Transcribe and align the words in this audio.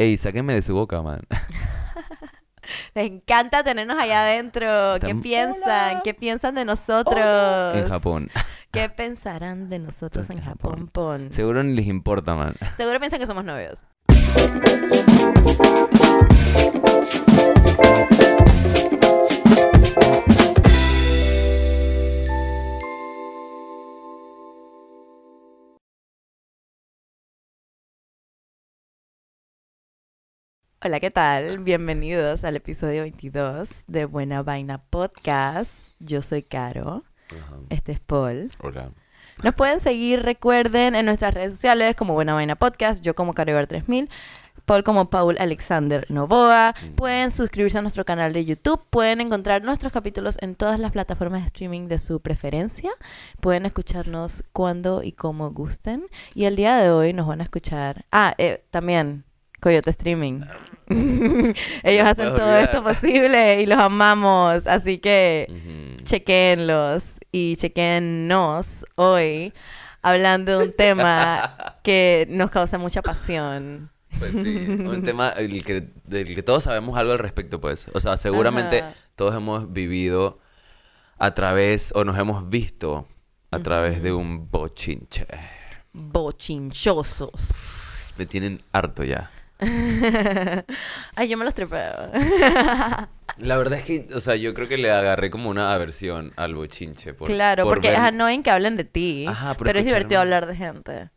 ey, 0.00 0.16
sáquenme 0.16 0.54
de 0.54 0.62
su 0.62 0.74
boca, 0.74 1.02
man. 1.02 1.20
Les 2.94 3.06
encanta 3.10 3.62
tenernos 3.64 3.98
allá 3.98 4.22
adentro. 4.22 4.66
¿Qué 5.00 5.08
Tam- 5.14 5.22
piensan? 5.22 6.00
¿Qué 6.02 6.14
piensan 6.14 6.54
de 6.54 6.64
nosotros? 6.64 7.16
En 7.74 7.88
Japón. 7.88 8.30
¿Qué 8.72 8.88
pensarán 8.88 9.68
de 9.68 9.78
nosotros 9.80 10.30
en 10.30 10.38
En 10.38 10.44
Japón? 10.44 10.72
Japón. 10.72 10.88
Pon? 10.92 11.32
Seguro 11.32 11.62
ni 11.62 11.74
les 11.74 11.86
importa, 11.86 12.34
man. 12.34 12.54
Seguro 12.76 12.98
piensan 13.00 13.18
que 13.18 13.26
somos 13.26 13.44
novios. 13.44 13.84
Hola, 30.82 30.98
¿qué 30.98 31.10
tal? 31.10 31.58
Bienvenidos 31.58 32.42
al 32.42 32.56
episodio 32.56 33.02
22 33.02 33.68
de 33.86 34.06
Buena 34.06 34.42
Vaina 34.42 34.78
Podcast. 34.78 35.72
Yo 35.98 36.22
soy 36.22 36.42
Caro, 36.42 37.04
este 37.68 37.92
es 37.92 38.00
Paul. 38.00 38.50
Hola. 38.62 38.90
Nos 39.42 39.54
pueden 39.54 39.80
seguir, 39.80 40.22
recuerden, 40.22 40.94
en 40.94 41.04
nuestras 41.04 41.34
redes 41.34 41.52
sociales 41.52 41.94
como 41.96 42.14
Buena 42.14 42.32
Vaina 42.32 42.56
Podcast, 42.56 43.04
yo 43.04 43.14
como 43.14 43.34
Caribar 43.34 43.66
3000, 43.66 44.08
Paul 44.64 44.82
como 44.82 45.10
Paul 45.10 45.36
Alexander 45.38 46.06
Novoa. 46.08 46.72
Pueden 46.96 47.30
suscribirse 47.30 47.76
a 47.76 47.82
nuestro 47.82 48.06
canal 48.06 48.32
de 48.32 48.46
YouTube, 48.46 48.82
pueden 48.88 49.20
encontrar 49.20 49.62
nuestros 49.62 49.92
capítulos 49.92 50.38
en 50.40 50.54
todas 50.54 50.80
las 50.80 50.92
plataformas 50.92 51.42
de 51.42 51.48
streaming 51.48 51.88
de 51.88 51.98
su 51.98 52.20
preferencia. 52.20 52.90
Pueden 53.42 53.66
escucharnos 53.66 54.44
cuando 54.54 55.02
y 55.02 55.12
como 55.12 55.50
gusten. 55.50 56.06
Y 56.34 56.46
el 56.46 56.56
día 56.56 56.78
de 56.78 56.90
hoy 56.90 57.12
nos 57.12 57.26
van 57.26 57.42
a 57.42 57.44
escuchar... 57.44 58.06
Ah, 58.10 58.34
eh, 58.38 58.64
también 58.70 59.24
Coyote 59.60 59.90
Streaming. 59.90 60.40
Ellos 60.88 62.04
No 62.04 62.08
hacen 62.10 62.34
todo 62.34 62.46
olvidar. 62.46 62.62
esto 62.64 62.82
posible 62.92 63.62
y 63.62 63.66
los 63.66 63.78
amamos. 63.78 64.66
Así 64.66 64.98
que 64.98 65.46
Ujú. 65.48 66.04
chequenlos 66.04 67.14
y 67.32 67.56
chequennos 67.56 68.84
hoy 68.96 69.52
hablando 70.02 70.58
de 70.58 70.64
un 70.66 70.72
tema 70.72 71.76
que 71.82 72.26
nos 72.30 72.50
causa 72.50 72.78
mucha 72.78 73.02
pasión. 73.02 73.90
Pues 74.18 74.32
sí, 74.32 74.66
un 74.68 75.02
tema 75.04 75.30
del 75.30 75.64
que, 75.64 75.88
del 76.04 76.34
que 76.34 76.42
todos 76.42 76.64
sabemos 76.64 76.98
algo 76.98 77.12
al 77.12 77.18
respecto, 77.20 77.60
pues. 77.60 77.86
O 77.94 78.00
sea, 78.00 78.16
seguramente 78.16 78.80
Ajá. 78.80 78.92
todos 79.14 79.36
hemos 79.36 79.72
vivido 79.72 80.40
a 81.18 81.32
través, 81.34 81.92
o 81.94 82.02
nos 82.02 82.18
hemos 82.18 82.48
visto 82.48 83.06
a 83.52 83.60
través 83.60 84.02
de 84.02 84.12
un 84.12 84.50
bochinche. 84.50 85.26
Bochinchosos. 85.92 88.14
Me 88.18 88.26
tienen 88.26 88.58
harto 88.72 89.04
ya. 89.04 89.30
Ay, 91.16 91.28
yo 91.28 91.36
me 91.36 91.44
los 91.44 91.54
trepeo. 91.54 92.10
La 93.38 93.56
verdad 93.56 93.78
es 93.78 93.84
que, 93.84 94.06
o 94.14 94.20
sea, 94.20 94.36
yo 94.36 94.52
creo 94.54 94.68
que 94.68 94.76
le 94.76 94.90
agarré 94.90 95.30
como 95.30 95.48
una 95.50 95.72
aversión 95.72 96.32
al 96.36 96.54
bochinche. 96.54 97.14
Por, 97.14 97.28
claro, 97.28 97.62
por 97.64 97.76
porque 97.76 97.88
ver- 97.88 97.98
es 97.98 98.04
annoying 98.04 98.42
que 98.42 98.50
hablen 98.50 98.76
de 98.76 98.84
ti. 98.84 99.24
Ajá, 99.28 99.56
pero 99.56 99.78
es 99.78 99.84
divertido 99.84 100.20
hablar 100.20 100.46
de 100.46 100.56
gente. 100.56 101.10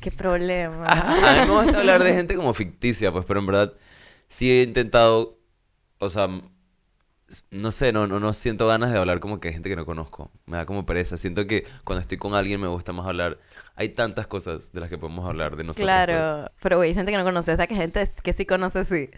Qué 0.00 0.10
problema. 0.10 0.84
Ajá, 0.88 1.40
a 1.40 1.44
mí 1.44 1.50
me 1.50 1.62
gusta 1.62 1.78
hablar 1.78 2.02
de 2.02 2.12
gente 2.12 2.34
como 2.36 2.52
ficticia, 2.54 3.10
pues, 3.12 3.24
pero 3.24 3.40
en 3.40 3.46
verdad 3.46 3.72
sí 4.28 4.50
he 4.50 4.62
intentado, 4.62 5.38
o 5.98 6.08
sea, 6.08 6.28
no 7.50 7.72
sé, 7.72 7.92
no, 7.92 8.06
no, 8.06 8.20
no 8.20 8.32
siento 8.32 8.66
ganas 8.66 8.92
de 8.92 8.98
hablar 8.98 9.20
como 9.20 9.40
que 9.40 9.48
de 9.48 9.54
gente 9.54 9.68
que 9.68 9.76
no 9.76 9.86
conozco. 9.86 10.30
Me 10.46 10.56
da 10.56 10.66
como 10.66 10.86
pereza. 10.86 11.16
Siento 11.16 11.46
que 11.46 11.66
cuando 11.84 12.00
estoy 12.00 12.18
con 12.18 12.34
alguien 12.34 12.60
me 12.60 12.68
gusta 12.68 12.92
más 12.92 13.06
hablar. 13.06 13.38
Hay 13.76 13.90
tantas 13.90 14.26
cosas 14.26 14.72
de 14.72 14.80
las 14.80 14.88
que 14.88 14.98
podemos 14.98 15.26
hablar 15.26 15.56
de 15.56 15.64
nosotros. 15.64 15.86
pues. 15.86 16.06
claro, 16.06 16.50
pero 16.60 16.76
güey, 16.76 16.90
hay 16.90 16.94
gente 16.94 17.10
que 17.12 17.18
no 17.18 17.24
conoce, 17.24 17.52
o 17.52 17.56
sea, 17.56 17.66
que 17.66 17.74
gente 17.74 18.08
que 18.22 18.32
sí 18.32 18.46
conoce, 18.46 18.84
sí. 18.84 19.10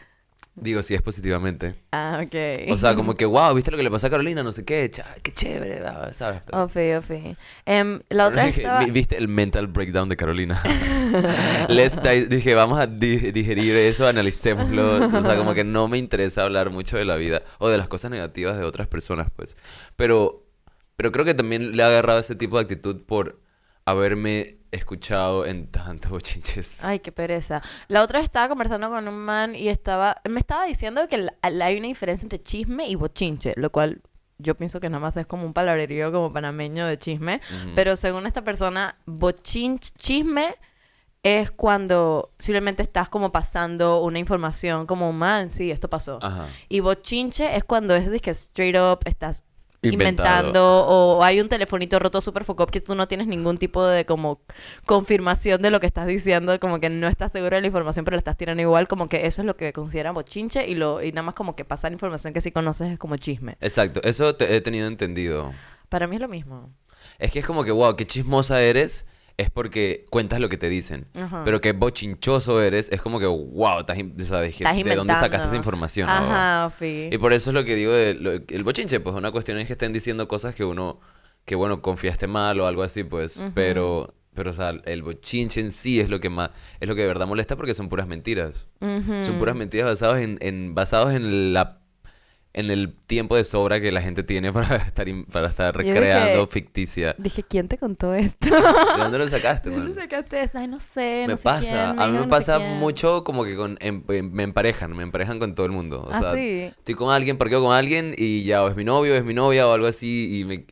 Digo, 0.58 0.82
si 0.82 0.94
es 0.94 1.02
positivamente. 1.02 1.74
Ah, 1.92 2.22
ok. 2.24 2.70
O 2.72 2.78
sea, 2.78 2.94
como 2.94 3.14
que, 3.14 3.26
wow, 3.26 3.54
¿viste 3.54 3.70
lo 3.70 3.76
que 3.76 3.82
le 3.82 3.90
pasó 3.90 4.06
a 4.06 4.10
Carolina? 4.10 4.42
No 4.42 4.52
sé 4.52 4.64
qué, 4.64 4.90
cha- 4.90 5.14
qué 5.22 5.30
chévere, 5.30 5.82
¿sabes? 6.12 6.40
Ofi, 6.50 6.92
ofi. 6.94 7.36
Em, 7.66 8.00
la 8.08 8.28
otra 8.28 8.48
estaba... 8.62 8.80
"Vi- 8.80 8.90
¿Viste 8.90 9.18
el 9.18 9.28
mental 9.28 9.66
breakdown 9.66 10.08
de 10.08 10.16
Carolina? 10.16 10.58
Let's 11.68 12.02
di- 12.02 12.24
dije, 12.26 12.54
vamos 12.54 12.80
a 12.80 12.86
di- 12.86 13.32
digerir 13.32 13.76
eso, 13.76 14.06
analicémoslo. 14.06 15.06
O 15.18 15.22
sea, 15.22 15.36
como 15.36 15.52
que 15.52 15.62
no 15.64 15.88
me 15.88 15.98
interesa 15.98 16.42
hablar 16.44 16.70
mucho 16.70 16.96
de 16.96 17.04
la 17.04 17.16
vida 17.16 17.42
o 17.58 17.68
de 17.68 17.76
las 17.76 17.88
cosas 17.88 18.10
negativas 18.10 18.56
de 18.56 18.64
otras 18.64 18.86
personas, 18.88 19.28
pues. 19.36 19.56
Pero, 19.96 20.46
pero 20.96 21.12
creo 21.12 21.26
que 21.26 21.34
también 21.34 21.76
le 21.76 21.82
ha 21.82 21.86
agarrado 21.88 22.18
ese 22.18 22.34
tipo 22.34 22.56
de 22.56 22.62
actitud 22.62 23.02
por 23.04 23.40
haberme 23.84 24.55
escuchado 24.70 25.46
en 25.46 25.66
tantos 25.70 26.10
bochinches. 26.10 26.84
Ay, 26.84 27.00
qué 27.00 27.12
pereza. 27.12 27.62
La 27.88 28.02
otra 28.02 28.18
vez 28.18 28.24
estaba 28.24 28.48
conversando 28.48 28.90
con 28.90 29.06
un 29.08 29.18
man 29.18 29.54
y 29.54 29.68
estaba, 29.68 30.20
me 30.28 30.40
estaba 30.40 30.64
diciendo 30.64 31.06
que 31.08 31.18
la- 31.18 31.34
hay 31.42 31.76
una 31.78 31.86
diferencia 31.88 32.24
entre 32.26 32.42
chisme 32.42 32.88
y 32.88 32.94
bochinche, 32.94 33.52
lo 33.56 33.70
cual 33.70 34.02
yo 34.38 34.54
pienso 34.56 34.80
que 34.80 34.90
nada 34.90 35.00
más 35.00 35.16
es 35.16 35.26
como 35.26 35.46
un 35.46 35.54
palabrerío 35.54 36.12
como 36.12 36.30
panameño 36.30 36.86
de 36.86 36.98
chisme, 36.98 37.40
pero 37.74 37.96
según 37.96 38.26
esta 38.26 38.42
persona, 38.44 38.96
bochinche, 39.06 39.92
chisme 39.96 40.54
es 41.22 41.50
cuando 41.50 42.32
simplemente 42.38 42.82
estás 42.82 43.08
como 43.08 43.32
pasando 43.32 44.02
una 44.02 44.18
información 44.18 44.86
como 44.86 45.12
man, 45.12 45.50
sí, 45.50 45.70
esto 45.70 45.88
pasó. 45.88 46.18
Ajá. 46.22 46.46
Y 46.68 46.80
bochinche 46.80 47.56
es 47.56 47.64
cuando 47.64 47.96
es 47.96 48.10
de 48.10 48.20
que 48.20 48.30
straight 48.30 48.76
up 48.76 49.00
estás 49.06 49.42
Inventado. 49.92 50.38
inventando 50.48 50.86
o 50.86 51.22
hay 51.24 51.40
un 51.40 51.48
telefonito 51.48 51.98
roto 51.98 52.20
super 52.20 52.44
focop 52.44 52.70
que 52.70 52.80
tú 52.80 52.94
no 52.94 53.08
tienes 53.08 53.26
ningún 53.26 53.58
tipo 53.58 53.84
de 53.84 54.04
como 54.06 54.40
confirmación 54.84 55.62
de 55.62 55.70
lo 55.70 55.80
que 55.80 55.86
estás 55.86 56.06
diciendo, 56.06 56.58
como 56.60 56.80
que 56.80 56.88
no 56.90 57.08
estás 57.08 57.32
seguro 57.32 57.56
de 57.56 57.60
la 57.62 57.66
información 57.66 58.04
pero 58.04 58.14
la 58.16 58.18
estás 58.18 58.36
tirando 58.36 58.62
igual, 58.62 58.88
como 58.88 59.08
que 59.08 59.26
eso 59.26 59.42
es 59.42 59.46
lo 59.46 59.56
que 59.56 59.72
consideran 59.72 60.14
bochinche 60.14 60.66
y 60.68 60.74
lo 60.74 61.02
y 61.02 61.12
nada 61.12 61.22
más 61.22 61.34
como 61.34 61.56
que 61.56 61.64
pasar 61.64 61.92
información 61.92 62.32
que 62.32 62.40
sí 62.40 62.50
conoces 62.52 62.92
es 62.92 62.98
como 62.98 63.16
chisme. 63.16 63.56
Exacto, 63.60 64.00
eso 64.04 64.34
te- 64.36 64.54
he 64.56 64.60
tenido 64.60 64.86
entendido. 64.86 65.52
Para 65.88 66.06
mí 66.06 66.16
es 66.16 66.22
lo 66.22 66.28
mismo. 66.28 66.70
Es 67.18 67.30
que 67.30 67.38
es 67.38 67.46
como 67.46 67.64
que, 67.64 67.70
wow, 67.70 67.94
qué 67.96 68.06
chismosa 68.06 68.60
eres, 68.60 69.06
es 69.38 69.50
porque 69.50 70.04
cuentas 70.10 70.40
lo 70.40 70.48
que 70.48 70.56
te 70.56 70.68
dicen. 70.68 71.06
Ajá. 71.14 71.42
Pero 71.44 71.60
que 71.60 71.72
bochinchoso 71.72 72.62
eres, 72.62 72.88
es 72.90 73.02
como 73.02 73.18
que, 73.20 73.26
wow, 73.26 73.80
estás, 73.80 73.96
de, 73.98 74.02
Estás 74.48 74.76
de 74.76 74.96
dónde 74.96 75.14
sacaste 75.20 75.46
esa 75.48 75.56
información. 75.56 76.08
Y 77.12 77.18
por 77.18 77.32
eso 77.32 77.50
es 77.50 77.54
lo 77.54 77.64
que 77.64 77.74
digo 77.74 77.92
de 77.92 78.14
lo- 78.14 78.32
el 78.32 78.64
bochinche, 78.64 79.00
pues 79.00 79.14
una 79.14 79.30
cuestión 79.32 79.58
es 79.58 79.66
que 79.66 79.74
estén 79.74 79.92
diciendo 79.92 80.26
cosas 80.28 80.54
que 80.54 80.64
uno, 80.64 81.00
que 81.44 81.54
bueno, 81.54 81.82
confiaste 81.82 82.26
mal 82.26 82.58
o 82.60 82.66
algo 82.66 82.82
así, 82.82 83.04
pues, 83.04 83.42
pero, 83.54 84.08
pero, 84.34 84.50
o 84.50 84.54
sea, 84.54 84.70
el 84.84 85.02
bochinche 85.02 85.60
en 85.60 85.70
sí 85.70 86.00
es 86.00 86.08
lo 86.10 86.18
que 86.20 86.28
más, 86.30 86.50
es 86.80 86.88
lo 86.88 86.94
que 86.94 87.02
de 87.02 87.06
verdad 87.06 87.26
molesta 87.26 87.56
porque 87.56 87.74
son 87.74 87.88
puras 87.88 88.06
mentiras. 88.06 88.66
Son 89.22 89.38
puras 89.38 89.54
mentiras 89.54 89.86
basadas 89.86 90.20
en, 90.20 90.38
en, 90.40 90.74
basados 90.74 91.12
en 91.12 91.52
la, 91.52 91.80
en 92.56 92.70
el 92.70 92.92
tiempo 93.06 93.36
de 93.36 93.44
sobra 93.44 93.80
que 93.80 93.92
la 93.92 94.00
gente 94.02 94.22
tiene 94.24 94.52
para 94.52 94.76
estar, 94.76 95.08
in- 95.08 95.24
para 95.26 95.46
estar 95.48 95.74
Yo 95.76 95.82
dije- 95.82 95.94
creando 95.94 96.46
ficticia. 96.48 97.14
Dije, 97.18 97.42
¿quién 97.42 97.68
te 97.68 97.78
contó 97.78 98.14
esto? 98.14 98.48
¿De 98.50 99.02
dónde 99.02 99.18
lo 99.18 99.28
sacaste, 99.28 99.70
¿De 99.70 99.76
dónde 99.76 99.92
man? 99.94 100.02
sacaste 100.02 100.42
esto? 100.42 100.58
Ay, 100.58 100.66
no 100.66 100.80
sé, 100.80 101.24
Me 101.26 101.34
no 101.34 101.36
sé 101.36 101.42
pasa, 101.44 101.60
quién, 101.60 102.00
a 102.00 102.06
mí 102.06 102.12
me 102.12 102.18
no 102.18 102.24
sé 102.24 102.28
pasa 102.30 102.58
mucho 102.58 103.22
como 103.24 103.44
que 103.44 103.54
con, 103.56 103.76
em- 103.80 104.02
em- 104.08 104.32
me 104.32 104.42
emparejan, 104.42 104.96
me 104.96 105.02
emparejan 105.04 105.38
con 105.38 105.54
todo 105.54 105.66
el 105.66 105.72
mundo. 105.72 106.02
O 106.08 106.10
Ah, 106.12 106.18
sea, 106.18 106.32
sí. 106.34 106.72
estoy 106.76 106.94
con 106.96 107.12
alguien, 107.12 107.38
parqueo 107.38 107.62
con 107.62 107.74
alguien 107.74 108.14
y 108.18 108.42
ya, 108.44 108.64
o 108.64 108.68
es 108.68 108.74
mi 108.76 108.84
novio, 108.84 109.12
o 109.12 109.16
es 109.16 109.24
mi 109.24 109.34
novia 109.34 109.68
o 109.68 109.72
algo 109.72 109.86
así 109.86 110.40
y 110.40 110.44
me... 110.44 110.64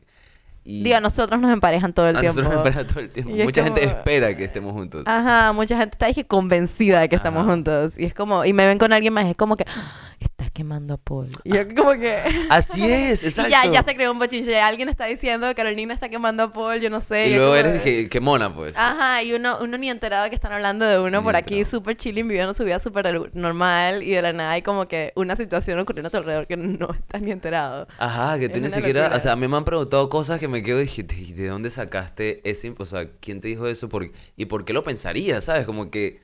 Y 0.67 0.81
Digo, 0.81 0.95
a 0.97 0.99
nosotros 0.99 1.39
nos 1.39 1.53
emparejan 1.53 1.93
todo 1.93 2.09
el 2.09 2.17
a 2.17 2.21
tiempo. 2.21 2.41
nosotros 2.41 2.49
me 2.49 2.57
emparejan 2.69 2.87
todo 2.87 2.99
el 3.01 3.09
tiempo. 3.11 3.35
Y 3.35 3.43
Mucha 3.43 3.63
gente 3.63 3.81
como- 3.81 3.93
espera 3.97 4.35
que 4.35 4.43
estemos 4.45 4.73
juntos. 4.73 5.03
Ajá, 5.05 5.53
mucha 5.53 5.77
gente 5.77 5.93
está 5.93 6.07
dije, 6.07 6.25
convencida 6.25 7.01
de 7.01 7.07
que 7.09 7.15
estamos 7.15 7.45
juntos. 7.45 7.93
Y 7.99 8.05
es 8.05 8.15
como, 8.15 8.43
y 8.45 8.51
me 8.53 8.65
ven 8.65 8.79
con 8.79 8.91
alguien 8.91 9.13
más, 9.13 9.27
es 9.27 9.35
como 9.35 9.57
que, 9.57 9.65
"Ah, 9.67 10.15
quemando 10.55 10.95
a 10.95 10.97
Paul. 10.97 11.29
Y 11.43 11.53
yo 11.53 11.75
como 11.75 11.91
que... 11.93 12.19
Así 12.49 12.89
es, 12.89 13.21
Y 13.21 13.27
exacto. 13.27 13.51
ya, 13.51 13.65
ya 13.71 13.83
se 13.83 13.93
creó 13.95 14.11
un 14.11 14.17
bochinche. 14.17 14.59
Alguien 14.59 14.89
está 14.89 15.05
diciendo, 15.05 15.53
Carolina 15.55 15.93
está 15.93 16.09
quemando 16.09 16.43
a 16.43 16.53
Paul, 16.53 16.79
yo 16.79 16.89
no 16.89 17.01
sé. 17.01 17.27
Y 17.27 17.33
luego 17.35 17.49
como 17.51 17.59
eres 17.59 17.81
que, 17.83 18.09
que 18.09 18.19
mona, 18.19 18.53
pues. 18.55 18.77
Ajá, 18.77 19.21
y 19.21 19.33
uno, 19.33 19.57
uno 19.61 19.77
ni 19.77 19.89
enterado 19.89 20.27
que 20.29 20.35
están 20.35 20.53
hablando 20.53 20.85
de 20.85 20.97
uno 20.99 21.19
Ni 21.19 21.23
por 21.23 21.35
aquí, 21.35 21.63
súper 21.65 21.97
chilling, 21.97 22.27
viviendo 22.27 22.53
su 22.53 22.63
vida 22.63 22.79
súper 22.79 23.35
normal. 23.35 24.01
Y 24.01 24.11
de 24.11 24.21
la 24.21 24.33
nada 24.33 24.51
hay 24.51 24.61
como 24.61 24.87
que 24.87 25.11
una 25.15 25.35
situación 25.35 25.77
ocurriendo 25.79 26.07
a 26.07 26.11
tu 26.11 26.17
alrededor 26.17 26.47
que 26.47 26.57
no 26.57 26.89
estás 26.93 27.21
ni 27.21 27.31
enterado. 27.31 27.87
Ajá, 27.97 28.39
que 28.39 28.45
Es 28.45 28.51
tú 28.53 28.59
ni 28.61 28.69
siquiera, 28.69 29.01
locura. 29.01 29.17
o 29.17 29.19
sea, 29.19 29.33
a 29.33 29.35
mí 29.35 29.47
me 29.47 29.57
han 29.57 29.65
preguntado 29.65 30.09
cosas 30.09 30.39
que 30.39 30.47
me 30.47 30.63
quedo 30.63 30.79
y 30.79 30.83
dije, 30.83 31.03
¿de, 31.03 31.33
de 31.33 31.47
dónde 31.49 31.69
sacaste 31.69 32.41
ese, 32.49 32.73
o 32.77 32.85
sea, 32.85 33.09
quién 33.19 33.41
te 33.41 33.49
dijo 33.49 33.67
eso? 33.67 33.89
¿Por, 33.89 34.09
¿Y 34.37 34.45
por 34.45 34.63
qué 34.65 34.71
lo 34.73 34.83
pensarías? 34.83 35.43
¿Sabes? 35.43 35.65
Como 35.65 35.91
que, 35.91 36.21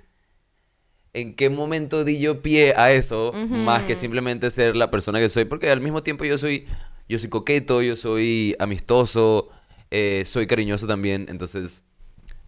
¿en 1.14 1.36
qué 1.36 1.50
momento 1.50 2.04
di 2.04 2.20
yo 2.20 2.42
pie 2.42 2.74
a 2.76 2.92
eso? 2.92 3.34
Más 3.34 3.84
que 3.84 3.96
simplemente 3.96 4.50
ser 4.50 4.76
la 4.76 4.92
persona 4.92 5.20
que 5.20 5.30
soy, 5.30 5.46
porque 5.46 5.70
al 5.70 5.82
mismo 5.82 6.04
tiempo 6.04 6.26
yo 6.26 6.38
soy, 6.38 6.68
yo 7.10 7.20
soy 7.20 7.30
coqueto, 7.30 7.82
yo 7.82 7.96
soy 7.96 8.56
amistoso, 8.60 9.50
eh, 9.90 10.24
soy 10.26 10.48
cariñoso 10.48 10.88
también, 10.88 11.26
entonces, 11.30 11.84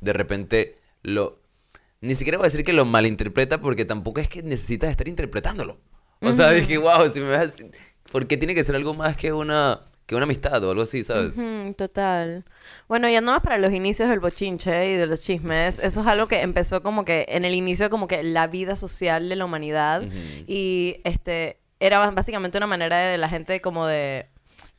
de 0.01 0.13
repente, 0.13 0.77
lo, 1.01 1.41
ni 2.01 2.15
siquiera 2.15 2.37
voy 2.37 2.45
a 2.45 2.47
decir 2.47 2.63
que 2.63 2.73
lo 2.73 2.85
malinterpreta, 2.85 3.61
porque 3.61 3.85
tampoco 3.85 4.21
es 4.21 4.27
que 4.27 4.43
necesitas 4.43 4.91
estar 4.91 5.07
interpretándolo. 5.07 5.79
O 6.21 6.31
sea, 6.31 6.51
dije, 6.51 6.77
wow, 6.77 7.11
si 7.11 7.19
me 7.19 7.29
vas 7.29 7.49
a... 7.49 7.51
¿Por 8.11 8.27
qué 8.27 8.37
tiene 8.37 8.55
que 8.55 8.63
ser 8.63 8.75
algo 8.75 8.93
más 8.93 9.17
que 9.17 9.33
una 9.33 9.81
que 10.05 10.15
una 10.15 10.23
amistad 10.25 10.63
o 10.63 10.71
algo 10.71 10.83
así, 10.83 11.03
¿sabes? 11.03 11.41
Total. 11.77 12.43
Bueno, 12.87 13.09
ya 13.09 13.21
no 13.21 13.31
más 13.31 13.41
para 13.41 13.57
los 13.57 13.71
inicios 13.71 14.09
del 14.09 14.19
bochinche 14.19 14.91
y 14.91 14.95
de 14.95 15.05
los 15.05 15.21
chismes, 15.21 15.79
eso 15.79 16.01
es 16.01 16.07
algo 16.07 16.27
que 16.27 16.41
empezó 16.41 16.83
como 16.83 17.03
que 17.03 17.25
en 17.29 17.45
el 17.45 17.53
inicio 17.53 17.89
como 17.89 18.07
que 18.07 18.23
la 18.23 18.47
vida 18.47 18.75
social 18.75 19.29
de 19.29 19.35
la 19.35 19.45
humanidad 19.45 20.03
y 20.47 20.97
este 21.03 21.59
era 21.79 22.09
básicamente 22.11 22.57
una 22.57 22.67
manera 22.67 22.97
de 22.97 23.17
la 23.17 23.27
gente 23.27 23.59
como 23.59 23.85
de 23.85 24.27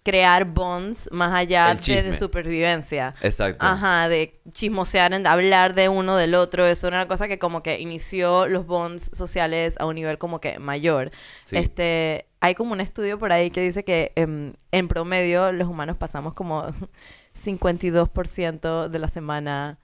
crear 0.04 0.44
bonds 0.44 1.08
más 1.10 1.32
allá 1.34 1.74
de 1.74 2.12
supervivencia. 2.12 3.12
Exacto. 3.22 3.64
Ajá, 3.66 4.08
de 4.08 4.38
chismosear, 4.52 5.14
en- 5.14 5.26
hablar 5.26 5.74
de 5.74 5.88
uno 5.88 6.16
del 6.16 6.34
otro, 6.34 6.66
eso 6.66 6.86
era 6.88 6.98
una 6.98 7.08
cosa 7.08 7.26
que 7.26 7.38
como 7.38 7.62
que 7.62 7.80
inició 7.80 8.46
los 8.46 8.66
bonds 8.66 9.10
sociales 9.14 9.76
a 9.80 9.86
un 9.86 9.94
nivel 9.94 10.18
como 10.18 10.40
que 10.40 10.58
mayor. 10.58 11.10
Sí. 11.46 11.56
Este, 11.56 12.26
hay 12.40 12.54
como 12.54 12.72
un 12.72 12.82
estudio 12.82 13.18
por 13.18 13.32
ahí 13.32 13.50
que 13.50 13.62
dice 13.62 13.82
que 13.84 14.12
em, 14.16 14.52
en 14.72 14.88
promedio 14.88 15.50
los 15.52 15.68
humanos 15.68 15.96
pasamos 15.96 16.34
como 16.34 16.66
52% 17.44 18.88
de 18.88 18.98
la 18.98 19.08
semana 19.08 19.78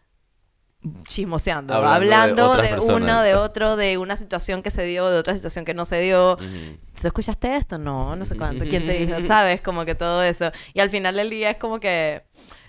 chismoseando, 1.07 1.75
Hablando 1.75 2.57
de 2.57 2.69
hablando 2.69 2.87
de, 2.87 2.95
uno, 2.95 3.23
de 3.23 3.35
otro, 3.35 3.77
de 3.77 3.99
una 3.99 4.17
situación 4.17 4.63
que 4.63 4.71
se 4.71 4.83
dio, 4.85 5.11
de 5.11 5.19
otra 5.19 5.35
situación 5.35 5.65
que 5.65 5.75
no 5.75 5.85
se 5.85 6.01
dio. 6.01 6.35
Ujú. 6.35 6.79
¿Tú 7.01 7.07
escuchaste 7.07 7.57
esto? 7.57 7.79
No, 7.79 8.17
no 8.17 8.25
sé 8.25 8.37
cuánto. 8.37 8.65
¿Quién 8.65 8.87
te 8.87 8.95
dijo? 8.95 9.15
¿Sabes? 9.27 9.61
Como 9.61 9.85
que 9.85 9.95
todo 9.95 10.23
eso. 10.23 10.51
Y 10.73 10.81
al 10.81 10.91
final 10.91 11.17
del 11.17 11.29
día 11.29 11.51
es 11.51 11.57
como 11.59 11.81
que, 11.81 12.25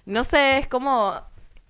no 0.06 0.24
sé, 0.24 0.58
es 0.58 0.68
como, 0.68 1.22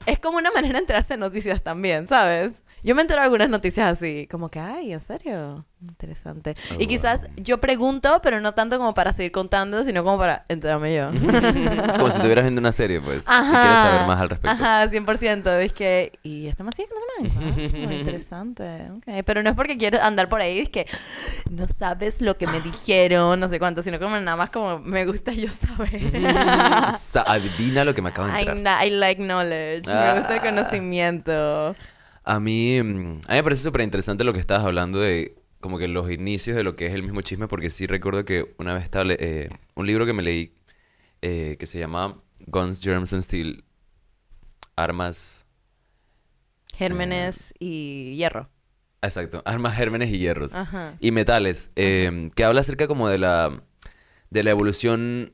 es 0.06 0.20
como 0.20 0.38
una 0.38 0.52
manera 0.52 0.74
de 0.74 0.80
enterarse 0.80 1.14
de 1.14 1.20
noticias 1.20 1.62
también, 1.62 2.08
¿sabes? 2.08 2.64
Yo 2.84 2.96
me 2.96 3.02
entero 3.04 3.20
de 3.20 3.26
algunas 3.26 3.50
noticias 3.50 3.92
así, 3.98 4.28
como 4.32 4.50
que, 4.50 4.60
ay, 4.60 4.92
¿en 4.94 5.02
serio? 5.02 5.66
Interesante. 5.88 6.56
Oh, 6.72 6.76
y 6.80 6.88
quizás 6.88 7.22
wow. 7.22 7.30
yo 7.38 7.60
pregunto, 7.60 8.20
pero 8.24 8.40
no 8.40 8.54
tanto 8.54 8.78
como 8.78 8.94
para 8.94 9.14
seguir 9.14 9.32
contando, 9.32 9.84
sino 9.84 10.04
como 10.04 10.18
para 10.18 10.46
enterarme 10.48 10.96
yo. 10.96 11.10
Como 11.98 12.10
si 12.12 12.18
estuvieras 12.18 12.44
viendo 12.44 12.60
una 12.60 12.72
serie, 12.72 13.02
pues. 13.02 13.24
Y 13.24 13.28
quieres 13.28 13.52
saber 13.52 14.08
más 14.08 14.22
al 14.22 14.30
respecto. 14.30 14.52
Ajá, 14.64 14.88
100%. 14.88 15.60
Es 15.60 15.74
que, 15.74 16.20
¿y 16.24 16.48
este 16.48 16.64
más 16.64 16.76
sigue 16.76 16.88
que 16.88 17.34
no 17.34 17.54
se 17.54 17.80
me 17.80 17.86
Muy 17.88 17.96
interesante. 17.98 18.88
ok. 18.98 19.24
Pero 19.26 19.42
no 19.44 19.50
es 19.50 19.56
porque 19.56 19.78
quiero 19.78 20.02
andar 20.02 20.30
por 20.30 20.42
ahí, 20.42 20.60
es 20.60 20.70
que 20.70 20.88
no 21.50 21.68
sabes 21.68 22.22
lo 22.22 22.38
que 22.38 22.46
me 22.48 22.62
dijeron, 22.62 23.40
no 23.40 23.48
sé 23.48 23.58
cuánto, 23.60 23.82
sino 23.82 24.00
como 24.00 24.20
nada 24.20 24.38
más 24.38 24.50
como 24.52 24.80
me 24.80 25.06
gusta 25.06 25.32
yo 25.34 25.50
saber. 25.50 26.00
Sa- 26.98 27.24
Adivina 27.28 27.84
lo 27.86 27.94
que 27.96 28.02
me 28.02 28.10
acaba 28.10 28.28
de 28.32 28.42
I, 28.44 28.88
I 28.88 28.90
like 28.92 29.22
knowledge. 29.22 29.88
Me 29.88 30.14
gusta 30.20 30.34
el 30.34 30.40
Ah. 30.40 30.42
conocimiento. 30.42 31.76
A 32.32 32.40
mí, 32.40 32.82
mm, 32.82 33.24
a 33.28 33.32
mí 33.32 33.36
me 33.36 33.44
parece 33.44 33.64
súper 33.64 33.82
interesante 33.82 34.24
lo 34.24 34.32
que 34.32 34.40
estabas 34.40 34.64
hablando 34.64 35.02
de 35.02 35.36
como 35.60 35.78
que 35.78 35.90
los 35.90 36.10
inicios 36.10 36.56
de 36.56 36.64
lo 36.64 36.78
que 36.78 36.86
es 36.86 36.94
el 36.94 37.04
mismo 37.04 37.20
chisme, 37.22 37.50
porque 37.50 37.70
sí 37.70 37.88
recuerdo 37.88 38.24
que 38.24 38.56
una 38.58 38.74
vez 38.74 38.86
estaba 38.86 39.04
eh, 39.10 39.50
un 39.76 39.86
libro 39.86 40.06
que 40.06 40.14
me 40.14 40.24
leí 40.24 40.56
eh, 41.22 41.58
que 41.60 41.66
se 41.66 41.78
llama 41.78 42.24
Guns, 42.48 42.82
Germs 42.82 43.12
and 43.12 43.24
Steel, 43.24 43.66
Armas, 44.78 45.46
Gérmenes 46.74 47.54
y 47.60 48.16
hierro. 48.16 48.50
exacto, 49.02 49.42
Armas, 49.44 49.76
Gérmenes 49.76 50.10
y 50.10 50.18
Hierros. 50.18 50.56
Ajá. 50.56 50.96
Y 51.02 51.12
metales, 51.12 51.72
eh, 51.76 52.32
que 52.34 52.46
habla 52.46 52.62
acerca 52.62 52.88
como 52.88 53.10
de 53.10 53.18
la, 53.18 53.62
de 54.30 54.44
la 54.44 54.52
evolución 54.52 55.34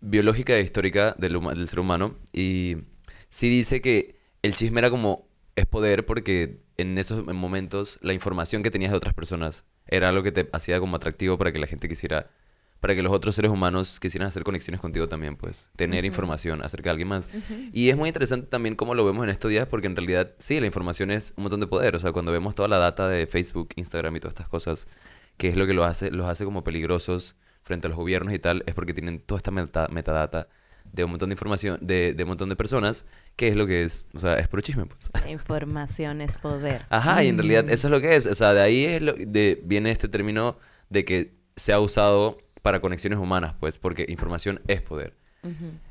biológica 0.00 0.54
e 0.54 0.60
histórica 0.60 1.12
del, 1.18 1.40
del 1.40 1.66
ser 1.66 1.80
humano. 1.80 2.14
Y 2.32 2.76
sí 3.28 3.48
dice 3.48 3.80
que 3.80 4.20
el 4.42 4.54
chisme 4.54 4.78
era 4.78 4.90
como, 4.90 5.28
es 5.60 5.66
poder 5.66 6.04
porque 6.06 6.60
en 6.76 6.98
esos 6.98 7.24
momentos 7.26 7.98
la 8.02 8.12
información 8.12 8.62
que 8.62 8.70
tenías 8.70 8.90
de 8.90 8.96
otras 8.96 9.14
personas 9.14 9.64
era 9.86 10.08
algo 10.08 10.22
que 10.22 10.32
te 10.32 10.48
hacía 10.52 10.80
como 10.80 10.96
atractivo 10.96 11.38
para 11.38 11.52
que 11.52 11.58
la 11.58 11.66
gente 11.66 11.88
quisiera, 11.88 12.30
para 12.80 12.94
que 12.94 13.02
los 13.02 13.12
otros 13.12 13.34
seres 13.34 13.50
humanos 13.50 14.00
quisieran 14.00 14.28
hacer 14.28 14.42
conexiones 14.42 14.80
contigo 14.80 15.08
también, 15.08 15.36
pues, 15.36 15.68
tener 15.76 16.04
información 16.04 16.62
acerca 16.62 16.84
de 16.84 16.90
alguien 16.92 17.08
más. 17.08 17.28
Y 17.72 17.90
es 17.90 17.96
muy 17.96 18.08
interesante 18.08 18.46
también 18.46 18.76
cómo 18.76 18.94
lo 18.94 19.04
vemos 19.04 19.24
en 19.24 19.30
estos 19.30 19.50
días, 19.50 19.66
porque 19.68 19.86
en 19.86 19.96
realidad, 19.96 20.32
sí, 20.38 20.60
la 20.60 20.66
información 20.66 21.10
es 21.10 21.34
un 21.36 21.42
montón 21.42 21.60
de 21.60 21.66
poder. 21.66 21.96
O 21.96 21.98
sea, 21.98 22.12
cuando 22.12 22.32
vemos 22.32 22.54
toda 22.54 22.68
la 22.68 22.78
data 22.78 23.08
de 23.08 23.26
Facebook, 23.26 23.70
Instagram 23.76 24.16
y 24.16 24.20
todas 24.20 24.32
estas 24.32 24.48
cosas, 24.48 24.88
que 25.36 25.48
es 25.48 25.56
lo 25.56 25.66
que 25.66 25.74
los 25.74 25.86
hace, 25.86 26.10
los 26.10 26.26
hace 26.26 26.44
como 26.44 26.64
peligrosos 26.64 27.36
frente 27.62 27.86
a 27.86 27.90
los 27.90 27.98
gobiernos 27.98 28.32
y 28.32 28.38
tal, 28.38 28.62
es 28.66 28.74
porque 28.74 28.94
tienen 28.94 29.20
toda 29.20 29.38
esta 29.38 29.50
meta- 29.50 29.88
metadata 29.88 30.48
de 30.92 31.04
un 31.04 31.10
montón 31.10 31.28
de 31.28 31.34
información, 31.34 31.78
de, 31.80 32.14
de 32.14 32.22
un 32.24 32.28
montón 32.30 32.48
de 32.48 32.56
personas, 32.56 33.04
que 33.36 33.48
es 33.48 33.56
lo 33.56 33.66
que 33.66 33.84
es, 33.84 34.04
o 34.14 34.18
sea, 34.18 34.34
es 34.38 34.48
puro 34.48 34.60
chisme, 34.62 34.86
pues. 34.86 35.10
La 35.14 35.30
información 35.30 36.20
es 36.20 36.36
poder. 36.38 36.82
Ajá, 36.90 37.22
y 37.22 37.28
en 37.28 37.38
realidad 37.38 37.70
eso 37.70 37.86
es 37.88 37.90
lo 37.90 38.00
que 38.00 38.16
es. 38.16 38.26
O 38.26 38.34
sea, 38.34 38.52
de 38.54 38.60
ahí 38.60 38.84
es 38.84 39.02
lo- 39.02 39.14
de, 39.14 39.60
viene 39.64 39.90
este 39.90 40.08
término 40.08 40.58
de 40.88 41.04
que 41.04 41.34
se 41.56 41.72
ha 41.72 41.80
usado 41.80 42.38
para 42.62 42.80
conexiones 42.80 43.18
humanas, 43.18 43.54
pues, 43.60 43.78
porque 43.78 44.04
información 44.08 44.60
es 44.66 44.82
poder. 44.82 45.14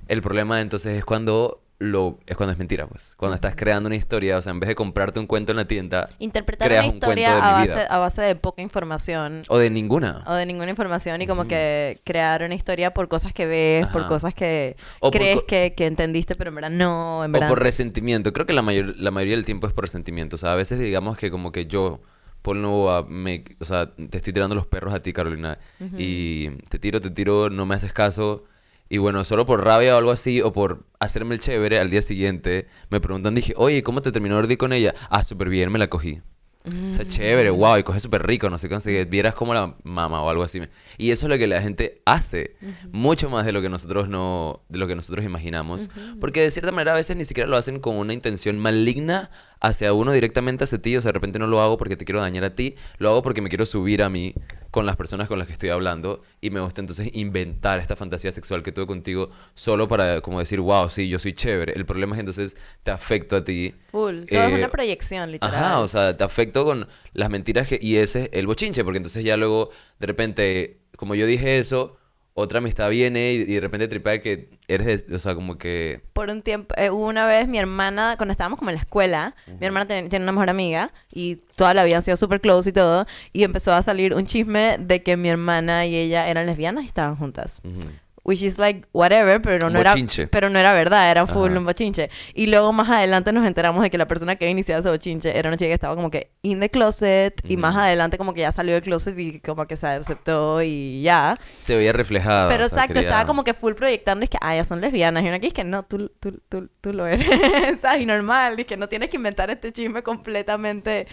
El 0.07 0.22
problema 0.22 0.62
entonces 0.62 0.96
es 0.98 1.04
cuando 1.06 1.63
lo 1.80 2.20
es 2.28 2.36
cuando 2.36 2.52
es 2.52 2.60
mentira, 2.60 2.88
pues. 2.88 3.16
Cuando 3.16 3.36
estás 3.36 3.56
creando 3.56 3.88
una 3.88 3.96
historia, 3.96 4.38
o 4.38 4.42
sea, 4.42 4.52
en 4.52 4.60
vez 4.60 4.68
de 4.68 4.76
comprarte 4.76 5.20
un 5.20 5.28
cuento 5.28 5.54
en 5.54 5.58
la 5.58 5.66
tienda 5.66 6.10
Interpretar 6.20 6.68
Creas 6.68 6.84
una 6.86 6.94
un 6.94 7.00
cuento 7.00 7.20
historia 7.20 7.30
de 7.36 7.42
a 7.42 7.46
mi 7.46 7.68
base, 7.68 7.80
vida. 7.80 7.86
a 7.86 7.98
base 8.00 8.22
de 8.22 8.36
poca 8.36 8.62
información 8.62 9.42
o 9.48 9.58
de 9.58 9.70
ninguna. 9.70 10.24
o 10.28 10.34
de 10.34 10.46
ninguna 10.46 10.70
información 10.70 11.22
y 11.22 11.28
como 11.28 11.48
que 11.48 12.02
crear 12.04 12.44
una 12.44 12.54
historia 12.54 12.94
por 12.94 13.08
cosas 13.08 13.31
que 13.34 13.46
ves, 13.46 13.88
por 13.88 14.02
Ajá. 14.02 14.10
cosas 14.10 14.34
que 14.34 14.76
O 15.00 15.10
por 15.10 15.22
crees 15.22 15.36
co- 15.40 15.46
que, 15.46 15.74
que 15.76 15.86
entendiste, 15.88 16.36
pero 16.36 16.50
en 16.50 16.56
verdad 16.56 16.70
no, 16.70 17.24
en 17.24 17.30
O 17.31 17.34
verdad. 17.34 17.48
por 17.50 17.64
resentimiento. 17.64 18.34
Creo 18.34 18.46
que 18.46 18.54
la, 18.54 18.62
mayor, 18.62 18.96
la 18.98 19.12
mayoría 19.12 19.36
del 19.38 19.46
tiempo 19.46 19.66
es 19.66 19.72
por 19.74 19.86
resentimiento. 19.86 20.36
O 20.36 20.40
sea, 20.40 20.52
a 20.52 20.56
veces 20.56 20.80
digamos 20.80 21.16
que 21.16 21.32
como 21.32 21.54
que 21.54 21.66
yo, 21.66 22.02
Paul 22.42 22.62
Novoa, 22.62 23.06
me, 23.08 23.46
o 23.60 23.64
sea, 23.64 23.94
te 23.96 24.18
estoy 24.18 24.34
tirando 24.34 24.54
los 24.54 24.68
perros 24.68 24.94
a 24.94 25.02
ti, 25.02 25.14
Carolina. 25.14 25.58
Y 25.98 26.50
te 26.68 26.78
tiro, 26.78 27.00
te 27.00 27.10
tiro, 27.10 27.50
no 27.50 27.66
me 27.66 27.75
haces 27.75 27.94
caso. 27.94 28.44
Y 28.89 28.97
bueno, 28.97 29.24
solo 29.24 29.45
por 29.45 29.63
rabia 29.63 29.95
o 29.95 29.97
algo 30.00 30.12
así, 30.12 30.41
o 30.41 30.51
por 30.51 30.86
hacerme 31.00 31.36
el 31.36 31.39
chévere, 31.39 31.80
al 31.80 31.89
día 31.89 32.01
siguiente 32.01 32.68
me 32.89 33.00
preguntan, 33.00 33.36
dije, 33.36 33.53
oye, 33.56 33.83
¿cómo 33.83 34.01
te 34.01 34.12
terminó 34.12 34.41
de 34.41 34.51
ir 34.51 34.57
con 34.57 34.74
ella? 34.74 34.95
Ah, 35.09 35.24
súper 35.24 35.50
bien, 35.50 35.71
me 35.71 35.80
la 35.80 35.88
cogí. 35.88 36.21
O 36.65 36.94
sea, 36.94 37.07
chévere, 37.07 37.50
wow, 37.51 37.77
y 37.77 37.83
coge 37.83 38.01
súper 38.01 38.27
rico, 38.27 38.50
no 38.50 38.57
sé 38.57 38.68
cómo 38.68 38.81
se 38.81 39.06
vieras 39.06 39.33
como 39.33 39.53
la 39.53 39.75
mamá 39.83 40.21
o 40.21 40.30
algo 40.30 40.44
así. 40.44 40.62
Y 40.97 41.12
eso 41.12 41.25
es 41.25 41.30
lo 41.30 41.38
que 41.38 41.47
la 41.47 41.62
gente 41.62 42.01
hace, 42.06 42.57
mucho 42.91 43.30
más 43.30 43.45
de 43.45 43.53
lo 43.53 43.62
que 43.62 43.69
nosotros 43.69 44.09
no, 44.09 44.62
de 44.68 44.77
lo 44.77 44.86
que 44.86 44.95
nosotros 44.95 45.24
imaginamos, 45.24 45.89
porque 46.19 46.41
de 46.41 46.51
cierta 46.51 46.71
manera 46.71 46.91
a 46.91 46.95
veces 46.95 47.15
ni 47.15 47.25
siquiera 47.25 47.50
lo 47.50 47.56
hacen 47.56 47.80
con 47.80 47.95
una 47.95 48.13
intención 48.13 48.59
maligna 48.59 49.31
hacia 49.62 49.94
uno 49.94 50.12
directamente 50.14 50.64
hacia 50.64 50.82
ti, 50.82 50.96
o 50.96 51.02
sea, 51.02 51.10
de 51.10 51.14
repente 51.14 51.40
no 51.40 51.48
lo 51.48 51.62
hago 51.62 51.78
porque 51.78 51.98
te 51.98 52.06
quiero 52.06 52.22
dañar 52.22 52.44
a 52.46 52.56
ti, 52.56 52.76
lo 52.98 53.10
hago 53.10 53.22
porque 53.22 53.42
me 53.42 53.50
quiero 53.50 53.66
subir 53.66 54.02
a 54.04 54.10
mí 54.10 54.34
con 54.72 54.86
las 54.86 54.96
personas 54.96 55.28
con 55.28 55.38
las 55.40 55.48
que 55.48 55.54
estoy 55.54 55.70
hablando 55.70 56.22
y 56.42 56.50
me 56.52 56.60
gusta 56.60 56.80
entonces 56.82 57.10
inventar 57.14 57.80
esta 57.80 57.96
fantasía 57.96 58.32
sexual 58.32 58.64
que 58.64 58.72
tuve 58.72 58.86
contigo 58.88 59.32
solo 59.56 59.88
para 59.88 60.22
como 60.22 60.40
decir, 60.40 60.60
wow, 60.62 60.90
sí, 60.90 61.10
yo 61.10 61.20
soy 61.20 61.34
chévere. 61.34 61.74
El 61.74 61.86
problema 61.86 62.16
es 62.16 62.20
entonces 62.20 62.56
te 62.84 62.92
afecto 62.92 63.36
a 63.36 63.44
ti. 63.44 63.74
Full. 63.92 64.26
Todo 64.30 64.42
es 64.44 64.52
Eh, 64.52 64.56
una 64.56 64.70
proyección, 64.70 65.32
literal. 65.32 65.56
Ajá, 65.56 65.80
o 65.80 65.88
sea, 65.88 66.16
te 66.16 66.24
afecto 66.24 66.64
con 66.66 66.88
las 67.14 67.30
mentiras 67.30 67.68
que, 67.68 67.80
y 67.82 67.98
ese 67.98 68.24
es 68.24 68.30
el 68.34 68.48
bochinche, 68.48 68.84
porque 68.84 68.98
entonces 68.98 69.24
ya 69.26 69.36
luego, 69.38 69.72
de 70.00 70.08
repente, 70.08 70.78
como 70.96 71.16
yo 71.16 71.25
dije 71.25 71.58
eso, 71.60 71.98
otra 72.39 72.60
amistad 72.60 72.89
viene 72.89 73.34
y, 73.34 73.36
y 73.41 73.55
de 73.55 73.60
repente 73.62 73.88
tripea 73.88 74.22
que 74.22 74.50
eres, 74.67 75.08
de- 75.08 75.15
o 75.15 75.19
sea, 75.19 75.36
como 75.36 75.58
que... 75.58 76.01
Por 76.13 76.29
un 76.29 76.41
tiempo, 76.41 76.74
eh, 76.77 76.89
hubo 76.89 77.05
una 77.08 77.25
vez 77.25 77.48
mi 77.48 77.58
hermana, 77.58 78.15
cuando 78.17 78.31
estábamos 78.31 78.60
como 78.60 78.72
en 78.72 78.75
la 78.75 78.81
escuela, 78.81 79.36
mi 79.60 79.65
hermana 79.65 79.86
ten- 79.86 80.10
tiene 80.10 80.24
una 80.24 80.31
mejor 80.31 80.50
amiga 80.50 80.91
y 81.13 81.36
toda 81.55 81.74
la 81.74 81.84
vida 81.84 81.98
han 81.98 82.03
sido 82.03 82.17
súper 82.17 82.41
close 82.41 82.69
y 82.69 82.74
todo, 82.74 83.05
y 83.34 83.43
empezó 83.43 83.74
a 83.74 83.81
salir 83.84 84.13
un 84.13 84.25
chisme 84.25 84.77
de 84.79 85.01
que 85.03 85.17
mi 85.17 85.29
hermana 85.29 85.86
y 85.86 85.96
ella 85.96 86.27
eran 86.29 86.46
lesbianas 86.46 86.84
y 86.84 86.88
estaban 86.88 87.15
juntas. 87.15 87.62
ujú. 87.63 87.89
Which 88.24 88.42
is 88.44 88.58
like 88.60 88.86
whatever, 88.92 89.42
pero 89.42 89.68
Un 89.68 89.74
no 89.74 89.80
era 89.80 89.92
bochinche. 89.92 90.28
pero 90.28 90.50
no 90.50 90.60
era 90.60 90.74
verdad, 90.74 91.10
era 91.10 91.26
full 91.26 91.50
Ajá. 91.52 91.60
un 91.60 91.66
bochinche. 91.66 92.10
Y 92.34 92.48
luego 92.48 92.72
más 92.74 92.90
adelante 92.90 93.32
nos 93.32 93.48
enteramos 93.48 93.82
de 93.82 93.90
que 93.90 93.98
la 93.98 94.08
persona 94.08 94.36
que 94.36 94.46
había 94.46 94.52
iniciado 94.52 94.82
ese 94.82 94.90
bochinche 94.90 95.38
era 95.38 95.50
una 95.50 95.58
chica 95.58 95.70
que 95.70 95.74
estaba 95.74 95.96
como 95.96 96.12
que 96.12 96.32
in 96.42 96.60
the 96.60 96.70
closet 96.70 97.42
y 97.50 97.58
más 97.58 97.76
adelante 97.76 98.18
como 98.18 98.34
que 98.34 98.42
ya 98.42 98.52
salió 98.52 98.74
del 98.74 98.84
closet 98.84 99.18
y 99.18 99.40
como 99.40 99.66
que 99.68 99.78
se 99.78 99.88
aceptó 99.88 100.62
y 100.62 101.02
ya. 101.02 101.36
Se 101.60 101.76
veía 101.76 101.94
reflejada. 101.94 102.50
Pero 102.50 102.66
o 102.66 102.70
sea, 102.70 102.80
exacto, 102.80 102.94
quería- 102.96 103.10
estaba 103.10 103.26
como 103.26 103.44
que 103.44 103.54
full 103.54 103.74
proyectando, 103.74 104.24
es 104.24 104.30
que, 104.30 104.38
ah, 104.42 104.54
ellas 104.54 104.68
son 104.68 104.82
lesbianas. 104.82 105.24
Y 105.24 105.28
una 105.28 105.40
que 105.40 105.48
es 105.48 105.54
que 105.54 105.64
no, 105.64 105.84
tú, 105.84 106.12
tú, 106.20 106.40
tú, 106.50 106.70
tú 106.82 106.94
lo 106.94 107.08
eres. 107.08 107.26
¿Sabes? 107.82 108.02
Y 108.02 108.06
normal, 108.06 108.60
y 108.60 108.66
que 108.66 108.78
no 108.78 108.88
tienes 108.90 109.10
que 109.10 109.18
inventar 109.18 109.50
este 109.50 109.72
chisme 109.72 110.04
completamente 110.04 111.08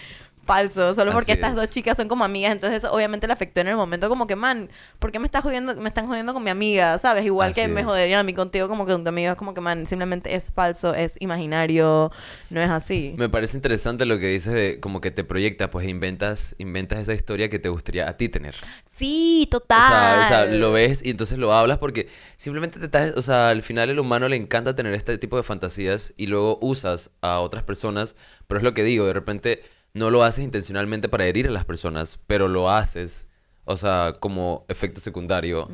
falso, 0.47 0.93
solo 0.95 1.11
porque 1.11 1.33
Así 1.33 1.39
estas 1.41 1.55
dos 1.55 1.69
chicas 1.69 1.97
son 1.97 2.07
como 2.07 2.23
amigas. 2.23 2.53
Entonces 2.53 2.83
eso 2.83 2.91
obviamente 2.93 3.27
le 3.27 3.33
afectó 3.33 3.61
en 3.61 3.67
el 3.67 3.75
momento 3.75 4.09
como 4.09 4.25
que, 4.25 4.35
man, 4.35 4.69
¿por 4.97 5.11
qué 5.11 5.19
me 5.19 5.25
estás 5.25 5.43
jodiendo, 5.43 5.75
me 5.75 5.89
están 5.89 6.07
jodiendo 6.07 6.33
con 6.33 6.43
mi 6.43 6.49
amiga? 6.49 6.97
¿Sabes? 6.97 7.25
Igual 7.25 7.53
que 7.53 7.67
me 7.67 7.81
es. 7.81 7.85
joderían 7.85 8.19
a 8.19 8.23
mí 8.23 8.33
contigo 8.33 8.67
como 8.67 8.85
que 8.85 8.93
con 8.93 9.03
tu 9.03 9.09
amigo. 9.09 9.31
Es 9.33 9.37
como 9.37 9.53
que, 9.53 9.61
man, 9.61 9.85
simplemente 9.85 10.33
es 10.33 10.51
falso, 10.51 10.95
es 10.95 11.17
imaginario, 11.19 12.11
no 12.49 12.61
es 12.61 12.69
así. 12.69 13.13
Me 13.17 13.29
parece 13.29 13.57
interesante 13.57 14.05
lo 14.05 14.17
que 14.19 14.27
dices 14.27 14.53
de 14.53 14.79
como 14.79 15.01
que 15.01 15.11
te 15.11 15.23
proyectas, 15.23 15.69
pues 15.69 15.87
inventas, 15.87 16.55
inventas 16.57 16.99
esa 16.99 17.13
historia 17.13 17.49
que 17.49 17.59
te 17.59 17.69
gustaría 17.69 18.07
a 18.09 18.17
ti 18.17 18.29
tener. 18.29 18.55
Sí, 18.95 19.47
O 19.47 19.49
total. 19.49 19.81
sea, 19.87 20.19
o 20.23 20.23
sea, 20.27 20.45
lo 20.45 20.71
ves 20.71 21.01
y 21.05 21.11
entonces 21.11 21.37
lo 21.37 21.53
hablas 21.53 21.77
porque 21.77 22.09
simplemente 22.35 22.79
te 22.79 22.85
estás, 22.85 23.13
o 23.15 23.21
sea, 23.21 23.49
al 23.49 23.61
final 23.61 23.89
el 23.89 23.99
humano 23.99 24.27
le 24.27 24.35
encanta 24.37 24.75
tener 24.75 24.93
este 24.93 25.17
tipo 25.17 25.37
de 25.37 25.43
fantasías 25.43 26.13
y 26.17 26.27
luego 26.27 26.57
usas 26.61 27.11
a 27.21 27.39
otras 27.39 27.63
personas, 27.63 28.15
pero 28.47 28.57
es 28.59 28.63
lo 28.63 28.73
que 28.73 28.83
digo, 28.83 29.05
de 29.05 29.13
repente 29.13 29.63
no 29.97 30.09
lo 30.09 30.23
haces 30.23 30.43
intencionalmente 30.43 31.09
para 31.09 31.25
herir 31.25 31.47
a 31.47 31.51
las 31.51 31.65
personas, 31.65 32.19
pero 32.27 32.47
lo 32.47 32.69
haces, 32.69 33.27
o 33.65 33.75
sea, 33.75 34.13
como 34.19 34.65
efecto 34.69 35.01
secundario, 35.01 35.69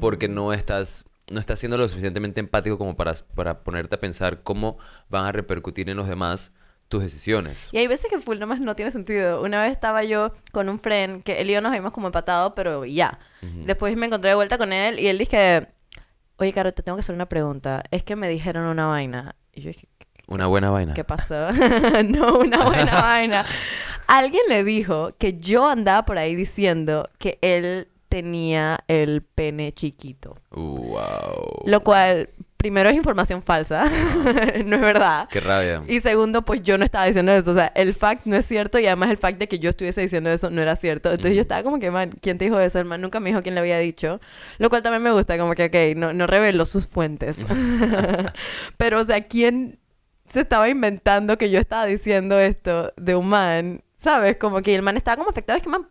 porque 0.00 0.28
no 0.28 0.52
estás, 0.52 1.06
no 1.28 1.40
estás 1.40 1.58
siendo 1.58 1.78
lo 1.78 1.88
suficientemente 1.88 2.40
empático 2.40 2.78
como 2.78 2.96
para, 2.96 3.14
para 3.34 3.64
ponerte 3.64 3.96
a 3.96 4.00
pensar 4.00 4.42
cómo 4.42 4.78
van 5.08 5.26
a 5.26 5.32
repercutir 5.32 5.88
en 5.90 5.96
los 5.96 6.06
demás 6.06 6.52
tus 6.88 7.02
decisiones. 7.02 7.70
Y 7.72 7.78
hay 7.78 7.86
veces 7.86 8.10
que 8.10 8.20
full 8.20 8.38
nomás 8.38 8.60
no 8.60 8.76
tiene 8.76 8.90
sentido. 8.90 9.42
Una 9.42 9.62
vez 9.62 9.72
estaba 9.72 10.04
yo 10.04 10.34
con 10.52 10.68
un 10.68 10.78
friend 10.78 11.22
que 11.22 11.40
él 11.40 11.48
y 11.48 11.54
yo 11.54 11.62
nos 11.62 11.72
vimos 11.72 11.90
como 11.92 12.08
empatados, 12.08 12.52
pero 12.54 12.84
ya. 12.84 13.18
Después 13.40 13.96
me 13.96 14.06
encontré 14.06 14.28
de 14.28 14.34
vuelta 14.36 14.58
con 14.58 14.74
él 14.74 15.00
y 15.00 15.08
él 15.08 15.16
dice, 15.16 15.68
oye, 16.36 16.52
Caro, 16.52 16.72
te 16.72 16.82
tengo 16.82 16.96
que 16.96 17.00
hacer 17.00 17.14
una 17.14 17.30
pregunta. 17.30 17.82
Es 17.90 18.02
que 18.02 18.14
me 18.14 18.28
dijeron 18.28 18.66
una 18.66 18.86
vaina. 18.86 19.36
Y 19.54 19.62
yo 19.62 19.68
dije, 19.68 19.88
Una 20.32 20.46
buena 20.46 20.70
vaina. 20.70 20.94
¿qué 20.94 21.04
pasó? 21.04 21.52
no, 22.04 22.38
una 22.38 22.64
buena 22.64 23.02
vaina. 23.02 23.44
Alguien 24.06 24.42
le 24.48 24.64
dijo 24.64 25.14
que 25.18 25.36
yo 25.36 25.68
andaba 25.68 26.06
por 26.06 26.16
ahí 26.16 26.34
diciendo 26.34 27.10
que 27.18 27.38
él 27.42 27.88
tenía 28.08 28.78
el 28.88 29.22
pene 29.22 29.72
chiquito. 29.72 30.38
Wow. 30.50 31.64
Lo 31.66 31.82
cual, 31.82 32.30
primero 32.56 32.88
es 32.88 32.96
información 32.96 33.42
falsa, 33.42 33.84
no 34.64 34.76
es 34.76 34.82
verdad. 34.82 35.28
Qué 35.30 35.40
rabia. 35.40 35.82
Y 35.86 36.00
segundo, 36.00 36.42
pues 36.42 36.62
yo 36.62 36.78
no 36.78 36.84
estaba 36.86 37.04
diciendo 37.04 37.30
eso. 37.32 37.50
O 37.50 37.54
sea, 37.54 37.70
el 37.74 37.92
fact 37.92 38.24
no 38.24 38.36
es 38.36 38.46
cierto 38.46 38.78
y 38.78 38.86
además 38.86 39.10
el 39.10 39.18
fact 39.18 39.38
de 39.38 39.48
que 39.48 39.58
yo 39.58 39.68
estuviese 39.68 40.00
diciendo 40.00 40.30
eso 40.30 40.48
no 40.48 40.62
era 40.62 40.76
cierto. 40.76 41.10
Entonces 41.10 41.34
yo 41.34 41.42
estaba 41.42 41.62
como 41.62 41.78
que, 41.78 41.90
man, 41.90 42.10
¿quién 42.22 42.38
te 42.38 42.46
dijo 42.46 42.58
eso? 42.58 42.78
El 42.78 42.86
man 42.86 43.02
nunca 43.02 43.20
me 43.20 43.28
dijo 43.28 43.42
quién 43.42 43.54
le 43.54 43.60
había 43.60 43.78
dicho. 43.78 44.18
Lo 44.56 44.70
cual 44.70 44.82
también 44.82 45.02
me 45.02 45.12
gusta, 45.12 45.36
como 45.36 45.54
que, 45.54 45.64
ok, 45.66 45.96
no, 45.98 46.14
no 46.14 46.26
reveló 46.26 46.64
sus 46.64 46.86
fuentes. 46.86 47.38
Pero, 48.78 49.00
o 49.00 49.04
sea, 49.04 49.20
¿quién 49.26 49.78
se 50.32 50.40
estaba 50.40 50.68
inventando 50.68 51.36
que 51.38 51.50
yo 51.50 51.58
estaba 51.60 51.84
diciendo 51.86 52.38
esto 52.38 52.92
de 52.96 53.14
un 53.14 53.28
man? 53.28 53.82
¿Sabes? 53.98 54.36
Como 54.36 54.62
que 54.62 54.74
el 54.74 54.82
man 54.82 54.96
estaba 54.96 55.16
como 55.16 55.30
afectado. 55.30 55.56
Es 55.56 55.62
que, 55.62 55.68
man, 55.68 55.86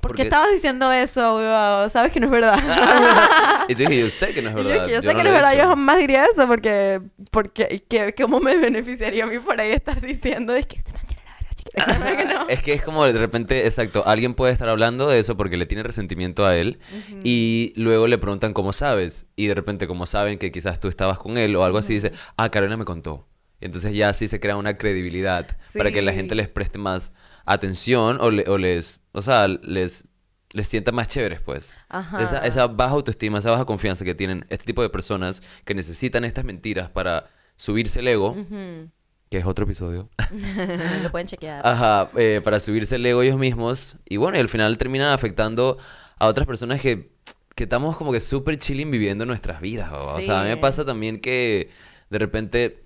¿por 0.00 0.14
qué 0.14 0.22
estabas 0.22 0.52
diciendo 0.52 0.92
eso? 0.92 1.88
Sabes 1.88 2.12
que 2.12 2.20
no 2.20 2.26
es 2.26 2.32
verdad. 2.32 2.58
y 3.68 3.74
tú 3.74 3.80
dije, 3.80 4.00
yo 4.00 4.10
sé 4.10 4.32
que 4.32 4.42
no 4.42 4.50
es 4.50 4.56
yo, 4.62 4.64
verdad. 4.64 4.86
que 4.86 4.92
yo 4.92 5.00
sé 5.02 5.08
no 5.08 5.16
que 5.16 5.22
no 5.24 5.28
es 5.30 5.34
verdad, 5.34 5.52
hecho. 5.54 5.62
yo 5.62 5.68
jamás 5.68 5.98
diría 5.98 6.24
eso 6.32 6.46
porque, 6.46 7.00
porque 7.30 7.82
que, 7.88 8.14
¿cómo 8.14 8.38
me 8.40 8.56
beneficiaría 8.56 9.24
a 9.24 9.26
mí 9.26 9.38
por 9.38 9.60
ahí 9.60 9.72
estar 9.72 10.00
diciendo 10.00 10.54
es 10.54 10.66
que 10.66 10.76
este 10.76 10.92
man 10.92 11.02
tiene 11.06 11.22
la 11.24 11.32
vera 11.34 11.48
chiquita? 11.56 11.84
Claro 11.84 12.16
que 12.16 12.24
no. 12.24 12.48
Es 12.48 12.62
que 12.62 12.72
es 12.72 12.82
como 12.82 13.04
de 13.04 13.12
repente, 13.18 13.66
exacto, 13.66 14.06
alguien 14.06 14.34
puede 14.34 14.52
estar 14.52 14.68
hablando 14.68 15.08
de 15.08 15.18
eso 15.18 15.36
porque 15.36 15.56
le 15.56 15.66
tiene 15.66 15.82
resentimiento 15.82 16.46
a 16.46 16.56
él 16.56 16.78
y 17.24 17.72
luego 17.76 18.06
le 18.06 18.18
preguntan 18.18 18.52
cómo 18.52 18.72
sabes 18.72 19.26
y 19.36 19.46
de 19.48 19.54
repente 19.54 19.86
como 19.88 20.06
saben 20.06 20.38
que 20.38 20.52
quizás 20.52 20.78
tú 20.80 20.88
estabas 20.88 21.18
con 21.18 21.36
él 21.38 21.56
o 21.56 21.64
algo 21.64 21.78
así, 21.78 21.94
dice, 21.94 22.12
ah, 22.36 22.48
Carolina 22.50 22.76
me 22.76 22.84
contó. 22.84 23.26
Y 23.60 23.66
entonces 23.66 23.94
ya 23.94 24.08
así 24.08 24.26
se 24.28 24.40
crea 24.40 24.56
una 24.56 24.76
credibilidad 24.78 25.46
para 25.76 25.90
que 25.92 26.00
la 26.02 26.12
Sí. 26.12 26.16
gente 26.18 26.34
les 26.34 26.48
preste 26.48 26.78
más 26.78 27.12
atención 27.44 28.18
o, 28.20 28.30
le- 28.30 28.48
o 28.48 28.56
les, 28.58 29.00
o 29.12 29.22
sea, 29.22 29.48
les, 29.48 30.06
les 30.52 30.66
sienta 30.66 30.92
más 30.92 31.08
chéveres, 31.08 31.40
pues. 31.40 31.76
Ajá. 31.88 32.22
Esa, 32.22 32.38
esa 32.46 32.66
baja 32.68 32.94
autoestima, 32.94 33.38
esa 33.38 33.50
baja 33.50 33.64
confianza 33.64 34.04
que 34.04 34.14
tienen 34.14 34.44
este 34.48 34.64
tipo 34.66 34.82
de 34.82 34.88
personas 34.88 35.42
que 35.64 35.74
necesitan 35.74 36.24
estas 36.24 36.44
mentiras 36.44 36.88
para 36.90 37.28
subirse 37.56 38.00
el 38.00 38.08
ego, 38.08 38.34
que 39.30 39.38
es 39.38 39.44
otro 39.44 39.64
episodio. 39.64 40.08
Lo 41.02 41.10
pueden 41.10 41.26
chequear. 41.26 41.66
Ajá, 41.66 42.10
eh, 42.16 42.40
para 42.42 42.58
subirse 42.60 42.96
el 42.96 43.04
ego 43.06 43.22
ellos 43.22 43.38
mismos. 43.38 43.96
Y 44.08 44.16
bueno, 44.16 44.38
y 44.38 44.40
al 44.40 44.48
final 44.48 44.76
terminan 44.78 45.12
afectando 45.12 45.76
a 46.18 46.26
otras 46.26 46.46
personas 46.46 46.80
que, 46.80 47.12
que 47.54 47.64
estamos 47.64 47.96
como 47.96 48.12
que 48.12 48.20
súper 48.20 48.56
chilling 48.56 48.90
viviendo 48.90 49.26
nuestras 49.26 49.60
vidas. 49.60 49.92
¿o? 49.92 50.14
O 50.16 50.20
sea, 50.20 50.40
a 50.40 50.42
mí 50.44 50.48
me 50.50 50.54
Sí. 50.56 50.60
pasa 50.60 50.84
también 50.84 51.20
que 51.20 51.70
de 52.10 52.18
repente, 52.18 52.84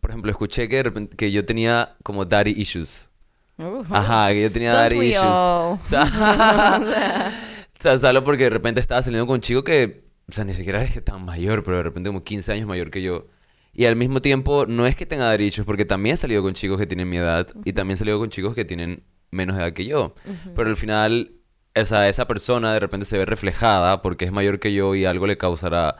por 0.00 0.10
ejemplo, 0.10 0.30
escuché 0.30 0.68
que 0.68 0.76
de 0.76 0.82
repente 0.84 1.16
que 1.16 1.30
yo 1.32 1.44
tenía 1.44 1.96
como 2.02 2.24
daddy 2.24 2.54
issues. 2.56 3.10
Ujú. 3.58 3.84
Ajá, 3.94 4.28
que 4.32 4.42
yo 4.42 4.52
tenía 4.52 4.72
daddy 4.74 5.10
issues. 5.10 5.22
O 5.24 5.78
sea, 5.82 6.04
o 7.78 7.82
sea, 7.82 7.98
solo 7.98 8.24
porque 8.24 8.44
de 8.44 8.50
repente 8.50 8.80
estaba 8.80 9.02
saliendo 9.02 9.26
con 9.26 9.34
un 9.34 9.40
chico 9.40 9.64
que, 9.64 10.04
o 10.28 10.32
sea, 10.32 10.44
ni 10.44 10.54
siquiera 10.54 10.82
es 10.82 10.92
que 10.92 11.00
tan 11.00 11.24
mayor, 11.24 11.62
pero 11.64 11.78
de 11.78 11.82
repente 11.84 12.08
como 12.08 12.22
15 12.22 12.52
años 12.52 12.66
mayor 12.66 12.90
que 12.90 13.02
yo. 13.02 13.26
Y 13.74 13.86
al 13.86 13.96
mismo 13.96 14.20
tiempo, 14.20 14.66
no 14.66 14.86
es 14.86 14.96
que 14.96 15.06
tenga 15.06 15.24
daddy 15.24 15.46
issues, 15.46 15.64
porque 15.66 15.84
también 15.84 16.14
he 16.14 16.16
salido 16.16 16.42
con 16.42 16.52
chicos 16.54 16.78
que 16.78 16.86
tienen 16.86 17.08
mi 17.08 17.16
edad 17.16 17.46
y 17.64 17.72
también 17.72 17.94
he 17.94 17.98
salido 17.98 18.18
con 18.18 18.28
chicos 18.28 18.54
que 18.54 18.64
tienen 18.64 19.02
menos 19.30 19.56
edad 19.56 19.72
que 19.72 19.86
yo. 19.86 20.14
Pero 20.54 20.68
al 20.68 20.76
final, 20.76 21.32
o 21.74 21.84
sea, 21.84 22.08
esa 22.08 22.26
persona 22.26 22.72
de 22.74 22.80
repente 22.80 23.06
se 23.06 23.16
ve 23.18 23.24
reflejada 23.24 24.02
porque 24.02 24.26
es 24.26 24.32
mayor 24.32 24.60
que 24.60 24.72
yo 24.74 24.94
y 24.94 25.06
algo 25.06 25.26
le 25.26 25.38
causará, 25.38 25.96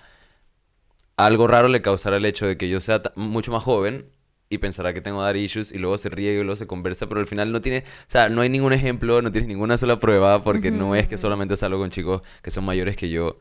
algo 1.27 1.47
raro 1.47 1.69
le 1.69 1.83
causará 1.83 2.17
el 2.17 2.25
hecho 2.25 2.47
de 2.47 2.57
que 2.57 2.69
yo 2.69 2.81
sea 2.81 3.03
mucho 3.17 3.53
más 3.53 3.63
joven 3.63 4.11
y 4.49 4.59
pensará 4.59 4.93
que 4.93 5.01
tengo 5.01 5.23
daddy 5.23 5.41
issues 5.41 5.73
y 5.73 5.79
luego 5.79 5.97
se 5.97 6.11
ríe 6.11 6.33
y 6.33 6.37
luego 6.37 6.57
se 6.57 6.67
conversa, 6.67 7.09
pero 7.09 7.21
al 7.21 7.27
final 7.27 7.53
no 7.53 7.63
tiene, 7.63 7.79
o 7.79 8.11
sea, 8.11 8.29
no 8.29 8.43
hay 8.43 8.51
ningún 8.51 8.73
ejemplo, 8.73 9.23
no 9.23 9.33
tienes 9.33 9.49
ninguna 9.49 9.79
sola 9.79 9.99
prueba 9.99 10.45
porque 10.45 10.71
no 10.71 10.95
es 10.95 11.09
que 11.09 11.17
solamente 11.17 11.57
salgo 11.57 11.79
con 11.79 11.91
chicos 11.91 12.23
que 12.43 12.51
son 12.51 12.65
mayores 12.65 12.97
que 12.97 13.09
yo. 13.09 13.39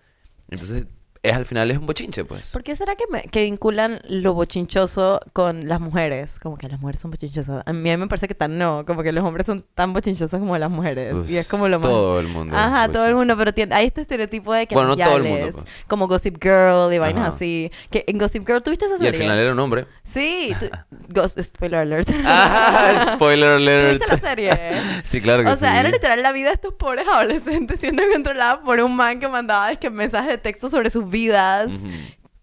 Entonces, 0.50 0.88
es 1.23 1.33
al 1.35 1.45
final 1.45 1.69
es 1.69 1.77
un 1.77 1.85
bochinche, 1.85 2.25
pues. 2.25 2.49
¿Por 2.51 2.63
qué 2.63 2.75
será 2.75 2.95
que, 2.95 3.03
me- 3.11 3.21
que 3.23 3.43
vinculan 3.43 4.01
lo 4.07 4.33
bochinchoso 4.33 5.19
con 5.33 5.67
las 5.69 5.79
mujeres? 5.79 6.39
Como 6.39 6.57
que 6.57 6.67
las 6.67 6.79
mujeres 6.81 6.99
son 6.99 7.11
bochinchosas. 7.11 7.61
A 7.65 7.73
mí, 7.73 7.91
a 7.91 7.97
mí 7.97 8.01
me 8.01 8.07
parece 8.07 8.27
que 8.27 8.33
tan 8.33 8.57
no. 8.57 8.83
Como 8.87 9.03
que 9.03 9.11
los 9.11 9.23
hombres 9.23 9.45
son 9.45 9.63
tan 9.75 9.93
bochinchosos 9.93 10.39
como 10.39 10.57
las 10.57 10.71
mujeres. 10.71 11.29
y 11.29 11.37
es 11.37 11.47
como 11.47 11.67
lo 11.67 11.77
más... 11.79 11.87
Todo 11.87 12.19
el 12.19 12.27
mundo. 12.27 12.55
Ajá, 12.57 12.87
todo 12.89 13.05
el 13.05 13.13
mundo, 13.15 13.37
pero 13.37 13.53
tiene, 13.53 13.75
hay 13.75 13.85
este 13.87 14.01
estereotipo 14.01 14.51
de 14.53 14.65
que 14.65 14.73
Bueno, 14.73 14.95
no 14.95 14.97
todo 15.03 15.17
el 15.17 15.23
mundo, 15.23 15.49
pues. 15.51 15.65
como 15.87 16.07
Gossip 16.07 16.37
Girl 16.41 16.91
y 16.91 16.97
vainas 16.97 17.27
Ajá. 17.27 17.35
así. 17.35 17.71
Que 17.91 18.03
en 18.07 18.17
Gossip 18.17 18.45
Girl 18.47 18.63
tuviste 18.63 18.85
esa 18.85 18.95
Y 18.95 18.97
serie. 18.97 19.11
al 19.11 19.15
final 19.17 19.37
era 19.37 19.51
un 19.53 19.59
hombre. 19.59 19.85
Sí, 20.03 20.55
tú- 20.59 20.69
Ghost- 21.09 21.39
spoiler 21.41 21.81
alert. 21.81 22.09
Ah, 22.25 23.11
spoiler 23.13 23.49
alert. 23.49 24.01
¿Tuviste 24.01 24.15
la 24.23 24.29
serie? 24.29 24.59
Sí, 25.03 25.21
claro 25.21 25.43
que 25.43 25.49
O 25.49 25.55
sea, 25.55 25.73
sí. 25.73 25.77
era 25.79 25.89
literal 25.89 26.21
la 26.23 26.31
vida 26.31 26.47
de 26.49 26.55
estos 26.55 26.73
pobres 26.73 27.07
adolescentes 27.07 27.79
siendo 27.79 28.01
controlada 28.11 28.61
por 28.61 28.79
un 28.79 28.95
man 28.95 29.19
que 29.19 29.27
mandaba 29.27 29.71
es 29.71 29.77
que 29.77 29.89
mensajes 29.89 30.29
de 30.29 30.37
texto 30.37 30.69
sobre 30.69 30.89
sus 30.89 31.09
vidas, 31.12 31.68
Ujú. 31.72 31.88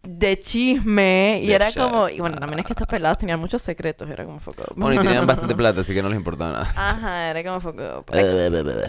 de 0.03 0.39
chisme, 0.39 1.41
y 1.43 1.49
De 1.49 1.55
era 1.55 1.73
como... 1.73 2.07
shots, 2.07 2.17
Y 2.17 2.21
bueno, 2.21 2.39
también 2.39 2.61
es 2.61 2.67
que 2.67 2.73
estos 2.73 2.87
pelados 2.87 3.19
tenían 3.19 3.41
muchos 3.41 3.61
secretos, 3.63 4.09
era 4.09 4.25
como 4.25 4.39
foco. 4.39 4.63
Bueno, 4.77 5.01
y 5.01 5.05
tenían 5.05 5.27
bastante 5.27 5.55
plata, 5.57 5.81
así 5.81 5.93
que 5.95 6.03
no 6.03 6.09
les 6.09 6.17
importaba 6.19 6.53
nada. 6.53 6.73
Ajá, 6.77 7.31
era 7.31 7.43
como 7.43 7.61
foco. 7.61 8.05
Aquí, 8.13 8.21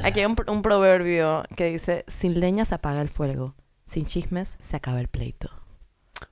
aquí 0.03 0.19
hay 0.19 0.25
un, 0.25 0.35
un 0.47 0.61
proverbio 0.61 1.43
que 1.55 1.65
dice, 1.65 2.05
sin 2.07 2.39
leña 2.39 2.65
se 2.65 2.75
apaga 2.75 3.01
el 3.01 3.09
fuego, 3.09 3.55
sin 3.87 4.05
chismes 4.05 4.57
se 4.61 4.75
acaba 4.75 4.99
el 4.99 5.07
pleito. 5.07 5.49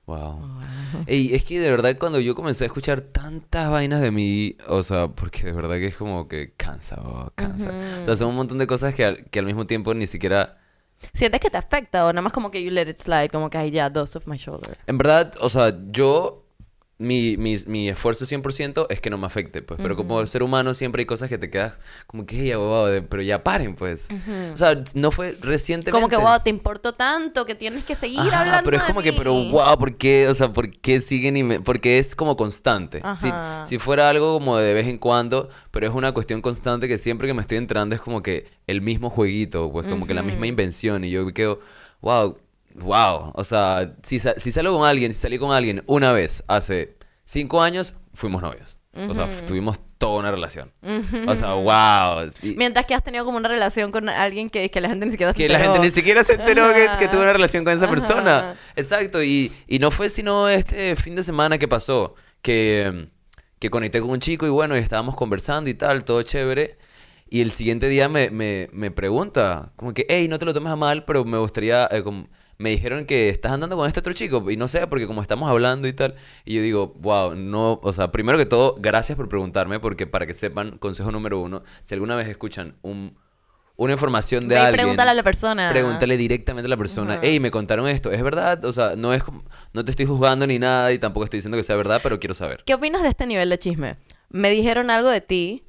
Wow. 0.06 0.60
Ey, 1.06 1.34
es 1.34 1.44
que 1.44 1.58
de 1.60 1.70
verdad 1.70 1.96
cuando 1.98 2.20
yo 2.20 2.34
comencé 2.34 2.64
a 2.64 2.66
escuchar 2.66 3.00
tantas 3.00 3.70
vainas 3.70 4.00
de 4.02 4.10
mí, 4.10 4.56
o 4.66 4.82
sea, 4.82 5.08
porque 5.08 5.44
de 5.44 5.52
verdad 5.52 5.76
que 5.76 5.86
es 5.86 5.96
como 5.96 6.28
que 6.28 6.52
cansa, 6.56 6.96
oh, 7.02 7.30
cansa. 7.34 7.70
O 8.02 8.04
sea, 8.06 8.16
son 8.16 8.28
un 8.28 8.36
montón 8.36 8.58
de 8.58 8.66
cosas 8.66 8.94
que 8.94 9.04
al, 9.04 9.24
que 9.30 9.38
al 9.38 9.46
mismo 9.46 9.66
tiempo 9.66 9.94
ni 9.94 10.06
siquiera... 10.06 10.58
¿Sientes 11.12 11.40
que 11.40 11.50
te 11.50 11.58
afecta 11.58 12.04
o 12.06 12.12
nada 12.12 12.22
más 12.22 12.32
como 12.32 12.50
que 12.50 12.62
you 12.62 12.70
let 12.70 12.88
it 12.88 12.98
slide, 13.00 13.30
como 13.30 13.50
que 13.50 13.58
ay 13.58 13.70
ya, 13.70 13.90
dust 13.90 14.16
off 14.16 14.26
my 14.26 14.36
shoulder? 14.36 14.78
En 14.86 14.98
verdad, 14.98 15.34
o 15.40 15.48
sea, 15.48 15.72
yo... 15.90 16.44
Mi, 17.00 17.36
mi, 17.36 17.56
mi 17.68 17.88
esfuerzo 17.88 18.24
100% 18.26 18.86
es 18.90 19.00
que 19.00 19.08
no 19.08 19.18
me 19.18 19.26
afecte, 19.26 19.62
pues. 19.62 19.78
Pero 19.80 19.94
como 19.94 20.26
ser 20.26 20.42
humano 20.42 20.74
siempre 20.74 21.02
hay 21.02 21.06
cosas 21.06 21.28
que 21.28 21.38
te 21.38 21.48
quedas 21.48 21.74
como 22.08 22.26
que, 22.26 22.40
"Ey, 22.40 22.50
abogado, 22.50 22.88
de- 22.88 23.02
pero 23.02 23.22
ya 23.22 23.44
paren, 23.44 23.76
pues. 23.76 24.08
O 24.52 24.56
sea, 24.56 24.82
no 24.94 25.12
fue 25.12 25.36
recientemente. 25.40 25.92
Como 25.92 26.08
que, 26.08 26.16
wow, 26.16 26.40
te 26.42 26.50
importo 26.50 26.94
tanto 26.94 27.46
que 27.46 27.54
tienes 27.54 27.84
que 27.84 27.94
seguir 27.94 28.18
Ajá, 28.18 28.40
hablando 28.40 28.64
pero 28.64 28.78
es 28.78 28.82
de 28.82 28.86
como 28.88 29.00
que, 29.02 29.12
pero 29.12 29.32
wow, 29.32 29.78
¿por 29.78 29.96
qué? 29.96 30.26
O 30.28 30.34
sea, 30.34 30.52
¿por 30.52 30.72
qué 30.72 31.00
siguen 31.00 31.36
y 31.36 31.44
me... 31.44 31.60
Porque 31.60 31.98
es 32.00 32.16
como 32.16 32.36
constante. 32.36 33.00
Si, 33.16 33.30
si 33.64 33.78
fuera 33.78 34.08
algo 34.08 34.34
como 34.34 34.56
de 34.56 34.74
vez 34.74 34.88
en 34.88 34.98
cuando, 34.98 35.50
pero 35.70 35.86
es 35.86 35.94
una 35.94 36.10
cuestión 36.12 36.40
constante 36.42 36.88
que 36.88 36.98
siempre 36.98 37.28
que 37.28 37.34
me 37.34 37.42
estoy 37.42 37.58
entrando 37.58 37.94
es 37.94 38.00
como 38.00 38.24
que 38.24 38.48
el 38.66 38.80
mismo 38.80 39.08
jueguito, 39.08 39.70
pues 39.70 39.86
como 39.86 40.04
que 40.04 40.14
la 40.14 40.22
misma 40.24 40.48
invención 40.48 41.04
y 41.04 41.10
yo 41.10 41.24
me 41.24 41.32
quedo, 41.32 41.60
wow, 42.00 42.36
wow. 42.74 43.32
O 43.34 43.44
sea, 43.44 43.94
si, 44.02 44.18
si 44.18 44.52
salgo 44.52 44.76
con 44.78 44.86
alguien, 44.88 45.12
si 45.12 45.20
salí 45.20 45.38
con 45.38 45.52
alguien 45.52 45.82
una 45.86 46.12
vez 46.12 46.42
hace 46.48 46.96
cinco 47.24 47.62
años, 47.62 47.94
fuimos 48.12 48.42
novios. 48.42 48.76
O 49.08 49.14
sea, 49.14 49.28
tuvimos 49.46 49.78
toda 49.96 50.18
una 50.18 50.30
relación. 50.32 50.72
O 51.28 51.36
sea, 51.36 51.52
wow. 51.54 52.32
Y- 52.42 52.56
Mientras 52.56 52.84
que 52.86 52.94
has 52.94 53.04
tenido 53.04 53.24
como 53.24 53.36
una 53.36 53.48
relación 53.48 53.92
con 53.92 54.08
alguien 54.08 54.50
que, 54.50 54.70
que 54.72 54.80
la 54.80 54.88
gente 54.88 55.06
ni 55.06 55.12
siquiera 55.12 55.32
se 55.32 55.36
que 55.36 55.48
la 55.48 55.54
enteró. 55.58 55.72
gente 55.74 55.86
ni 55.86 55.90
siquiera 55.92 56.24
se 56.24 56.32
enteró 56.34 56.72
que, 56.74 56.88
que 56.98 57.06
tuvo 57.06 57.20
una 57.22 57.32
relación 57.32 57.62
con 57.64 57.74
esa 57.74 57.84
Ajá. 57.84 57.94
persona. 57.94 58.56
Exacto, 58.74 59.22
y, 59.22 59.52
y 59.68 59.78
no 59.78 59.92
fue 59.92 60.10
sino 60.10 60.48
este 60.48 60.96
fin 60.96 61.14
de 61.14 61.22
semana 61.22 61.58
que 61.58 61.68
pasó, 61.68 62.16
que, 62.42 63.08
que 63.60 63.70
conecté 63.70 64.00
con 64.00 64.10
un 64.10 64.18
chico 64.20 64.46
y 64.46 64.50
bueno, 64.50 64.74
y 64.76 64.80
estábamos 64.80 65.14
conversando 65.14 65.70
y 65.70 65.74
tal, 65.74 66.02
todo 66.02 66.20
chévere. 66.22 66.76
Y 67.30 67.40
el 67.42 67.52
siguiente 67.52 67.88
día 67.88 68.08
me, 68.08 68.30
me, 68.30 68.68
me 68.72 68.90
pregunta, 68.90 69.70
como 69.76 69.94
que, 69.94 70.06
hey, 70.08 70.26
no 70.26 70.40
te 70.40 70.44
lo 70.46 70.54
tomes 70.54 70.72
a 70.72 70.76
mal, 70.76 71.04
pero 71.04 71.24
me 71.24 71.38
gustaría, 71.38 71.86
eh, 71.92 72.02
como- 72.02 72.26
me 72.58 72.70
dijeron 72.70 73.06
que 73.06 73.28
estás 73.28 73.52
andando 73.52 73.76
con 73.76 73.86
este 73.86 74.00
otro 74.00 74.12
chico, 74.12 74.50
y 74.50 74.56
no 74.56 74.66
sé, 74.66 74.86
porque 74.88 75.06
como 75.06 75.22
estamos 75.22 75.48
hablando 75.48 75.86
y 75.86 75.92
tal, 75.92 76.16
y 76.44 76.56
yo 76.56 76.62
digo, 76.62 76.94
wow, 76.98 77.36
no, 77.36 77.78
o 77.82 77.92
sea, 77.92 78.10
primero 78.10 78.36
que 78.36 78.46
todo, 78.46 78.74
gracias 78.78 79.16
por 79.16 79.28
preguntarme, 79.28 79.78
porque 79.78 80.06
para 80.06 80.26
que 80.26 80.34
sepan, 80.34 80.76
consejo 80.78 81.12
número 81.12 81.38
uno, 81.38 81.62
si 81.84 81.94
alguna 81.94 82.16
vez 82.16 82.26
escuchan 82.26 82.76
un, 82.82 83.16
una 83.76 83.92
información 83.92 84.48
de 84.48 84.56
Ve 84.56 84.60
alguien... 84.60 84.76
pregúntale 84.76 85.10
a 85.12 85.14
la 85.14 85.22
persona. 85.22 85.70
Pregúntale 85.70 86.16
directamente 86.16 86.66
a 86.66 86.70
la 86.70 86.76
persona, 86.76 87.20
hey, 87.22 87.38
me 87.38 87.52
contaron 87.52 87.86
esto, 87.86 88.10
¿es 88.10 88.22
verdad? 88.24 88.64
O 88.64 88.72
sea, 88.72 88.96
no 88.96 89.14
es 89.14 89.22
no 89.72 89.84
te 89.84 89.92
estoy 89.92 90.06
juzgando 90.06 90.44
ni 90.44 90.58
nada 90.58 90.92
y 90.92 90.98
tampoco 90.98 91.24
estoy 91.24 91.38
diciendo 91.38 91.56
que 91.56 91.62
sea 91.62 91.76
verdad, 91.76 92.00
pero 92.02 92.18
quiero 92.18 92.34
saber. 92.34 92.64
¿Qué 92.66 92.74
opinas 92.74 93.02
de 93.02 93.08
este 93.08 93.24
nivel 93.26 93.48
de 93.50 93.58
chisme? 93.60 93.98
Me 94.30 94.50
dijeron 94.50 94.90
algo 94.90 95.08
de 95.08 95.20
ti, 95.20 95.64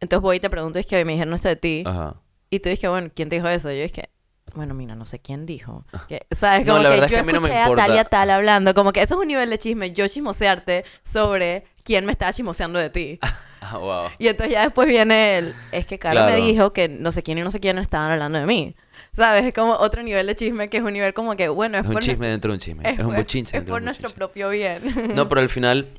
entonces 0.00 0.20
voy 0.20 0.38
y 0.38 0.40
te 0.40 0.50
pregunto, 0.50 0.80
es 0.80 0.86
que 0.86 1.04
me 1.04 1.12
dijeron 1.12 1.32
esto 1.32 1.46
de 1.46 1.56
ti, 1.56 1.84
Ajá. 1.86 2.20
y 2.50 2.58
tú 2.58 2.70
dices, 2.70 2.90
bueno, 2.90 3.10
¿quién 3.14 3.28
te 3.28 3.36
dijo 3.36 3.46
eso? 3.46 3.70
Yo 3.70 3.84
es 3.84 3.92
que, 3.92 4.10
Bueno, 4.54 4.74
mira, 4.74 4.94
no 4.94 5.04
sé 5.04 5.18
quién 5.18 5.46
dijo. 5.46 5.84
Que, 6.08 6.26
¿Sabes? 6.36 6.64
No, 6.66 6.74
Como 6.74 6.82
la 6.84 6.88
que 6.90 6.94
verdad 7.00 7.04
es 7.06 7.10
yo 7.10 7.16
que 7.16 7.20
a 7.20 7.22
mí 7.24 7.32
no 7.32 7.40
me 7.40 7.46
escuché 7.48 7.58
a 7.58 7.62
importa. 7.62 7.86
tal 7.86 7.94
y 7.94 7.98
a 7.98 8.04
tal 8.04 8.30
hablando. 8.30 8.74
Como 8.74 8.92
que 8.92 9.02
eso 9.02 9.14
es 9.14 9.20
un 9.20 9.28
nivel 9.28 9.50
de 9.50 9.58
chisme. 9.58 9.92
Yo 9.92 10.06
chismosearte 10.08 10.84
sobre 11.02 11.64
quién 11.82 12.06
me 12.06 12.12
estaba 12.12 12.32
chismoseando 12.32 12.78
de 12.78 12.90
ti. 12.90 13.18
Ah, 13.66 13.78
wow. 13.78 14.10
Y 14.18 14.28
entonces 14.28 14.52
ya 14.52 14.60
después 14.64 14.86
viene 14.86 15.38
el... 15.38 15.54
Es 15.72 15.86
que 15.86 15.98
Caro 15.98 16.26
me 16.26 16.36
dijo 16.36 16.74
que 16.74 16.86
no 16.90 17.10
sé 17.12 17.22
quién 17.22 17.38
y 17.38 17.40
no 17.40 17.50
sé 17.50 17.60
quién 17.60 17.78
estaban 17.78 18.10
hablando 18.10 18.38
de 18.38 18.44
mí. 18.44 18.76
¿Sabes? 19.16 19.46
Es 19.46 19.54
como 19.54 19.72
otro 19.72 20.02
nivel 20.02 20.26
de 20.26 20.34
chisme 20.36 20.68
que 20.68 20.76
es 20.76 20.82
un 20.82 20.92
nivel 20.92 21.14
como 21.14 21.34
que, 21.34 21.48
bueno, 21.48 21.78
es, 21.78 21.84
Es 21.84 21.88
un 21.88 21.94
por 21.94 22.02
chisme 22.02 22.26
nuestro- 22.28 22.30
dentro 22.30 22.50
de 22.50 22.54
un 22.56 22.60
chisme. 22.60 22.90
Es, 22.90 22.98
es 22.98 23.04
un 23.06 23.14
bochinche 23.16 23.56
Es 23.56 23.64
por 23.64 23.80
de 23.80 23.86
nuestro 23.86 24.10
propio 24.10 24.50
bien. 24.50 24.82
No, 25.14 25.26
pero 25.30 25.40
al 25.40 25.48
final, 25.48 25.98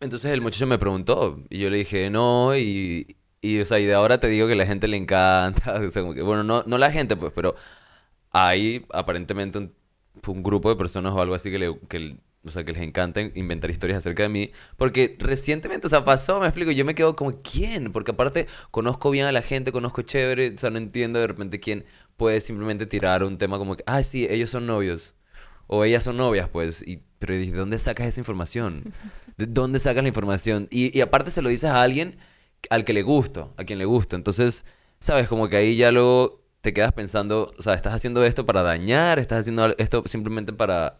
entonces 0.00 0.32
el 0.32 0.40
muchacho 0.40 0.66
me 0.66 0.78
preguntó 0.78 1.40
y 1.50 1.58
yo 1.58 1.68
le 1.68 1.76
dije 1.76 2.08
no 2.08 2.56
y, 2.56 3.18
y 3.42 3.60
o 3.60 3.66
sea, 3.66 3.78
y 3.80 3.84
de 3.84 3.92
ahora 3.92 4.18
te 4.18 4.28
digo 4.28 4.48
que 4.48 4.54
la 4.54 4.64
gente 4.64 4.88
le 4.88 4.96
encanta, 4.96 5.74
o 5.86 5.90
sea, 5.90 6.00
como 6.00 6.14
que, 6.14 6.22
bueno, 6.22 6.42
no, 6.42 6.62
no 6.66 6.78
la 6.78 6.90
gente 6.90 7.16
pues, 7.16 7.32
pero 7.36 7.54
hay 8.34 8.84
aparentemente 8.92 9.58
un, 9.58 9.72
un 10.26 10.42
grupo 10.42 10.68
de 10.68 10.76
personas 10.76 11.14
o 11.14 11.20
algo 11.20 11.34
así 11.34 11.50
que, 11.52 11.58
le, 11.58 11.78
que, 11.88 12.16
o 12.44 12.50
sea, 12.50 12.64
que 12.64 12.72
les 12.72 12.82
encanta 12.82 13.20
inventar 13.20 13.70
historias 13.70 13.98
acerca 13.98 14.24
de 14.24 14.28
mí, 14.28 14.50
porque 14.76 15.16
recientemente, 15.20 15.86
o 15.86 15.90
sea, 15.90 16.04
pasó, 16.04 16.40
me 16.40 16.46
explico, 16.46 16.72
yo 16.72 16.84
me 16.84 16.96
quedo 16.96 17.14
como, 17.14 17.40
¿quién? 17.42 17.92
Porque 17.92 18.10
aparte 18.10 18.48
conozco 18.72 19.10
bien 19.10 19.26
a 19.26 19.32
la 19.32 19.40
gente, 19.40 19.70
conozco 19.72 20.02
chévere, 20.02 20.52
o 20.52 20.58
sea, 20.58 20.70
no 20.70 20.78
entiendo 20.78 21.20
de 21.20 21.28
repente 21.28 21.60
quién 21.60 21.84
puede 22.16 22.40
simplemente 22.40 22.86
tirar 22.86 23.22
un 23.22 23.38
tema 23.38 23.56
como 23.56 23.76
que, 23.76 23.84
ah, 23.86 24.02
sí, 24.02 24.26
ellos 24.28 24.50
son 24.50 24.66
novios. 24.66 25.14
O 25.66 25.84
ellas 25.84 26.04
son 26.04 26.18
novias, 26.18 26.48
pues. 26.50 26.86
Y, 26.86 27.02
pero 27.18 27.34
¿de 27.34 27.50
dónde 27.50 27.78
sacas 27.78 28.06
esa 28.08 28.20
información? 28.20 28.92
¿De 29.38 29.46
dónde 29.46 29.78
sacas 29.80 30.02
la 30.02 30.08
información? 30.08 30.68
Y, 30.70 30.96
y 30.96 31.00
aparte 31.00 31.30
se 31.30 31.40
lo 31.40 31.48
dices 31.48 31.70
a 31.70 31.82
alguien 31.82 32.18
al 32.68 32.84
que 32.84 32.92
le 32.92 33.02
gusto, 33.02 33.54
a 33.56 33.64
quien 33.64 33.78
le 33.78 33.86
gusta. 33.86 34.16
Entonces, 34.16 34.64
¿sabes? 35.00 35.28
Como 35.28 35.48
que 35.48 35.56
ahí 35.56 35.76
ya 35.76 35.90
luego 35.92 36.43
te 36.64 36.72
quedas 36.72 36.92
pensando, 36.92 37.54
o 37.58 37.62
sea, 37.62 37.74
¿estás 37.74 37.94
haciendo 37.94 38.24
esto 38.24 38.46
para 38.46 38.62
dañar? 38.62 39.18
¿Estás 39.20 39.40
haciendo 39.40 39.76
esto 39.78 40.02
simplemente 40.06 40.52
para... 40.54 40.98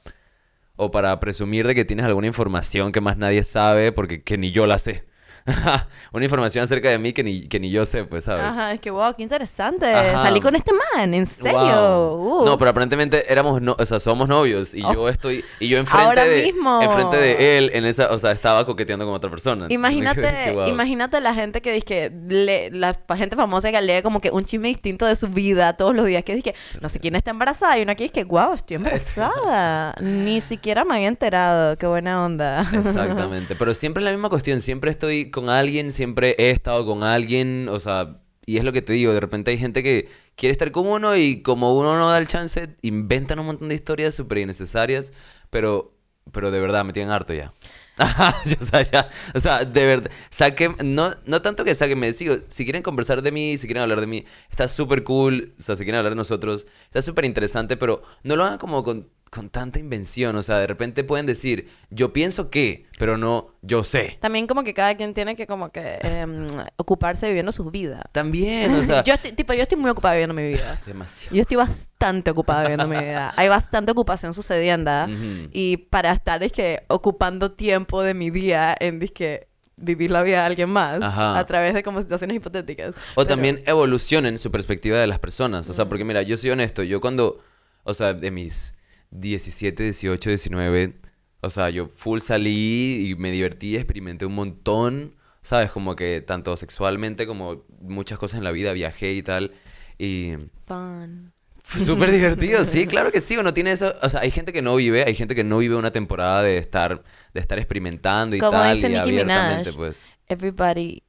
o 0.76 0.90
para 0.90 1.18
presumir 1.20 1.66
de 1.66 1.74
que 1.74 1.84
tienes 1.86 2.06
alguna 2.06 2.26
información 2.28 2.92
que 2.92 3.00
más 3.00 3.16
nadie 3.18 3.44
sabe 3.44 3.92
porque 3.92 4.22
que 4.22 4.38
ni 4.38 4.52
yo 4.52 4.66
la 4.66 4.78
sé? 4.78 5.04
Una 6.12 6.24
información 6.24 6.64
acerca 6.64 6.88
de 6.88 6.98
mí 6.98 7.12
que 7.12 7.22
ni, 7.22 7.46
que 7.48 7.60
ni 7.60 7.70
yo 7.70 7.84
sé, 7.84 8.04
pues, 8.04 8.24
¿sabes? 8.24 8.44
Ajá, 8.44 8.72
es 8.72 8.80
que 8.80 8.90
wow, 8.90 9.14
qué 9.14 9.22
interesante. 9.22 9.86
Ajá. 9.92 10.22
Salí 10.22 10.40
con 10.40 10.56
este 10.56 10.72
man, 10.94 11.12
en 11.12 11.26
serio. 11.26 12.16
Wow. 12.16 12.46
No, 12.46 12.58
pero 12.58 12.70
aparentemente 12.70 13.30
éramos, 13.30 13.60
no, 13.60 13.76
o 13.78 13.84
sea, 13.86 14.00
somos 14.00 14.28
novios 14.28 14.72
y 14.74 14.80
yo 14.80 15.08
estoy 15.08 15.44
y 15.60 15.68
yo 15.68 15.78
enfrente 15.78 16.06
Ahora 16.06 16.24
de 16.24 16.44
mismo. 16.44 16.80
enfrente 16.82 17.16
de 17.18 17.58
él 17.58 17.70
en 17.74 17.84
esa, 17.84 18.10
o 18.12 18.16
sea, 18.18 18.30
estaba 18.32 18.64
coqueteando 18.64 19.04
con 19.04 19.14
otra 19.14 19.28
persona. 19.28 19.66
Imagínate, 19.68 20.20
Dije, 20.30 20.52
wow. 20.52 20.66
imagínate 20.68 21.20
la 21.20 21.34
gente 21.34 21.60
que 21.60 21.72
dice 21.72 21.84
que 21.84 22.12
lee- 22.28 22.70
la 22.70 22.94
gente 23.16 23.36
famosa 23.36 23.70
que 23.70 23.82
lee 23.82 24.00
como 24.02 24.20
que 24.20 24.30
un 24.30 24.44
chisme 24.44 24.68
distinto 24.68 25.04
de 25.04 25.14
su 25.16 25.28
vida 25.28 25.74
todos 25.76 25.94
los 25.94 26.06
días, 26.06 26.24
que 26.24 26.34
dice 26.34 26.52
que 26.52 26.58
no 26.80 26.88
sé 26.88 27.00
quién 27.00 27.16
está 27.16 27.30
embarazada 27.32 27.76
y 27.78 27.82
una 27.82 27.94
que 27.94 28.04
dice 28.04 28.14
que 28.14 28.24
wow, 28.24 28.54
estoy 28.54 28.76
embarazada. 29.24 29.94
Ni 30.00 30.40
siquiera 30.40 30.84
me 30.84 30.94
había 30.94 31.08
enterado, 31.08 31.76
qué 31.76 31.86
buena 31.86 32.24
onda. 32.24 32.62
Exactamente, 32.72 33.54
pero 33.56 33.74
siempre 33.74 34.00
es 34.00 34.04
la 34.06 34.10
misma 34.12 34.28
cuestión, 34.30 34.60
siempre 34.60 34.90
estoy 34.90 35.30
con 35.34 35.50
alguien, 35.50 35.90
siempre 35.90 36.36
he 36.38 36.50
estado 36.50 36.86
con 36.86 37.02
alguien, 37.02 37.68
o 37.68 37.80
sea, 37.80 38.20
y 38.46 38.58
es 38.58 38.64
lo 38.64 38.72
que 38.72 38.82
te 38.82 38.92
digo, 38.92 39.12
de 39.12 39.20
repente 39.20 39.50
hay 39.50 39.58
gente 39.58 39.82
que 39.82 40.08
quiere 40.36 40.52
estar 40.52 40.70
con 40.70 40.86
uno 40.86 41.16
y 41.16 41.42
como 41.42 41.76
uno 41.76 41.98
no 41.98 42.08
da 42.08 42.18
el 42.18 42.28
chance, 42.28 42.76
inventan 42.82 43.40
un 43.40 43.46
montón 43.46 43.68
de 43.68 43.74
historias 43.74 44.14
súper 44.14 44.38
innecesarias, 44.38 45.12
pero, 45.50 45.92
pero 46.30 46.52
de 46.52 46.60
verdad 46.60 46.84
me 46.84 46.92
tienen 46.92 47.12
harto 47.12 47.34
ya. 47.34 47.52
O 49.34 49.40
sea, 49.40 49.64
de 49.64 49.86
verdad, 49.86 50.10
saquen, 50.30 50.76
no, 50.82 51.12
no 51.26 51.42
tanto 51.42 51.64
que 51.64 51.74
saquen, 51.74 51.98
me 51.98 52.12
digo, 52.12 52.36
si 52.48 52.64
quieren 52.64 52.82
conversar 52.82 53.20
de 53.20 53.32
mí, 53.32 53.58
si 53.58 53.66
quieren 53.66 53.82
hablar 53.82 54.00
de 54.00 54.06
mí, 54.06 54.24
está 54.50 54.68
súper 54.68 55.02
cool, 55.02 55.54
o 55.58 55.62
sea, 55.62 55.74
si 55.74 55.84
quieren 55.84 55.98
hablar 55.98 56.12
de 56.12 56.16
nosotros, 56.16 56.66
está 56.84 57.02
súper 57.02 57.24
interesante, 57.24 57.76
pero 57.76 58.02
no 58.22 58.36
lo 58.36 58.44
hagan 58.44 58.58
como 58.58 58.84
con, 58.84 59.08
con 59.34 59.50
tanta 59.50 59.80
invención, 59.80 60.36
o 60.36 60.44
sea, 60.44 60.60
de 60.60 60.68
repente 60.68 61.02
pueden 61.02 61.26
decir, 61.26 61.68
yo 61.90 62.12
pienso 62.12 62.50
que, 62.50 62.86
pero 63.00 63.18
no, 63.18 63.48
yo 63.62 63.82
sé. 63.82 64.16
También 64.20 64.46
como 64.46 64.62
que 64.62 64.74
cada 64.74 64.96
quien 64.96 65.12
tiene 65.12 65.34
que 65.34 65.48
como 65.48 65.72
que 65.72 65.98
em, 66.02 66.46
ocuparse 66.76 67.26
viviendo 67.26 67.50
su 67.50 67.68
vida. 67.68 68.04
También, 68.12 68.72
o 68.72 68.82
sea, 68.84 69.02
yo 69.02 69.14
estoy, 69.14 69.32
tipo, 69.32 69.52
yo 69.52 69.62
estoy 69.62 69.76
muy 69.76 69.90
ocupada 69.90 70.14
viviendo 70.14 70.34
mi 70.34 70.46
vida. 70.46 70.80
demasiado. 70.86 71.34
Yo 71.34 71.42
estoy 71.42 71.56
bastante 71.56 72.30
ocupada 72.30 72.60
viviendo 72.62 72.86
mi 72.86 72.96
vida. 72.96 73.34
Hay 73.36 73.48
bastante 73.48 73.90
ocupación 73.90 74.32
sucediendo. 74.34 74.92
Ujú. 75.06 75.48
Y 75.50 75.78
para 75.78 76.12
estar, 76.12 76.40
es 76.44 76.52
que, 76.52 76.84
ocupando 76.86 77.50
tiempo 77.50 78.04
de 78.04 78.14
mi 78.14 78.30
día 78.30 78.76
en, 78.78 79.00
que 79.00 79.48
vivir 79.74 80.12
la 80.12 80.22
vida 80.22 80.42
de 80.42 80.46
alguien 80.46 80.70
más. 80.70 81.02
Ajá. 81.02 81.36
A 81.40 81.44
través 81.44 81.74
de 81.74 81.82
como 81.82 82.00
situaciones 82.00 82.36
hipotéticas. 82.36 82.90
O 82.90 82.94
Pero- 83.16 83.26
también 83.26 83.62
evolucionen 83.66 84.38
su 84.38 84.52
perspectiva 84.52 84.96
de 84.98 85.08
las 85.08 85.18
personas. 85.18 85.68
O 85.68 85.72
sea, 85.72 85.88
porque 85.88 86.04
mira, 86.04 86.22
yo 86.22 86.38
soy 86.38 86.50
honesto, 86.50 86.84
yo 86.84 87.00
cuando, 87.00 87.40
o 87.82 87.94
sea, 87.94 88.14
de 88.14 88.30
mis 88.30 88.74
17, 89.14 89.82
18, 89.84 90.30
19, 90.30 90.94
o 91.40 91.50
sea, 91.50 91.70
yo 91.70 91.86
full 91.86 92.18
salí 92.20 93.06
y 93.08 93.14
me 93.14 93.30
divertí, 93.30 93.76
experimenté 93.76 94.26
un 94.26 94.34
montón, 94.34 95.14
¿sabes? 95.40 95.70
Como 95.70 95.94
que 95.94 96.20
tanto 96.20 96.56
sexualmente 96.56 97.26
como 97.26 97.64
muchas 97.80 98.18
cosas 98.18 98.38
en 98.38 98.44
la 98.44 98.50
vida, 98.50 98.72
viajé 98.72 99.12
y 99.12 99.22
tal. 99.22 99.52
Y 99.98 100.32
Fun. 100.66 101.32
fue 101.62 101.80
súper 101.80 102.10
divertido, 102.10 102.64
sí, 102.64 102.86
claro 102.86 103.12
que 103.12 103.20
sí, 103.20 103.36
uno 103.36 103.54
tiene 103.54 103.72
eso, 103.72 103.94
o 104.02 104.08
sea, 104.08 104.20
hay 104.20 104.32
gente 104.32 104.52
que 104.52 104.62
no 104.62 104.74
vive, 104.74 105.04
hay 105.04 105.14
gente 105.14 105.36
que 105.36 105.44
no 105.44 105.58
vive 105.58 105.76
una 105.76 105.92
temporada 105.92 106.42
de 106.42 106.58
estar, 106.58 107.04
de 107.32 107.40
estar 107.40 107.58
experimentando 107.58 108.34
y 108.34 108.40
Como 108.40 108.52
tal, 108.52 108.74
dice 108.74 108.88
y 108.88 108.90
Nicki 108.90 109.00
abiertamente, 109.00 109.70
Minaj. 109.70 109.76
pues. 109.76 110.08
Everybody 110.26 111.04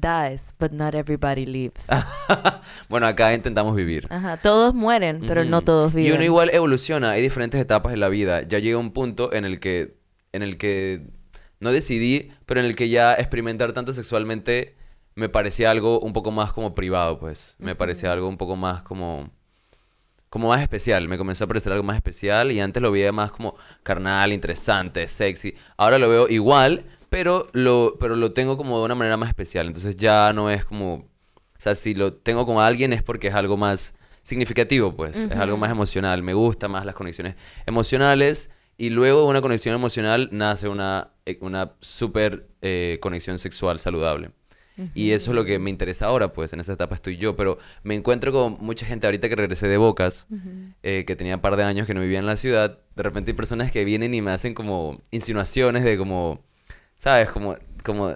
dies, 0.00 0.54
but 0.58 0.72
not 0.72 0.94
everybody 0.94 1.46
lives. 1.46 1.88
bueno, 2.88 3.06
acá 3.06 3.34
intentamos 3.34 3.74
vivir. 3.76 4.06
Ajá. 4.10 4.36
Todos 4.36 4.74
mueren, 4.74 5.22
pero 5.26 5.44
no 5.44 5.62
todos 5.62 5.92
viven. 5.92 6.12
Y 6.12 6.14
uno 6.14 6.24
igual 6.24 6.50
evoluciona, 6.52 7.10
hay 7.10 7.22
diferentes 7.22 7.60
etapas 7.60 7.92
en 7.92 8.00
la 8.00 8.08
vida. 8.08 8.42
Ya 8.42 8.58
llega 8.58 8.78
un 8.78 8.92
punto 8.92 9.32
en 9.32 9.44
el 9.44 9.60
que, 9.60 9.96
en 10.32 10.42
el 10.42 10.56
que 10.56 11.06
no 11.60 11.72
decidí, 11.72 12.30
pero 12.46 12.60
en 12.60 12.66
el 12.66 12.76
que 12.76 12.88
ya 12.88 13.14
experimentar 13.14 13.72
tanto 13.72 13.92
sexualmente 13.92 14.76
me 15.14 15.28
parecía 15.28 15.70
algo 15.70 16.00
un 16.00 16.12
poco 16.12 16.30
más 16.30 16.52
como 16.52 16.74
privado, 16.74 17.18
pues. 17.18 17.56
Me 17.58 17.74
parecía 17.74 18.12
algo 18.12 18.28
un 18.28 18.36
poco 18.36 18.56
más 18.56 18.82
como, 18.82 19.30
como 20.28 20.48
más 20.48 20.60
especial. 20.60 21.08
Me 21.08 21.18
comenzó 21.18 21.44
a 21.44 21.46
parecer 21.46 21.72
algo 21.72 21.84
más 21.84 21.96
especial 21.96 22.50
y 22.50 22.60
antes 22.60 22.82
lo 22.82 22.90
veía 22.90 23.12
más 23.12 23.30
como 23.30 23.56
carnal, 23.82 24.32
interesante, 24.32 25.06
sexy. 25.08 25.54
Ahora 25.76 25.98
lo 25.98 26.08
veo 26.08 26.28
igual, 26.28 26.84
pero 27.14 27.48
lo, 27.52 27.96
pero 28.00 28.16
lo 28.16 28.32
tengo 28.32 28.56
como 28.56 28.80
de 28.80 28.86
una 28.86 28.96
manera 28.96 29.16
más 29.16 29.28
especial. 29.28 29.68
Entonces 29.68 29.94
ya 29.94 30.32
no 30.32 30.50
es 30.50 30.64
como, 30.64 30.94
o 30.94 31.58
sea, 31.58 31.76
si 31.76 31.94
lo 31.94 32.12
tengo 32.12 32.44
con 32.44 32.58
alguien 32.58 32.92
es 32.92 33.04
porque 33.04 33.28
es 33.28 33.34
algo 33.34 33.56
más 33.56 33.94
significativo, 34.22 34.96
pues. 34.96 35.16
Es 35.16 35.36
algo 35.36 35.56
más 35.56 35.70
emocional. 35.70 36.24
Me 36.24 36.34
gusta 36.34 36.66
más 36.66 36.84
las 36.84 36.96
conexiones 36.96 37.36
emocionales. 37.66 38.50
Y 38.76 38.90
luego 38.90 39.20
de 39.20 39.26
una 39.28 39.40
conexión 39.40 39.76
emocional 39.76 40.28
nace 40.32 40.66
una, 40.66 41.12
eh, 41.24 41.38
una 41.40 41.74
super 41.78 42.48
eh, 42.62 42.98
conexión 43.00 43.38
sexual 43.38 43.78
saludable. 43.78 44.32
Y 44.92 45.12
eso 45.12 45.30
es 45.30 45.36
lo 45.36 45.44
que 45.44 45.60
me 45.60 45.70
interesa 45.70 46.06
ahora, 46.06 46.32
pues 46.32 46.52
en 46.52 46.58
esa 46.58 46.72
etapa 46.72 46.96
estoy 46.96 47.16
yo. 47.16 47.36
Pero 47.36 47.58
me 47.84 47.94
encuentro 47.94 48.32
con 48.32 48.56
mucha 48.58 48.86
gente 48.86 49.06
ahorita 49.06 49.28
que 49.28 49.36
regresé 49.36 49.68
de 49.68 49.76
Bocas, 49.76 50.26
eh, 50.82 51.04
que 51.06 51.14
tenía 51.14 51.36
un 51.36 51.40
par 51.40 51.54
de 51.54 51.62
años 51.62 51.86
que 51.86 51.94
no 51.94 52.00
vivía 52.00 52.18
en 52.18 52.26
la 52.26 52.36
ciudad. 52.36 52.80
De 52.96 53.02
repente 53.04 53.30
hay 53.30 53.36
personas 53.36 53.70
que 53.70 53.84
vienen 53.84 54.14
y 54.14 54.20
me 54.20 54.32
hacen 54.32 54.52
como 54.52 55.00
insinuaciones 55.12 55.84
de 55.84 55.96
como, 55.96 56.42
¿sabes? 57.04 57.28
Como, 57.30 57.54
como, 57.84 58.14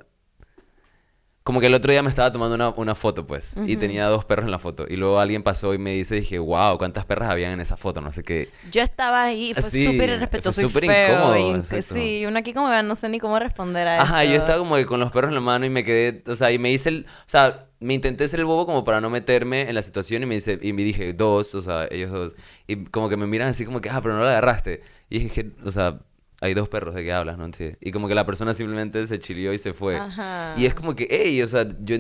como 1.45 1.61
que 1.61 1.67
el 1.67 1.75
otro 1.75 1.91
día 1.93 2.03
me 2.03 2.11
estaba 2.11 2.31
tomando 2.31 2.55
una, 2.55 2.69
una 2.71 2.95
foto, 2.95 3.27
pues, 3.27 3.57
y 3.67 3.77
tenía 3.77 4.07
dos 4.07 4.25
perros 4.27 4.45
en 4.45 4.51
la 4.51 4.59
foto. 4.59 4.85
Y 4.89 4.97
luego 4.97 5.19
alguien 5.19 5.43
pasó 5.43 5.73
y 5.73 5.79
me 5.79 5.93
dice, 5.93 6.17
dije, 6.17 6.39
wow, 6.39 6.77
¿cuántas 6.77 7.07
perras 7.07 7.31
habían 7.31 7.53
en 7.53 7.61
esa 7.61 7.77
foto? 7.79 8.01
No 8.03 8.13
sé 8.13 8.23
qué. 8.23 8.51
Yo 8.71 8.83
estaba 8.83 9.25
ahí, 9.25 9.55
fue 9.55 9.71
Sí, 9.71 9.85
súper 9.85 10.09
fue 10.09 10.17
irrespetuoso 10.17 10.61
súper 10.61 10.85
y 10.85 10.87
feo. 10.89 11.15
incómodo, 11.15 11.37
y- 11.39 11.83
sí, 11.83 12.25
uno 12.27 12.39
aquí 12.39 12.53
como 12.53 12.69
no 12.83 12.95
sé 12.97 13.09
ni 13.09 13.19
cómo 13.19 13.39
responder 13.39 13.89
a 13.89 14.03
Ajá, 14.03 14.25
yo 14.25 14.33
esto. 14.33 14.45
estaba 14.45 14.59
como 14.59 14.77
que 14.77 14.85
con 14.85 15.01
los 15.01 15.11
perros 15.11 15.29
en 15.31 15.37
la 15.37 15.41
mano 15.41 15.65
y 15.65 15.71
me 15.71 15.85
quedé, 15.85 16.23
o 16.31 16.37
sea, 16.37 16.53
y 16.53 16.59
me 16.59 16.71
hice 16.71 16.91
el, 16.91 17.07
o 17.09 17.23
sea, 17.29 17.61
me 17.81 17.95
intenté 17.95 18.29
ser 18.29 18.41
el 18.41 18.47
bobo 18.47 18.67
como 18.67 18.85
para 18.85 19.01
no 19.01 19.09
meterme 19.09 19.69
en 19.69 19.75
la 19.75 19.83
situación 19.83 20.23
y 20.23 20.27
me 20.27 20.35
dice, 20.35 20.59
y 20.61 20.73
me 20.75 20.83
dije, 20.83 21.15
dos, 21.15 21.55
o 21.55 21.63
sea, 21.63 21.87
ellos 21.91 22.11
dos, 22.11 22.35
y 22.67 22.85
como 22.87 23.09
que 23.09 23.17
me 23.17 23.27
miran 23.27 23.49
así 23.49 23.65
como 23.65 23.81
que, 23.81 23.89
ah, 23.91 24.01
pero 24.03 24.15
no 24.17 24.23
la 24.23 24.31
agarraste. 24.31 24.83
Y 25.09 25.21
dije, 25.21 25.53
o 25.65 25.71
sea, 25.71 26.01
hay 26.41 26.55
dos 26.55 26.69
perros, 26.69 26.95
¿de 26.95 27.05
qué 27.05 27.13
hablas, 27.13 27.39
no? 27.39 27.49
Sí. 27.53 27.73
Y 27.81 27.91
como 27.91 28.09
que 28.09 28.15
la 28.15 28.27
persona 28.27 28.55
simplemente 28.55 29.07
se 29.07 29.19
chilió 29.19 29.53
y 29.53 29.59
se 29.59 29.73
fue. 29.73 29.97
Ajá. 29.97 30.55
Y 30.57 30.67
es 30.67 30.75
como 30.75 30.95
que, 30.95 31.09
hey, 31.11 31.43
o 31.43 31.47
sea, 31.47 31.67
yo, 31.81 31.97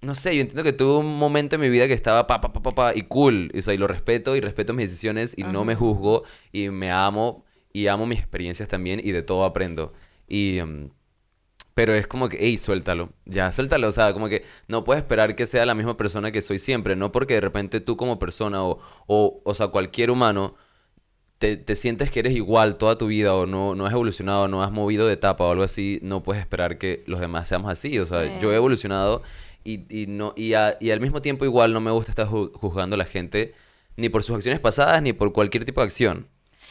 no 0.00 0.14
sé, 0.14 0.34
yo 0.34 0.40
entiendo 0.42 0.62
que 0.62 0.72
tuve 0.72 0.98
un 0.98 1.18
momento 1.18 1.56
en 1.56 1.60
mi 1.60 1.68
vida 1.68 1.86
que 1.86 1.94
estaba 1.94 2.26
pa, 2.26 2.40
pa, 2.40 2.52
pa, 2.52 2.62
pa, 2.62 2.74
pa, 2.74 2.92
y 2.94 3.02
cool, 3.02 3.50
y, 3.52 3.58
o 3.58 3.62
sea, 3.62 3.74
y 3.74 3.78
lo 3.78 3.86
respeto 3.86 4.34
y 4.36 4.40
respeto 4.40 4.72
mis 4.72 4.90
decisiones 4.90 5.34
y 5.36 5.44
no 5.44 5.64
me 5.64 5.74
juzgo 5.74 6.24
y 6.52 6.70
me 6.70 6.90
amo 6.90 7.44
y 7.72 7.86
amo 7.86 8.06
mis 8.06 8.18
experiencias 8.18 8.68
también 8.68 9.00
y 9.02 9.12
de 9.12 9.22
todo 9.22 9.44
aprendo. 9.44 9.92
Y... 10.26 10.58
em, 10.58 10.90
pero 11.74 11.94
es 11.94 12.06
como 12.06 12.28
que, 12.28 12.36
hey, 12.40 12.58
suéltalo. 12.58 13.14
Ya, 13.24 13.50
suéltalo. 13.50 13.88
O 13.88 13.92
sea, 13.92 14.12
como 14.12 14.28
que 14.28 14.44
no 14.68 14.84
puedes 14.84 15.02
esperar 15.02 15.34
que 15.36 15.46
sea 15.46 15.64
la 15.64 15.74
misma 15.74 15.96
persona 15.96 16.30
que 16.30 16.42
soy 16.42 16.58
siempre. 16.58 16.96
No 16.96 17.12
porque 17.12 17.34
de 17.34 17.40
repente 17.40 17.80
tú 17.80 17.96
como 17.96 18.18
persona 18.18 18.62
o, 18.62 18.78
o, 19.06 19.40
o 19.42 19.54
sea, 19.54 19.68
cualquier 19.68 20.10
humano 20.10 20.54
te, 21.42 21.56
te 21.56 21.74
sientes 21.74 22.10
que 22.12 22.20
eres 22.20 22.34
igual 22.34 22.76
toda 22.76 22.96
tu 22.96 23.08
vida 23.08 23.34
o 23.34 23.46
no, 23.46 23.74
no 23.74 23.84
has 23.84 23.92
evolucionado, 23.92 24.46
no 24.46 24.62
has 24.62 24.70
movido 24.70 25.08
de 25.08 25.14
etapa 25.14 25.42
o 25.44 25.50
algo 25.50 25.64
así, 25.64 25.98
no 26.00 26.22
puedes 26.22 26.40
esperar 26.40 26.78
que 26.78 27.02
los 27.06 27.18
demás 27.18 27.48
seamos 27.48 27.68
así. 27.68 27.98
O 27.98 28.06
sea, 28.06 28.22
Sí. 28.24 28.30
yo 28.40 28.52
he 28.52 28.56
evolucionado 28.56 29.22
y, 29.64 29.80
y 29.90 30.06
no, 30.06 30.34
y, 30.36 30.54
a- 30.54 30.76
y 30.80 30.90
al 30.92 31.00
mismo 31.00 31.20
tiempo 31.20 31.44
igual 31.44 31.72
no 31.72 31.80
me 31.80 31.90
gusta 31.90 32.12
estar 32.12 32.28
ju- 32.28 32.52
juzgando 32.54 32.94
a 32.94 32.96
la 32.96 33.06
gente 33.06 33.54
ni 33.96 34.08
por 34.08 34.22
sus 34.22 34.36
acciones 34.36 34.60
pasadas, 34.60 35.02
ni 35.02 35.12
por 35.12 35.32
cualquier 35.32 35.64
tipo 35.64 35.80
de 35.80 35.86
acción. 35.86 36.26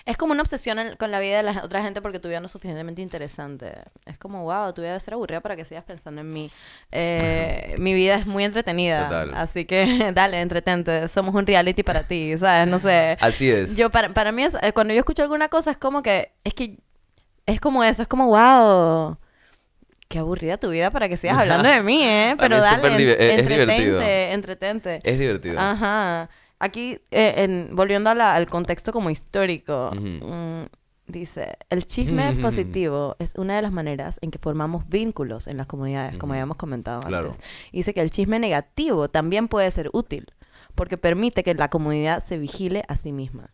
Es 0.05 0.17
como 0.17 0.31
una 0.33 0.41
obsesión 0.41 0.79
en- 0.79 0.95
con 0.95 1.11
la 1.11 1.19
vida 1.19 1.37
de 1.37 1.43
la 1.43 1.61
otra 1.63 1.81
gente 1.83 2.01
porque 2.01 2.19
tu 2.19 2.27
vida 2.27 2.39
no 2.39 2.47
es 2.47 2.51
suficientemente 2.51 3.01
interesante. 3.01 3.71
Es 4.05 4.17
como, 4.17 4.43
wow, 4.43 4.73
tu 4.73 4.81
vida 4.81 4.89
debe 4.91 4.99
ser 4.99 5.13
aburrida 5.13 5.41
para 5.41 5.55
que 5.55 5.63
sigas 5.65 5.83
pensando 5.83 6.21
en 6.21 6.29
mí. 6.33 6.49
Eh, 6.91 7.75
mi 7.79 7.93
vida 7.93 8.15
es 8.15 8.25
muy 8.25 8.43
entretenida. 8.43 9.03
Total. 9.05 9.31
Así 9.35 9.65
que 9.65 10.11
dale, 10.13 10.41
entretente. 10.41 11.07
Somos 11.07 11.35
un 11.35 11.45
reality 11.45 11.83
para 11.83 12.03
ti, 12.03 12.37
¿sabes? 12.37 12.67
No 12.69 12.79
sé. 12.79 13.17
Así 13.21 13.49
es. 13.49 13.77
Yo, 13.77 13.89
para, 13.89 14.09
para 14.09 14.31
mí, 14.31 14.43
es, 14.43 14.55
eh, 14.61 14.73
cuando 14.73 14.93
yo 14.93 14.99
escucho 14.99 15.21
alguna 15.23 15.49
cosa, 15.49 15.71
es 15.71 15.77
como 15.77 16.01
que, 16.01 16.31
es 16.43 16.53
que, 16.53 16.77
es 17.45 17.59
como 17.61 17.83
eso, 17.83 18.01
es 18.01 18.07
como, 18.07 18.27
wow, 18.27 19.17
qué 20.07 20.19
aburrida 20.19 20.57
tu 20.57 20.69
vida 20.71 20.91
para 20.91 21.07
que 21.09 21.17
sigas 21.17 21.37
hablando 21.39 21.69
de 21.69 21.81
mí, 21.81 22.03
¿eh? 22.03 22.33
Para 22.37 22.49
Pero 22.49 22.55
mí 22.55 22.55
es 22.57 22.63
dale, 22.63 22.75
súper 22.81 22.91
diver- 22.99 23.21
en- 23.21 23.29
es- 23.31 23.39
es 23.39 23.47
divertido. 23.47 24.01
entretente. 24.01 24.99
Es 25.03 25.19
divertido. 25.19 25.59
Ajá. 25.59 26.29
Aquí, 26.63 26.99
eh, 27.09 27.33
en, 27.37 27.75
volviendo 27.75 28.09
a 28.11 28.15
la- 28.15 28.35
al 28.35 28.45
contexto 28.47 28.91
como 28.93 29.09
histórico, 29.09 29.89
mm, 29.93 30.65
dice, 31.07 31.57
el 31.69 31.85
chisme 31.85 32.23
positivo 32.41 33.15
es 33.19 33.33
una 33.35 33.55
de 33.55 33.61
las 33.63 33.71
maneras 33.71 34.19
en 34.21 34.29
que 34.31 34.37
formamos 34.37 34.87
vínculos 34.87 35.47
en 35.47 35.57
las 35.57 35.65
comunidades, 35.65 36.17
como 36.17 36.33
habíamos 36.33 36.57
comentado 36.57 36.99
Claro. 37.01 37.31
antes. 37.31 37.43
Dice 37.71 37.93
que 37.93 38.01
el 38.01 38.11
chisme 38.11 38.37
negativo 38.39 39.09
también 39.09 39.47
puede 39.47 39.71
ser 39.71 39.89
útil, 39.93 40.27
porque 40.75 40.97
permite 40.97 41.43
que 41.43 41.53
la 41.55 41.69
comunidad 41.69 42.23
se 42.23 42.37
vigile 42.37 42.83
a 42.87 42.95
sí 42.95 43.11
misma. 43.11 43.49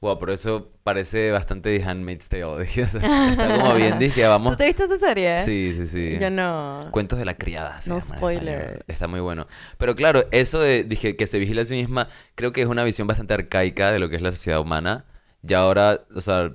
Wow, 0.00 0.18
por 0.18 0.30
eso 0.30 0.70
parece 0.84 1.32
bastante 1.32 1.76
The 1.78 1.84
Handmaid's 1.84 2.28
Tale. 2.28 2.58
dije, 2.62 2.82
o 2.84 2.86
sea, 2.86 3.30
Está 3.30 3.58
como 3.58 3.74
bien, 3.74 3.98
dije, 3.98 4.24
vamos. 4.26 4.52
¿Tú 4.52 4.58
te 4.58 4.66
viste 4.66 4.84
esta 4.84 4.98
serie? 4.98 5.38
Sí, 5.40 5.72
sí, 5.74 5.86
sí. 5.88 6.16
Yo 6.20 6.30
no. 6.30 6.88
Cuentos 6.92 7.18
de 7.18 7.24
la 7.24 7.36
criada. 7.36 7.80
se 7.80 7.90
No 7.90 7.98
español. 7.98 8.84
Está 8.86 9.08
muy 9.08 9.20
bueno. 9.20 9.46
Pero 9.76 9.96
claro, 9.96 10.24
eso 10.30 10.60
de 10.60 10.84
dije 10.84 11.16
que 11.16 11.26
se 11.26 11.38
vigila 11.40 11.62
a 11.62 11.64
sí 11.64 11.74
misma, 11.74 12.08
creo 12.36 12.52
que 12.52 12.60
es 12.60 12.68
una 12.68 12.84
visión 12.84 13.08
bastante 13.08 13.34
arcaica 13.34 13.90
de 13.90 13.98
lo 13.98 14.08
que 14.08 14.16
es 14.16 14.22
la 14.22 14.30
sociedad 14.32 14.60
humana. 14.60 15.04
Y 15.46 15.54
ahora, 15.54 16.02
o 16.14 16.20
sea, 16.20 16.52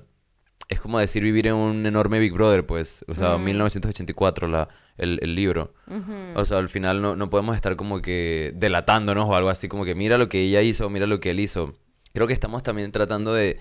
es 0.70 0.80
como 0.80 1.00
decir 1.00 1.22
vivir 1.24 1.48
en 1.48 1.56
un 1.56 1.86
enorme 1.86 2.20
Big 2.20 2.32
Brother, 2.34 2.66
pues. 2.66 3.04
O 3.10 3.14
sea, 3.14 3.38
Mm. 3.38 3.44
1984, 3.44 4.48
la, 4.48 4.70
el, 4.98 5.20
el 5.22 5.36
libro. 5.36 5.74
O 6.36 6.46
sea, 6.46 6.60
al 6.60 6.70
final 6.70 7.02
no, 7.02 7.16
no 7.18 7.30
podemos 7.30 7.56
estar 7.58 7.76
como 7.76 8.02
que 8.02 8.54
delatándonos 8.56 9.28
o 9.28 9.36
algo 9.36 9.50
así, 9.50 9.68
como 9.68 9.84
que 9.84 9.96
mira 9.96 10.18
lo 10.18 10.30
que 10.30 10.40
ella 10.42 10.62
hizo, 10.62 10.90
mira 10.90 11.08
lo 11.08 11.20
que 11.20 11.32
él 11.32 11.42
hizo. 11.42 11.74
Creo 12.14 12.28
que 12.28 12.34
estamos 12.34 12.62
también 12.62 12.92
tratando 12.92 13.34
de, 13.34 13.60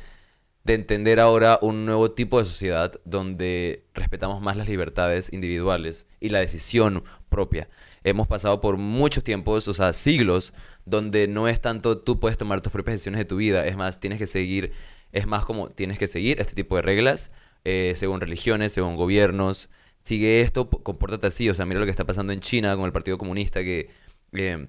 de 0.65 0.75
entender 0.75 1.21
ahora 1.21 1.59
un 1.63 1.87
nuevo 1.87 2.13
tipo 2.13 2.39
de 2.39 2.45
sociedad 2.45 2.93
donde 3.05 3.85
respetamos 3.95 4.43
más 4.43 4.57
las 4.57 4.69
libertades 4.69 5.33
individuales 5.33 6.07
y 6.21 6.29
la 6.29 6.41
decisión 6.41 7.03
propia. 7.31 7.69
Hemos 8.05 8.27
pasado 8.27 8.61
por 8.61 8.77
muchos 8.77 9.25
tiempos, 9.25 9.69
o 9.69 9.75
sea, 9.75 9.93
siglos, 9.95 10.53
donde 10.85 11.29
no 11.29 11.49
es 11.49 11.61
tanto 11.61 11.99
tú 11.99 12.21
puedes 12.21 12.37
tomar 12.37 12.61
tus 12.61 12.73
propias 12.73 12.95
decisiones 12.95 13.21
de 13.21 13.25
tu 13.25 13.37
vida, 13.37 13.67
es 13.67 13.77
más, 13.77 14.01
tienes 14.01 14.19
que 14.19 14.27
seguir, 14.27 14.73
es 15.13 15.27
más 15.27 15.45
como 15.45 15.71
tienes 15.71 15.99
que 15.99 16.07
seguir 16.07 16.41
este 16.41 16.55
tipo 16.55 16.77
de 16.77 16.83
reglas, 16.83 17.31
eh, 17.65 17.95
según 17.97 18.21
religiones, 18.21 18.73
según 18.73 18.97
gobiernos, 18.97 19.71
sigue 20.03 20.43
esto, 20.43 20.69
compórtate 20.69 21.27
así. 21.29 21.49
O 21.49 21.55
sea, 21.55 21.65
mira 21.67 21.81
lo 21.81 21.87
que 21.87 21.91
está 21.91 22.05
pasando 22.05 22.33
en 22.33 22.41
China 22.41 22.77
con 22.77 22.85
el 22.85 22.93
Partido 22.93 23.19
Comunista, 23.19 23.63
que, 23.63 23.89
eh, 24.33 24.67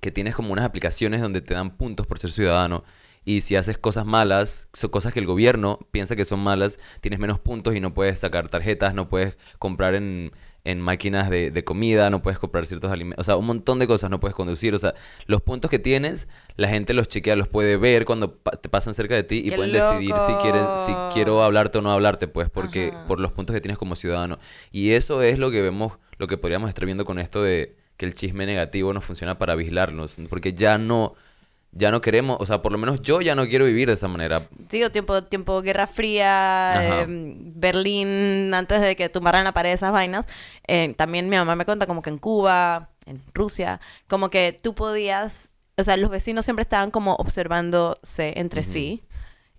que 0.00 0.10
tienes 0.12 0.34
como 0.34 0.52
unas 0.52 0.64
aplicaciones 0.64 1.20
donde 1.20 1.40
te 1.40 1.54
dan 1.54 1.76
puntos 1.76 2.06
por 2.06 2.18
ser 2.18 2.30
ciudadano. 2.30 2.84
Y 3.28 3.42
si 3.42 3.56
haces 3.56 3.76
cosas 3.76 4.06
malas, 4.06 4.70
son 4.72 4.88
cosas 4.88 5.12
que 5.12 5.20
el 5.20 5.26
gobierno 5.26 5.80
piensa 5.90 6.16
que 6.16 6.24
son 6.24 6.40
malas, 6.40 6.78
tienes 7.02 7.20
menos 7.20 7.38
puntos 7.38 7.74
y 7.76 7.80
no 7.80 7.92
puedes 7.92 8.18
sacar 8.20 8.48
tarjetas, 8.48 8.94
no 8.94 9.10
puedes 9.10 9.36
comprar 9.58 9.94
en, 9.94 10.32
en 10.64 10.80
máquinas 10.80 11.28
de, 11.28 11.50
de 11.50 11.62
comida, 11.62 12.08
no 12.08 12.22
puedes 12.22 12.38
comprar 12.38 12.64
ciertos 12.64 12.90
alimentos, 12.90 13.20
o 13.20 13.24
sea, 13.24 13.36
un 13.36 13.44
montón 13.44 13.80
de 13.80 13.86
cosas 13.86 14.08
no 14.08 14.18
puedes 14.18 14.34
conducir. 14.34 14.74
O 14.74 14.78
sea, 14.78 14.94
los 15.26 15.42
puntos 15.42 15.70
que 15.70 15.78
tienes, 15.78 16.26
la 16.56 16.68
gente 16.68 16.94
los 16.94 17.06
chequea, 17.06 17.36
los 17.36 17.48
puede 17.48 17.76
ver 17.76 18.06
cuando 18.06 18.34
pa- 18.38 18.52
te 18.52 18.70
pasan 18.70 18.94
cerca 18.94 19.14
de 19.14 19.24
ti 19.24 19.42
y 19.44 19.50
¡Qué 19.50 19.56
pueden 19.56 19.72
decidir 19.72 20.18
si 20.20 20.32
quieres, 20.36 20.80
si 20.86 20.94
quiero 21.12 21.42
hablarte 21.42 21.76
o 21.76 21.82
no 21.82 21.92
hablarte, 21.92 22.28
pues, 22.28 22.48
porque 22.48 22.92
Ajá. 22.94 23.06
por 23.08 23.20
los 23.20 23.32
puntos 23.32 23.52
que 23.52 23.60
tienes 23.60 23.76
como 23.76 23.94
ciudadano. 23.94 24.38
Y 24.72 24.92
eso 24.92 25.20
es 25.20 25.38
lo 25.38 25.50
que 25.50 25.60
vemos, 25.60 25.98
lo 26.16 26.28
que 26.28 26.38
podríamos 26.38 26.70
estar 26.70 26.86
viendo 26.86 27.04
con 27.04 27.18
esto 27.18 27.42
de 27.42 27.76
que 27.98 28.06
el 28.06 28.14
chisme 28.14 28.46
negativo 28.46 28.94
nos 28.94 29.04
funciona 29.04 29.36
para 29.38 29.54
vigilarnos, 29.54 30.16
porque 30.30 30.54
ya 30.54 30.78
no, 30.78 31.14
ya 31.72 31.90
no 31.90 32.00
queremos, 32.00 32.38
o 32.40 32.46
sea, 32.46 32.62
por 32.62 32.72
lo 32.72 32.78
menos 32.78 33.00
yo 33.02 33.20
ya 33.20 33.34
no 33.34 33.46
quiero 33.46 33.64
vivir 33.64 33.88
de 33.88 33.94
esa 33.94 34.08
manera. 34.08 34.48
Digo, 34.70 34.90
tiempo, 34.90 35.22
tiempo 35.24 35.60
Guerra 35.62 35.86
Fría, 35.86 37.02
eh, 37.02 37.06
Berlín, 37.08 38.52
antes 38.54 38.80
de 38.80 38.96
que 38.96 39.08
tumbaran 39.08 39.44
la 39.44 39.52
pared 39.52 39.72
esas 39.72 39.92
vainas. 39.92 40.26
eh, 40.66 40.94
también 40.96 41.28
mi 41.28 41.36
mamá 41.36 41.56
me 41.56 41.64
cuenta 41.64 41.86
como 41.86 42.02
que 42.02 42.10
en 42.10 42.18
Cuba, 42.18 42.90
en 43.06 43.22
Rusia, 43.34 43.80
como 44.06 44.30
que 44.30 44.58
tú 44.60 44.74
podías, 44.74 45.48
o 45.76 45.84
sea, 45.84 45.96
los 45.96 46.10
vecinos 46.10 46.44
siempre 46.44 46.62
estaban 46.62 46.90
como 46.90 47.14
observándose 47.14 48.32
entre 48.36 48.62
sí. 48.62 49.02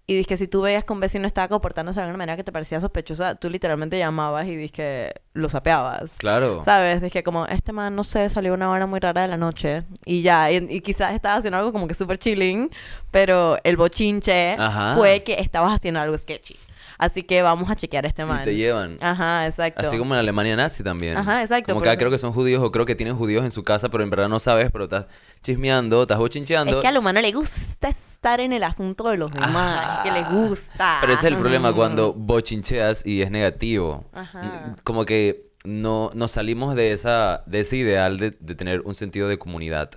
Y 0.09 0.13
dices 0.13 0.25
que 0.25 0.37
si 0.37 0.47
tú 0.47 0.61
veías 0.61 0.83
que 0.83 0.91
un 0.91 0.99
vecino 0.99 1.27
estaba 1.27 1.47
comportándose 1.47 1.99
de 1.99 2.05
alguna 2.05 2.17
manera 2.17 2.35
que 2.35 2.43
te 2.43 2.51
parecía 2.51 2.81
sospechosa, 2.81 3.35
tú 3.35 3.47
literalmente 3.47 3.95
llamabas 3.99 4.47
y 4.47 4.55
dices 4.55 4.71
que 4.71 5.21
lo 5.33 5.49
sapeabas. 5.49 6.17
Claro. 6.17 6.63
¿Sabes? 6.65 6.99
Dije 6.99 7.21
como, 7.21 7.45
este 7.45 7.73
man, 7.73 7.95
no 7.95 8.03
sé, 8.03 8.27
salió 8.31 8.55
una 8.55 8.71
hora 8.71 8.87
muy 8.87 8.99
rara 8.99 9.21
de 9.21 9.27
la 9.27 9.37
noche. 9.37 9.83
Y 10.05 10.23
ya, 10.23 10.51
y, 10.51 10.65
y 10.67 10.81
quizás 10.81 11.13
estaba 11.13 11.35
haciendo 11.35 11.59
algo 11.59 11.71
como 11.71 11.87
que 11.87 11.93
súper 11.93 12.17
chilling, 12.17 12.71
pero 13.11 13.59
el 13.63 13.77
bochinche 13.77 14.55
Ajá. 14.57 14.95
fue 14.95 15.21
que 15.21 15.39
estabas 15.41 15.75
haciendo 15.75 15.99
algo 15.99 16.17
sketchy. 16.17 16.55
Así 16.99 17.23
que 17.23 17.41
vamos 17.41 17.69
a 17.69 17.75
chequear 17.75 18.03
a 18.05 18.09
este 18.09 18.21
Y 18.23 18.25
man. 18.25 18.43
te 18.43 18.55
llevan. 18.55 18.97
Ajá, 18.99 19.47
exacto. 19.47 19.81
Así 19.81 19.97
como 19.97 20.13
en 20.13 20.19
Alemania 20.19 20.55
nazi 20.55 20.83
también. 20.83 21.17
Ajá, 21.17 21.41
exacto, 21.41 21.71
Como 21.73 21.81
que 21.81 21.89
eso. 21.89 21.97
creo 21.97 22.11
que 22.11 22.17
son 22.17 22.33
judíos 22.33 22.61
o 22.61 22.71
creo 22.71 22.85
que 22.85 22.93
tienen 22.93 23.15
judíos 23.15 23.45
en 23.45 23.51
su 23.53 23.63
casa, 23.63 23.87
pero 23.89 24.03
en 24.03 24.09
verdad 24.09 24.27
no 24.27 24.39
sabes, 24.39 24.69
pero 24.69 24.83
estás 24.83 25.05
chismeando, 25.41 26.01
estás 26.01 26.17
bochincheando. 26.19 26.75
Es 26.75 26.81
que 26.81 26.87
al 26.89 26.97
humano 26.97 27.21
le 27.21 27.31
gusta 27.31 27.87
estar 27.87 28.41
en 28.41 28.51
el 28.53 28.63
asunto 28.63 29.09
de 29.09 29.17
los 29.17 29.31
demás. 29.31 29.97
Es 29.99 30.03
que 30.03 30.11
le 30.11 30.23
gusta. 30.25 30.97
Pero 31.01 31.13
ese 31.13 31.27
es 31.27 31.33
el 31.33 31.39
problema 31.39 31.73
cuando 31.73 32.13
bochincheas 32.13 33.05
y 33.05 33.21
es 33.21 33.31
negativo. 33.31 34.03
Ajá. 34.13 34.75
Como 34.83 35.05
que 35.05 35.49
no 35.63 36.09
nos 36.15 36.31
salimos 36.31 36.75
de 36.75 36.91
esa 36.91 37.43
de 37.45 37.61
ese 37.61 37.77
ideal 37.77 38.17
de, 38.17 38.31
de 38.31 38.55
tener 38.55 38.81
un 38.81 38.95
sentido 38.95 39.27
de 39.29 39.37
comunidad, 39.39 39.91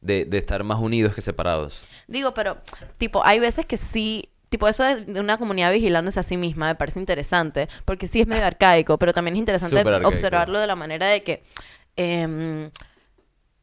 de, 0.00 0.24
de 0.24 0.38
estar 0.38 0.62
más 0.62 0.78
unidos 0.78 1.14
que 1.16 1.20
separados. 1.20 1.86
Digo, 2.06 2.32
pero, 2.32 2.58
tipo, 2.96 3.24
hay 3.24 3.40
veces 3.40 3.66
que 3.66 3.76
sí. 3.76 4.28
Tipo, 4.48 4.66
eso 4.68 4.82
de 4.84 5.04
de 5.04 5.20
una 5.20 5.36
comunidad 5.38 5.70
vigilándose 5.72 6.18
a 6.20 6.22
sí 6.22 6.36
misma 6.36 6.66
me 6.68 6.74
parece 6.74 6.98
interesante. 7.00 7.68
Porque 7.84 8.08
sí 8.08 8.20
es 8.20 8.26
medio 8.26 8.44
arcaico, 8.46 8.98
pero 8.98 9.12
también 9.12 9.34
es 9.36 9.40
interesante 9.40 9.76
observarlo 10.08 10.58
de 10.58 10.66
la 10.66 10.76
manera 10.76 11.06
de 11.06 11.22
que. 11.22 11.42
em, 11.96 12.70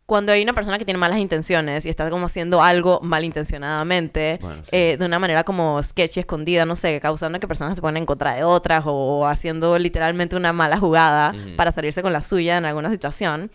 cuando 0.06 0.32
hay 0.32 0.44
una 0.44 0.54
persona 0.54 0.78
que 0.78 0.86
tiene 0.86 1.00
malas 1.00 1.18
intenciones 1.18 1.84
y 1.84 1.90
está 1.90 2.08
como 2.12 2.28
haciendo 2.28 2.62
algo 2.62 3.00
malintencionadamente, 3.02 4.38
Bueno, 4.42 4.64
sí. 4.64 4.70
eh, 4.72 4.98
de 5.00 5.06
una 5.06 5.18
manera 5.20 5.44
como 5.44 5.82
sketchy, 5.82 6.20
escondida, 6.20 6.66
no 6.66 6.76
sé, 6.76 7.00
causando 7.00 7.40
que 7.40 7.48
personas 7.48 7.76
se 7.76 7.82
ponen 7.82 7.98
en 8.04 8.06
contra 8.06 8.36
de 8.36 8.44
otras 8.44 8.84
o 8.86 9.26
haciendo 9.26 9.80
literalmente 9.80 10.36
una 10.36 10.54
mala 10.54 10.78
jugada 10.78 11.34
para 11.58 11.72
salirse 11.72 12.02
con 12.04 12.14
la 12.14 12.22
suya 12.22 12.58
en 12.58 12.66
alguna 12.66 12.92
situación, 12.92 13.50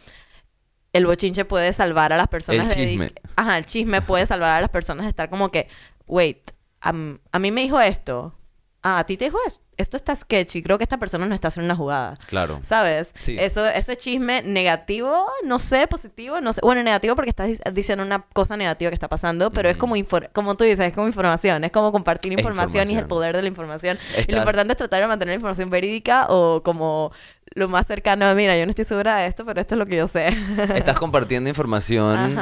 el 0.93 1.07
bochinche 1.07 1.45
puede 1.45 1.73
salvar 1.73 2.13
a 2.13 2.17
las 2.17 2.27
personas 2.27 2.67
El 2.67 2.69
de- 2.75 2.89
chisme. 2.91 3.13
Ajá, 3.37 3.59
el 3.59 3.67
chisme 3.67 4.03
puede 4.03 4.27
salvar 4.27 4.51
a 4.51 4.61
las 4.61 4.71
personas 4.71 5.05
de 5.05 5.11
estar 5.11 5.31
como 5.31 5.51
que, 5.51 5.69
wait, 6.07 6.51
am- 6.81 7.21
a 7.33 7.39
mí 7.39 7.51
me 7.51 7.63
dijo 7.63 7.81
esto. 7.81 8.35
Ah, 8.83 9.01
a 9.01 9.05
ti 9.05 9.19
te 9.19 9.27
dijo 9.27 9.37
esto. 9.47 9.63
Esto 9.77 9.97
está 9.99 10.15
sketchy. 10.17 10.63
Creo 10.63 10.79
que 10.79 10.85
esta 10.85 10.97
persona 10.99 11.27
no 11.27 11.35
está 11.35 11.49
haciendo 11.49 11.67
una 11.67 11.77
jugada. 11.77 12.19
Claro. 12.29 12.61
¿Sabes? 12.63 13.13
Sí. 13.21 13.37
Eso, 13.39 13.67
eso 13.67 13.93
es 13.93 13.99
chisme 13.99 14.41
negativo, 14.43 15.27
no 15.45 15.59
sé, 15.59 15.87
positivo, 15.87 16.41
no 16.41 16.53
sé. 16.55 16.61
Bueno, 16.63 16.83
negativo 16.83 17.15
porque 17.15 17.31
estás 17.31 17.49
dic- 17.51 17.73
diciendo 17.73 18.05
una 18.05 18.23
cosa 18.33 18.57
negativa 18.57 18.91
que 18.91 18.95
está 18.95 19.09
pasando, 19.09 19.51
pero 19.51 19.69
es 19.69 19.77
como, 19.77 19.97
infor- 19.97 20.31
como 20.33 20.55
tú 20.57 20.65
dices, 20.65 20.81
es 20.87 20.93
como 20.95 21.07
información, 21.07 21.65
es 21.65 21.73
como 21.73 21.93
compartir 21.93 22.33
Es 22.33 22.39
información, 22.39 22.89
y 22.89 22.93
es 22.93 22.99
el 22.99 23.05
información. 23.05 23.09
poder 23.09 23.37
de 23.37 23.43
la 23.43 23.49
información. 23.49 23.99
Y 24.27 24.33
lo 24.33 24.39
importante 24.39 24.73
es 24.73 24.79
tratar 24.79 25.01
de 25.01 25.07
mantener 25.07 25.33
la 25.33 25.37
información 25.37 25.69
verídica 25.71 26.27
o 26.31 26.63
como 26.63 27.13
lo 27.55 27.69
más 27.69 27.87
cercano 27.87 28.33
mira, 28.35 28.57
yo 28.57 28.65
no 28.65 28.71
estoy 28.71 28.85
segura 28.85 29.19
de 29.19 29.27
esto, 29.27 29.45
pero 29.45 29.61
esto 29.61 29.75
es 29.75 29.79
lo 29.79 29.87
que 29.87 29.97
yo 29.97 30.09
sé. 30.09 30.29
Estás 30.75 30.97
compartiendo 30.99 31.49
información 31.49 32.37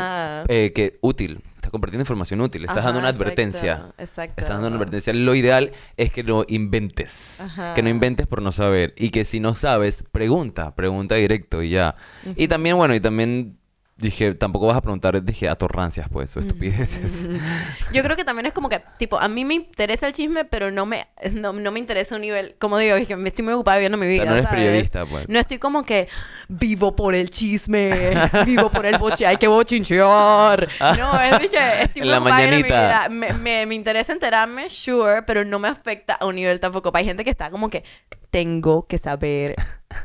eh, 0.48 0.72
que 0.74 0.98
útil. 1.00 1.42
Estás 1.56 1.70
compartiendo 1.70 2.02
información 2.02 2.40
útil. 2.40 2.62
Estás 2.62 2.78
Ajá, 2.78 2.86
dando 2.86 3.00
una 3.00 3.08
advertencia. 3.08 3.92
Exacto. 3.98 4.34
Estás 4.40 4.54
dando 4.54 4.68
una 4.68 4.76
advertencia. 4.76 5.12
Lo 5.12 5.34
ideal 5.34 5.72
es 5.96 6.12
que 6.12 6.22
no 6.22 6.44
inventes. 6.48 7.40
Ajá. 7.40 7.74
Que 7.74 7.82
no 7.82 7.88
inventes 7.88 8.26
por 8.26 8.42
no 8.42 8.52
saber. 8.52 8.94
Y 8.96 9.10
que 9.10 9.24
si 9.24 9.40
no 9.40 9.54
sabes, 9.54 10.04
pregunta. 10.10 10.74
Pregunta 10.74 11.16
directo 11.16 11.62
y 11.62 11.70
ya. 11.70 11.96
Y 12.36 12.48
también, 12.48 12.76
bueno, 12.76 12.94
y 12.94 13.00
también 13.00 13.57
dije, 13.98 14.32
tampoco 14.34 14.66
vas 14.68 14.76
a 14.76 14.80
preguntar, 14.80 15.22
dije, 15.24 15.48
atorrancias, 15.48 16.08
pues, 16.08 16.36
o 16.36 16.40
estupideces. 16.40 17.28
Yo 17.92 18.02
creo 18.02 18.16
que 18.16 18.24
también 18.24 18.46
es 18.46 18.52
como 18.52 18.68
que, 18.68 18.80
tipo, 18.96 19.18
a 19.18 19.28
mí 19.28 19.44
me 19.44 19.54
interesa 19.54 20.06
el 20.06 20.12
chisme, 20.14 20.44
pero 20.44 20.70
no 20.70 20.86
me, 20.86 21.08
no, 21.32 21.52
no 21.52 21.72
me 21.72 21.80
interesa 21.80 22.14
un 22.14 22.20
nivel, 22.22 22.54
como 22.58 22.78
digo, 22.78 22.96
es 22.96 23.06
que 23.08 23.16
me 23.16 23.28
estoy 23.28 23.44
muy 23.44 23.54
ocupada 23.54 23.78
viviendo 23.78 23.98
mi 23.98 24.06
O 24.06 24.08
vida. 24.08 24.22
sea, 24.22 24.30
no 24.30 24.36
eres 24.38 24.48
¿sabes? 24.48 24.64
periodista, 24.64 25.04
pues. 25.06 25.28
No 25.28 25.38
estoy 25.38 25.58
como 25.58 25.84
que 25.84 26.08
vivo 26.48 26.94
por 26.94 27.14
el 27.14 27.28
chisme, 27.30 28.12
vivo 28.46 28.70
por 28.70 28.86
el 28.86 28.98
boche, 28.98 29.26
hay 29.26 29.36
que 29.36 29.48
bochinchear. 29.48 30.68
No, 30.96 31.20
es 31.20 31.48
que 31.50 31.82
estoy 31.82 32.02
muy 32.02 32.10
la 32.10 32.18
ocupada 32.18 32.40
viviendo 32.42 32.56
mi 32.66 32.70
mañanita. 32.70 33.08
vida. 33.08 33.08
Me, 33.08 33.32
me, 33.32 33.66
me 33.66 33.74
interesa 33.74 34.12
enterarme, 34.12 34.70
sure, 34.70 35.22
pero 35.22 35.44
no 35.44 35.58
me 35.58 35.68
afecta 35.68 36.14
a 36.14 36.24
un 36.26 36.36
nivel 36.36 36.60
tampoco. 36.60 36.90
Hay 36.94 37.04
gente 37.04 37.24
que 37.24 37.30
está 37.30 37.50
como 37.50 37.68
que 37.68 37.82
tengo 38.30 38.86
que 38.86 38.98
saber 38.98 39.56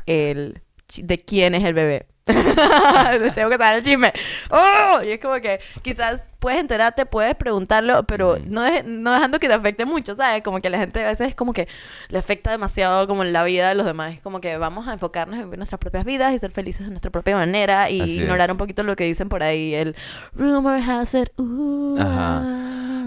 el 0.06 0.62
de 0.96 1.20
quién 1.24 1.54
es 1.54 1.64
el 1.64 1.74
bebé. 1.74 2.06
Tengo 3.34 3.50
que 3.50 3.56
saber 3.58 3.76
el 3.78 3.82
chisme. 3.82 4.12
¡Oh! 4.50 5.02
Y 5.02 5.10
es 5.10 5.20
como 5.20 5.34
que 5.40 5.60
quizás 5.82 6.24
puedes 6.38 6.58
enterarte, 6.60 7.06
puedes 7.06 7.34
preguntarlo, 7.34 8.04
pero 8.04 8.38
no, 8.46 8.62
dej- 8.64 8.84
no 8.84 9.12
dejando 9.12 9.38
que 9.38 9.48
te 9.48 9.54
afecte 9.54 9.84
mucho, 9.84 10.14
¿sabes? 10.16 10.42
Como 10.42 10.60
que 10.60 10.70
la 10.70 10.78
gente 10.78 11.02
a 11.04 11.08
veces 11.08 11.28
es 11.28 11.34
como 11.34 11.52
que 11.52 11.68
le 12.08 12.18
afecta 12.18 12.50
demasiado 12.50 13.06
como 13.06 13.22
en 13.22 13.32
la 13.32 13.44
vida 13.44 13.68
de 13.68 13.74
los 13.74 13.86
demás. 13.86 14.14
Es 14.14 14.20
como 14.20 14.40
que 14.40 14.56
vamos 14.56 14.88
a 14.88 14.92
enfocarnos 14.94 15.36
en 15.38 15.44
vivir 15.44 15.58
nuestras 15.58 15.78
propias 15.78 16.04
vidas 16.04 16.32
y 16.32 16.38
ser 16.38 16.50
felices 16.50 16.84
de 16.86 16.90
nuestra 16.90 17.10
propia 17.10 17.36
manera 17.36 17.90
y 17.90 18.00
Así 18.00 18.20
ignorar 18.20 18.48
es. 18.48 18.52
un 18.52 18.58
poquito 18.58 18.82
lo 18.82 18.96
que 18.96 19.04
dicen 19.04 19.28
por 19.28 19.42
ahí. 19.42 19.74
El 19.74 19.94
rumor 20.34 20.74
has 20.80 21.14
it. 21.14 21.28
uh, 21.38 21.94
Ajá. 21.98 22.44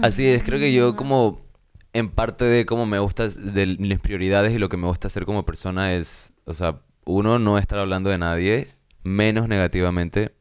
Así 0.02 0.26
es, 0.28 0.42
creo 0.44 0.58
que 0.60 0.72
yo 0.72 0.94
como 0.94 1.40
en 1.92 2.08
parte 2.10 2.44
de 2.44 2.64
cómo 2.66 2.86
me 2.86 2.98
gusta, 3.00 3.26
de 3.28 3.76
mis 3.80 3.98
prioridades 3.98 4.52
y 4.52 4.58
lo 4.58 4.68
que 4.68 4.76
me 4.76 4.86
gusta 4.86 5.08
hacer 5.08 5.24
como 5.24 5.44
persona 5.44 5.94
es, 5.94 6.32
o 6.44 6.52
sea, 6.52 6.76
uno, 7.04 7.38
no 7.40 7.58
estar 7.58 7.78
hablando 7.80 8.10
de 8.10 8.18
nadie, 8.18 8.68
menos 9.08 9.48
negativamente, 9.48 10.32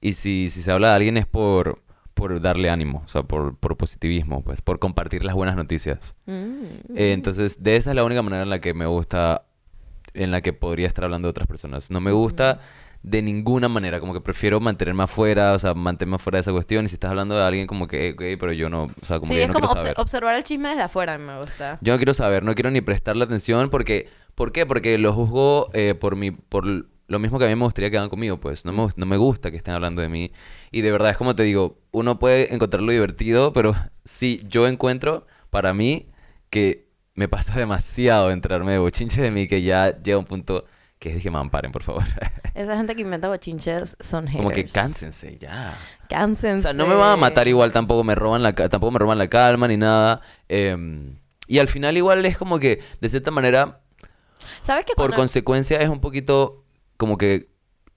y 0.00 0.14
si, 0.14 0.48
si 0.48 0.62
se 0.62 0.72
habla 0.72 0.90
de 0.90 0.94
alguien 0.94 1.16
es 1.16 1.26
por, 1.26 1.82
por 2.14 2.40
darle 2.40 2.70
ánimo, 2.70 3.02
o 3.04 3.08
sea, 3.08 3.22
por, 3.22 3.56
por 3.56 3.76
positivismo, 3.76 4.42
pues, 4.42 4.62
por 4.62 4.78
compartir 4.78 5.24
las 5.24 5.34
buenas 5.34 5.56
noticias. 5.56 6.16
Mm. 6.26 6.64
Eh, 6.96 7.12
entonces, 7.12 7.62
de 7.62 7.76
esa 7.76 7.90
es 7.90 7.96
la 7.96 8.04
única 8.04 8.22
manera 8.22 8.42
en 8.42 8.50
la 8.50 8.60
que 8.60 8.74
me 8.74 8.86
gusta, 8.86 9.46
en 10.14 10.30
la 10.30 10.40
que 10.40 10.52
podría 10.52 10.88
estar 10.88 11.04
hablando 11.04 11.26
de 11.26 11.30
otras 11.30 11.46
personas. 11.46 11.90
No 11.90 12.00
me 12.00 12.12
gusta 12.12 12.60
de 13.02 13.20
ninguna 13.20 13.68
manera, 13.68 13.98
como 13.98 14.12
que 14.12 14.20
prefiero 14.20 14.60
mantenerme 14.60 15.02
afuera, 15.02 15.54
o 15.54 15.58
sea, 15.58 15.74
mantenerme 15.74 16.16
afuera 16.16 16.36
de 16.36 16.42
esa 16.42 16.52
cuestión. 16.52 16.84
Y 16.84 16.88
si 16.88 16.94
estás 16.94 17.10
hablando 17.10 17.36
de 17.36 17.42
alguien, 17.42 17.66
como 17.66 17.88
que, 17.88 18.12
ok, 18.12 18.38
pero 18.38 18.52
yo 18.52 18.70
no, 18.70 18.84
o 18.84 19.06
sea, 19.06 19.18
como 19.18 19.28
sí, 19.28 19.34
que 19.34 19.40
yo 19.40 19.42
es 19.44 19.48
no 19.48 19.54
como 19.54 19.66
quiero 19.66 19.80
saber. 19.80 19.94
observar 19.98 20.36
el 20.36 20.44
chisme 20.44 20.68
desde 20.68 20.82
afuera, 20.82 21.18
me 21.18 21.38
gusta. 21.38 21.78
Yo 21.80 21.92
no 21.92 21.98
quiero 21.98 22.14
saber, 22.14 22.44
no 22.44 22.54
quiero 22.54 22.70
ni 22.70 22.80
prestarle 22.80 23.24
atención 23.24 23.70
porque, 23.70 24.08
¿por 24.34 24.52
qué? 24.52 24.66
Porque 24.66 24.98
lo 24.98 25.12
juzgo 25.12 25.70
eh, 25.72 25.94
por 25.94 26.14
mi, 26.14 26.30
por 26.30 26.86
lo 27.12 27.18
mismo 27.20 27.38
que 27.38 27.44
a 27.44 27.48
mí 27.48 27.54
me 27.54 27.64
gustaría 27.64 27.90
que 27.90 27.98
hagan 27.98 28.08
conmigo, 28.10 28.40
pues. 28.40 28.64
No 28.64 28.72
me, 28.72 28.88
no 28.96 29.06
me 29.06 29.16
gusta 29.16 29.50
que 29.52 29.56
estén 29.58 29.74
hablando 29.74 30.02
de 30.02 30.08
mí. 30.08 30.32
Y 30.72 30.80
de 30.80 30.90
verdad, 30.90 31.10
es 31.10 31.16
como 31.16 31.36
te 31.36 31.44
digo, 31.44 31.78
uno 31.92 32.18
puede 32.18 32.52
encontrarlo 32.52 32.90
divertido, 32.90 33.52
pero 33.52 33.74
sí, 34.04 34.42
yo 34.48 34.66
encuentro 34.66 35.26
para 35.50 35.72
mí 35.74 36.08
que 36.50 36.88
me 37.14 37.28
pasa 37.28 37.54
demasiado 37.58 38.30
entrarme 38.32 38.72
de 38.72 38.78
bochinche 38.78 39.22
de 39.22 39.30
mí 39.30 39.46
que 39.46 39.62
ya 39.62 39.96
llega 40.02 40.18
un 40.18 40.24
punto 40.24 40.64
que 40.98 41.12
dije, 41.14 41.30
me 41.32 41.38
amparen, 41.38 41.72
por 41.72 41.82
favor. 41.82 42.04
Esa 42.54 42.76
gente 42.76 42.94
que 42.94 43.02
inventa 43.02 43.28
bochinches 43.28 43.96
son 44.00 44.26
haters. 44.26 44.36
como 44.44 44.50
que 44.54 44.66
cánsense, 44.66 45.36
ya. 45.38 45.76
O 46.04 46.08
Cánsense. 46.08 46.62
sea, 46.62 46.72
no 46.72 46.86
me 46.86 46.94
van 46.94 47.10
a 47.10 47.16
matar 47.16 47.48
igual, 47.48 47.72
tampoco 47.72 48.04
me 48.04 48.14
roban 48.14 48.42
la, 48.42 48.54
tampoco 48.54 48.92
me 48.92 48.98
roban 49.00 49.18
la 49.18 49.28
calma 49.28 49.66
ni 49.68 49.76
nada. 49.76 50.20
em, 50.48 51.16
y 51.48 51.58
al 51.58 51.66
final 51.68 51.96
igual 51.96 52.24
es 52.24 52.38
como 52.38 52.58
que, 52.60 52.80
de 53.00 53.08
cierta 53.08 53.30
manera, 53.32 53.80
¿Sabes 54.62 54.84
que 54.84 54.92
por 54.94 55.06
cuando- 55.06 55.16
consecuencia 55.16 55.78
es 55.80 55.88
un 55.88 56.00
poquito 56.00 56.61
como 57.02 57.18
que 57.18 57.48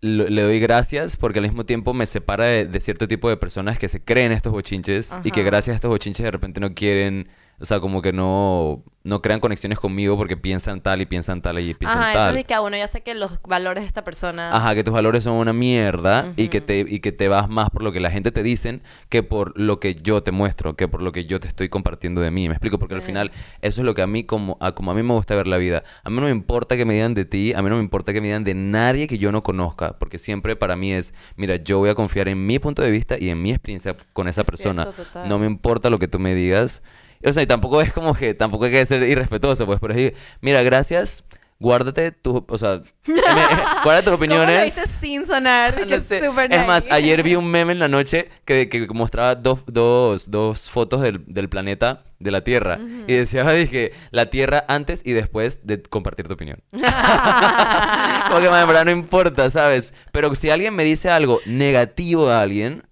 le 0.01 0.41
doy 0.41 0.59
gracias 0.59 1.15
porque 1.15 1.37
al 1.37 1.45
mismo 1.45 1.63
tiempo 1.63 1.93
me 1.93 2.07
separa 2.07 2.45
de, 2.45 2.65
de 2.65 2.79
cierto 2.79 3.07
tipo 3.07 3.29
de 3.29 3.37
personas 3.37 3.77
que 3.77 3.87
se 3.87 4.03
creen 4.03 4.31
estos 4.31 4.51
bochinches 4.51 5.13
y 5.23 5.29
que 5.29 5.43
gracias 5.43 5.73
a 5.73 5.75
estos 5.75 5.89
bochinches 5.89 6.23
de 6.23 6.31
repente 6.31 6.59
no 6.59 6.73
quieren, 6.73 7.29
o 7.59 7.65
sea, 7.65 7.79
como 7.79 8.01
que 8.01 8.11
no, 8.13 8.83
no 9.03 9.21
crean 9.21 9.39
conexiones 9.39 9.79
conmigo 9.79 10.17
porque 10.17 10.35
piensan 10.35 10.81
tal 10.81 11.01
y 11.01 11.05
piensan 11.05 11.41
tal 11.41 11.59
y 11.59 11.73
piensan 11.73 11.99
Ajá, 11.99 12.09
eso 12.11 12.19
tal. 12.19 12.35
de 12.35 12.43
que, 12.43 12.53
ah, 12.53 12.59
bueno, 12.59 12.75
ya 12.77 12.87
sé 12.87 13.01
que 13.01 13.13
los 13.15 13.39
valores 13.43 13.83
de 13.83 13.87
esta 13.87 14.03
persona... 14.03 14.55
Ajá, 14.55 14.75
que 14.75 14.83
tus 14.83 14.93
valores 14.93 15.23
son 15.23 15.35
una 15.35 15.53
mierda 15.53 16.33
y 16.35 16.49
que 16.49 16.59
te 16.61 16.79
y 16.79 16.99
que 16.99 17.11
te 17.11 17.27
vas 17.27 17.47
más 17.49 17.69
por 17.69 17.81
lo 17.83 17.91
que 17.91 17.99
la 17.99 18.11
gente 18.11 18.31
te 18.31 18.43
dicen 18.43 18.81
que 19.09 19.23
por 19.23 19.57
lo 19.59 19.79
que 19.79 19.95
yo 19.95 20.21
te 20.23 20.31
muestro, 20.31 20.75
que 20.75 20.87
por 20.87 21.01
lo 21.01 21.11
que 21.11 21.25
yo 21.25 21.39
te 21.39 21.47
estoy 21.47 21.69
compartiendo 21.69 22.19
de 22.21 22.31
mí. 22.31 22.47
Me 22.49 22.55
explico 22.55 22.77
porque 22.79 22.95
al 22.95 23.01
final 23.01 23.31
eso 23.61 23.81
es 23.81 23.85
lo 23.85 23.93
que 23.93 24.01
a 24.01 24.07
mí 24.07 24.23
como 24.25 24.57
a, 24.59 24.73
como 24.73 24.91
a 24.91 24.95
mí 24.95 25.03
me 25.03 25.13
gusta 25.13 25.35
ver 25.35 25.47
la 25.47 25.57
vida. 25.57 25.83
A 26.03 26.09
mí 26.09 26.15
no 26.17 26.23
me 26.23 26.29
importa 26.31 26.75
que 26.75 26.85
me 26.85 26.95
digan 26.95 27.13
de 27.13 27.25
ti, 27.25 27.53
a 27.53 27.61
mí 27.61 27.69
no 27.69 27.75
me 27.77 27.81
importa 27.83 28.11
que 28.11 28.21
me 28.21 28.27
digan 28.27 28.43
de 28.43 28.53
nadie 28.53 29.07
que 29.07 29.17
yo 29.17 29.31
no 29.31 29.43
conozca, 29.43 29.97
porque 29.97 30.17
siempre 30.17 30.55
para 30.55 30.75
mí 30.75 30.91
es, 30.91 31.13
mira, 31.37 31.55
yo 31.55 31.77
voy 31.79 31.89
a 31.89 31.95
confiar 31.95 32.27
en 32.27 32.45
mi 32.45 32.59
punto 32.59 32.81
de 32.81 32.91
vista 32.91 33.15
y 33.19 33.29
en 33.29 33.41
mi 33.41 33.51
experiencia 33.51 33.95
con 34.13 34.27
esa 34.27 34.41
Es 34.41 34.47
persona. 34.47 34.83
cierto. 34.93 35.25
No 35.25 35.39
me 35.39 35.45
importa 35.45 35.89
lo 35.89 35.99
que 35.99 36.07
tú 36.07 36.19
me 36.19 36.33
digas. 36.35 36.81
O 37.23 37.33
sea, 37.33 37.43
y 37.43 37.47
tampoco 37.47 37.81
es 37.81 37.91
como 37.93 38.13
que 38.15 38.33
tampoco 38.33 38.65
hay 38.65 38.71
que 38.71 38.85
ser 38.85 39.03
irrespetuoso, 39.03 39.65
pues, 39.65 39.79
pero 39.79 39.93
es, 39.93 40.13
mira, 40.41 40.61
gracias. 40.63 41.23
Guárdate 41.57 42.11
tus, 42.11 42.43
o 42.49 42.57
sea, 42.57 42.81
me- 43.07 43.15
guárdate 43.85 44.03
tus 44.03 44.11
¿Cómo 44.11 44.15
opiniones. 44.17 44.57
lo 44.57 44.63
dices 44.65 44.93
sin 44.99 45.25
sonar? 45.25 45.73
No 45.87 45.95
es 45.95 46.03
sé. 46.03 46.21
súper 46.23 46.51
Es 46.53 46.67
más, 46.67 46.85
ayer 46.91 47.23
vi 47.23 47.35
un 47.35 47.45
meme 47.49 47.71
en 47.71 47.79
la 47.79 47.87
noche 47.87 48.27
que, 48.43 48.67
que 48.67 48.85
mostraba 48.87 49.35
dos, 49.35 49.59
dos, 49.65 50.29
dos 50.29 50.69
fotos 50.69 50.99
del, 51.01 51.23
del 51.27 51.47
planeta, 51.47 52.03
de 52.19 52.31
la 52.31 52.43
Tierra. 52.43 52.77
Y 53.07 53.13
decía, 53.13 53.49
dije, 53.53 53.93
la 54.11 54.29
Tierra 54.29 54.65
antes 54.67 55.01
y 55.05 55.13
después 55.13 55.65
de 55.65 55.81
compartir 55.81 56.27
tu 56.27 56.33
opinión. 56.33 56.61
Como 56.71 58.41
que, 58.41 58.49
man, 58.49 58.67
verdad 58.67 58.85
no 58.85 58.91
importa, 58.91 59.49
¿sabes? 59.49 59.93
Pero 60.11 60.33
si 60.35 60.49
alguien 60.49 60.75
me 60.75 60.83
dice 60.83 61.09
algo 61.09 61.39
negativo 61.45 62.29
a 62.29 62.41
alguien, 62.41 62.83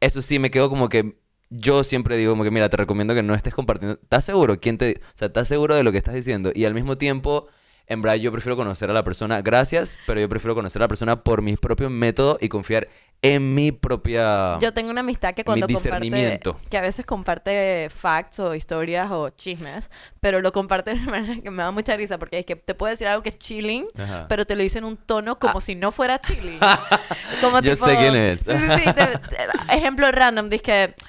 eso 0.00 0.22
sí 0.22 0.38
me 0.40 0.50
quedo 0.50 0.68
como 0.70 0.88
que 0.88 1.16
yo 1.50 1.84
siempre 1.84 2.16
digo 2.16 2.32
como 2.32 2.44
que, 2.44 2.50
mira, 2.50 2.68
te 2.68 2.76
recomiendo 2.76 3.14
que 3.14 3.22
no 3.22 3.34
estés 3.34 3.54
compartiendo. 3.54 3.98
¿Estás 4.02 4.24
seguro? 4.24 4.60
¿Quién 4.60 4.78
te, 4.78 5.00
o 5.02 5.18
sea, 5.18 5.26
estás 5.28 5.48
seguro 5.48 5.74
de 5.74 5.82
lo 5.82 5.92
que 5.92 5.98
estás 5.98 6.14
diciendo? 6.14 6.50
Y 6.54 6.64
al 6.64 6.74
mismo 6.74 6.98
tiempo, 6.98 7.46
en 7.86 8.02
verdad 8.02 8.16
yo 8.16 8.30
prefiero 8.32 8.56
conocer 8.56 8.90
a 8.90 8.92
la 8.92 9.02
persona, 9.04 9.40
gracias, 9.40 9.98
pero 10.06 10.20
yo 10.20 10.28
prefiero 10.28 10.54
conocer 10.54 10.82
a 10.82 10.84
la 10.84 10.88
persona 10.88 11.22
por 11.24 11.40
mis 11.42 11.58
propios 11.58 11.90
métodos 11.90 12.36
y 12.42 12.48
confiar 12.50 12.88
en 13.22 13.54
mi 13.54 13.72
propia... 13.72 14.58
Yo 14.60 14.72
tengo 14.72 14.90
una 14.90 15.00
amistad 15.00 15.34
que 15.34 15.40
Mi 15.40 15.44
cuando 15.46 15.66
comparte, 15.66 15.88
discernimiento. 15.88 16.56
que 16.70 16.76
a 16.78 16.82
veces 16.82 17.04
comparte 17.06 17.88
facts 17.90 18.38
o 18.38 18.54
historias 18.54 19.10
o 19.10 19.30
chismes, 19.30 19.90
pero 20.20 20.40
lo 20.40 20.52
comparte 20.52 20.94
de 20.94 21.00
una 21.00 21.10
manera 21.12 21.40
que 21.42 21.50
me 21.50 21.62
da 21.62 21.70
mucha 21.72 21.96
risa 21.96 22.18
porque 22.18 22.38
es 22.40 22.44
que 22.46 22.54
te 22.56 22.74
puede 22.74 22.92
decir 22.92 23.08
algo 23.08 23.22
que 23.22 23.30
es 23.30 23.38
chilling, 23.38 23.86
Ajá. 23.96 24.26
pero 24.28 24.44
te 24.46 24.54
lo 24.54 24.62
dice 24.62 24.78
en 24.78 24.84
un 24.84 24.96
tono 24.98 25.38
como 25.38 25.60
si 25.60 25.74
no 25.74 25.90
fuera 25.90 26.20
chilling. 26.20 26.60
como 27.40 27.56
Ah. 27.56 27.60
Yo 27.62 27.74
sé 27.74 27.96
quién 27.96 28.14
es. 28.14 28.40
Sí, 28.42 28.52
sí, 28.52 28.58
sí. 28.84 28.84
te- 28.84 29.18
te- 29.18 29.76
ejemplo 29.76 30.12
random, 30.12 30.48
dije, 30.48 30.94
sí, 30.96 31.04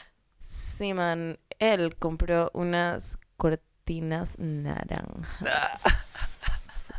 man, 0.93 1.39
él 1.59 1.95
compró 1.97 2.49
unas 2.53 3.17
cortinas 3.37 4.37
naranjas. 4.37 5.83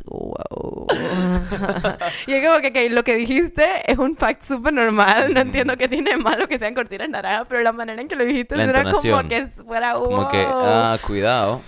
Wow. 0.05 0.87
y 2.27 2.33
es 2.33 2.47
como 2.47 2.59
que, 2.59 2.89
lo 2.89 3.03
que 3.03 3.15
dijiste 3.15 3.83
es 3.85 3.97
un 3.97 4.15
fact 4.15 4.43
súper 4.43 4.73
normal. 4.73 5.33
No 5.33 5.41
entiendo 5.41 5.77
qué 5.77 5.87
tiene 5.87 6.17
malo 6.17 6.47
que 6.47 6.57
sean 6.57 6.73
cortinas 6.73 7.09
naranjas, 7.09 7.45
pero 7.47 7.61
la 7.61 7.71
manera 7.71 8.01
en 8.01 8.07
que 8.07 8.15
lo 8.15 8.25
dijiste 8.25 8.55
La 8.55 8.63
era 8.63 8.91
como 8.91 9.27
que 9.27 9.47
fuera 9.47 9.97
wow. 9.97 10.09
Como 10.09 10.29
que, 10.29 10.45
ah, 10.47 10.97
cuidado. 11.05 11.61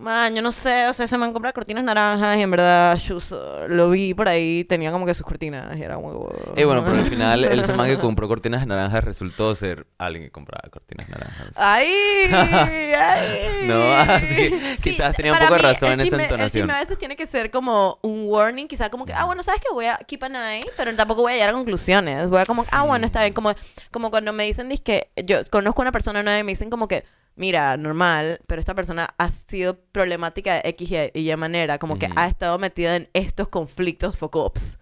Man, 0.00 0.34
yo 0.34 0.40
no 0.40 0.50
sé, 0.50 0.86
o 0.88 0.94
sea, 0.94 1.04
ese 1.04 1.18
man 1.18 1.32
compra 1.34 1.52
cortinas 1.52 1.84
naranjas 1.84 2.38
y 2.38 2.40
en 2.40 2.50
verdad 2.50 2.96
yo 2.96 3.20
so- 3.20 3.68
lo 3.68 3.90
vi 3.90 4.14
por 4.14 4.28
ahí, 4.28 4.64
tenía 4.64 4.90
como 4.92 5.04
que 5.04 5.12
sus 5.12 5.26
cortinas 5.26 5.76
y 5.76 5.82
era 5.82 5.98
muy 5.98 6.14
wow. 6.14 6.54
Y 6.56 6.64
bueno, 6.64 6.82
pero 6.82 6.96
al 6.96 7.04
final 7.06 7.44
el 7.44 7.60
man 7.76 7.86
que 7.86 7.98
compró 7.98 8.26
cortinas 8.26 8.66
naranjas 8.66 9.04
resultó 9.04 9.54
ser 9.54 9.86
alguien 9.98 10.24
que 10.24 10.30
compraba 10.30 10.68
cortinas 10.70 11.06
naranjas. 11.08 11.48
¡Ay! 11.56 11.88
¡Ay! 12.32 13.46
No, 13.64 13.92
así 13.92 14.34
que 14.34 14.76
quizás 14.82 15.14
tenía 15.14 15.32
un 15.34 15.38
poco 15.38 15.52
de 15.52 15.58
razón 15.58 15.92
en 15.92 16.00
esa 16.00 16.16
entonación. 16.22 16.40
El 16.42 16.50
chisme 16.50 16.72
a 16.72 16.78
veces 16.80 16.98
tiene 16.98 17.14
que 17.14 17.26
ser 17.26 17.50
como 17.50 17.98
un 18.02 18.24
warning, 18.26 18.66
quizás 18.66 18.88
como 18.88 19.04
que, 19.04 19.12
ah, 19.12 19.24
bueno, 19.26 19.42
¿sabes 19.42 19.60
que 19.60 19.68
Voy 19.70 19.84
a 19.86 19.98
keep 19.98 20.24
an 20.24 20.34
eye, 20.34 20.60
pero 20.76 20.94
tampoco 20.96 21.22
voy 21.22 21.32
a 21.32 21.34
llegar 21.34 21.50
a 21.50 21.52
conclusiones. 21.52 22.28
Voy 22.28 22.40
a 22.40 22.46
como, 22.46 22.64
ah, 22.72 22.82
bueno, 22.84 23.04
está 23.06 23.20
bien. 23.20 23.34
Como, 23.34 23.52
como 23.90 24.10
cuando 24.10 24.32
me 24.32 24.44
dicen, 24.44 24.70
que 24.78 25.10
yo 25.24 25.38
conozco 25.50 25.82
a 25.82 25.84
una 25.84 25.92
persona 25.92 26.22
nueva 26.22 26.38
y 26.38 26.42
me 26.42 26.52
dicen 26.52 26.70
como 26.70 26.88
que, 26.88 27.04
mira, 27.40 27.78
normal, 27.78 28.38
pero 28.46 28.60
esta 28.60 28.74
persona 28.74 29.14
ha 29.16 29.30
sido 29.30 29.80
problemática 29.92 30.54
de 30.56 30.68
X 30.68 30.90
y 31.14 31.30
y 31.30 31.36
manera, 31.36 31.78
como 31.78 31.98
que 31.98 32.10
ha 32.14 32.28
estado 32.28 32.58
metida 32.58 32.96
en 32.96 33.08
estos 33.14 33.48
conflictos 33.48 34.18
focops. 34.18 34.78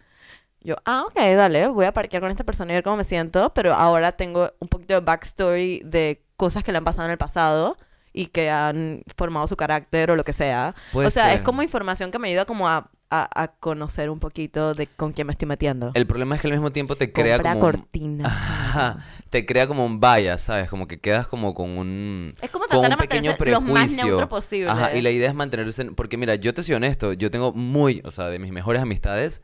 Yo, 0.60 0.74
ah, 0.84 1.04
ok, 1.06 1.14
dale, 1.14 1.68
voy 1.68 1.86
a 1.86 1.92
parquear 1.92 2.20
con 2.20 2.32
esta 2.32 2.42
persona 2.42 2.72
y 2.72 2.74
ver 2.74 2.82
cómo 2.82 2.96
me 2.96 3.04
siento, 3.04 3.54
pero 3.54 3.74
ahora 3.74 4.10
tengo 4.10 4.52
un 4.58 4.66
poquito 4.66 4.94
de 4.94 5.00
backstory 5.00 5.82
de 5.84 6.24
cosas 6.36 6.64
que 6.64 6.72
le 6.72 6.78
han 6.78 6.84
pasado 6.84 7.06
en 7.06 7.12
el 7.12 7.18
pasado 7.18 7.76
y 8.12 8.26
que 8.26 8.50
han 8.50 9.04
formado 9.16 9.46
su 9.46 9.56
carácter 9.56 10.10
o 10.10 10.16
lo 10.16 10.24
que 10.24 10.32
sea. 10.32 10.74
Puede 10.92 11.06
o 11.06 11.10
sea, 11.10 11.28
es 11.28 11.36
ser. 11.36 11.44
como 11.44 11.62
información 11.62 12.10
que 12.10 12.18
me 12.18 12.26
ayuda 12.26 12.44
como 12.44 12.68
a, 12.68 12.90
a, 13.10 13.42
a 13.42 13.48
conocer 13.48 14.10
un 14.10 14.18
poquito 14.20 14.74
de 14.74 14.86
con 14.86 15.12
quién 15.12 15.26
me 15.26 15.32
estoy 15.32 15.48
metiendo. 15.48 15.90
El 15.94 16.06
problema 16.06 16.34
es 16.34 16.40
que 16.42 16.48
al 16.48 16.52
mismo 16.52 16.70
tiempo 16.72 16.96
te 16.96 17.12
crea 17.12 17.36
Compra 17.36 17.54
como 17.54 17.66
un- 17.66 17.72
cortinas. 17.72 18.32
Ajá, 18.36 18.98
te 19.30 19.46
crea 19.46 19.66
como 19.66 19.84
un 19.86 20.00
bias, 20.00 20.42
¿sabes? 20.42 20.68
Como 20.68 20.86
que 20.86 21.00
quedas 21.00 21.26
como 21.26 21.54
con 21.54 21.70
un 21.78 22.32
Es 22.42 22.50
como 22.50 22.66
tratar 22.66 22.82
de 22.90 22.94
un 22.94 22.98
mantenerse 22.98 23.50
lo 23.50 23.60
más 23.60 23.90
neutro 23.92 24.28
posible. 24.28 24.70
Ajá, 24.70 24.94
y 24.94 25.00
la 25.02 25.10
idea 25.10 25.28
es 25.28 25.34
mantenerse, 25.34 25.82
en- 25.82 25.94
porque 25.94 26.16
mira, 26.16 26.34
yo 26.34 26.52
te 26.54 26.62
soy 26.62 26.74
honesto, 26.74 27.12
yo 27.14 27.30
tengo 27.30 27.52
muy, 27.52 28.02
o 28.04 28.10
sea, 28.10 28.26
de 28.28 28.38
mis 28.38 28.52
mejores 28.52 28.82
amistades 28.82 29.42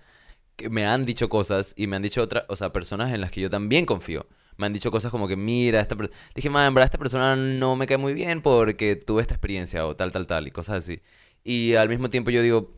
que 0.57 0.71
me 0.71 0.87
han 0.87 1.05
dicho 1.05 1.29
cosas 1.29 1.73
y 1.77 1.87
me 1.87 1.97
han 1.97 2.03
dicho 2.03 2.23
otras, 2.23 2.45
o 2.49 2.57
sea, 2.57 2.73
personas 2.73 3.13
en 3.13 3.21
las 3.21 3.31
que 3.31 3.41
yo 3.41 3.51
también 3.51 3.87
confío. 3.87 4.27
Me 4.57 4.67
han 4.67 4.73
dicho 4.73 4.91
cosas 4.93 5.11
como 5.11 5.27
que, 5.27 5.37
mira, 5.37 5.81
esta 5.81 5.97
per- 5.97 6.11
dije, 6.35 6.49
man, 6.51 6.69
en 6.69 6.75
verdad 6.75 6.85
esta 6.87 6.99
persona 6.99 7.35
no 7.35 7.75
me 7.75 7.87
cae 7.89 7.97
muy 7.99 8.15
bien 8.15 8.41
porque 8.41 8.95
tuve 8.95 9.23
esta 9.23 9.35
experiencia 9.35 9.85
o 9.87 9.97
tal, 9.97 10.13
tal, 10.13 10.27
tal, 10.29 10.47
y 10.47 10.53
cosas 10.53 10.77
así. 10.85 11.01
Y 11.43 11.75
al 11.75 11.89
mismo 11.89 12.09
tiempo 12.09 12.31
yo 12.31 12.41
digo, 12.41 12.73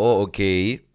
oh, 0.00 0.22
ok, 0.22 0.38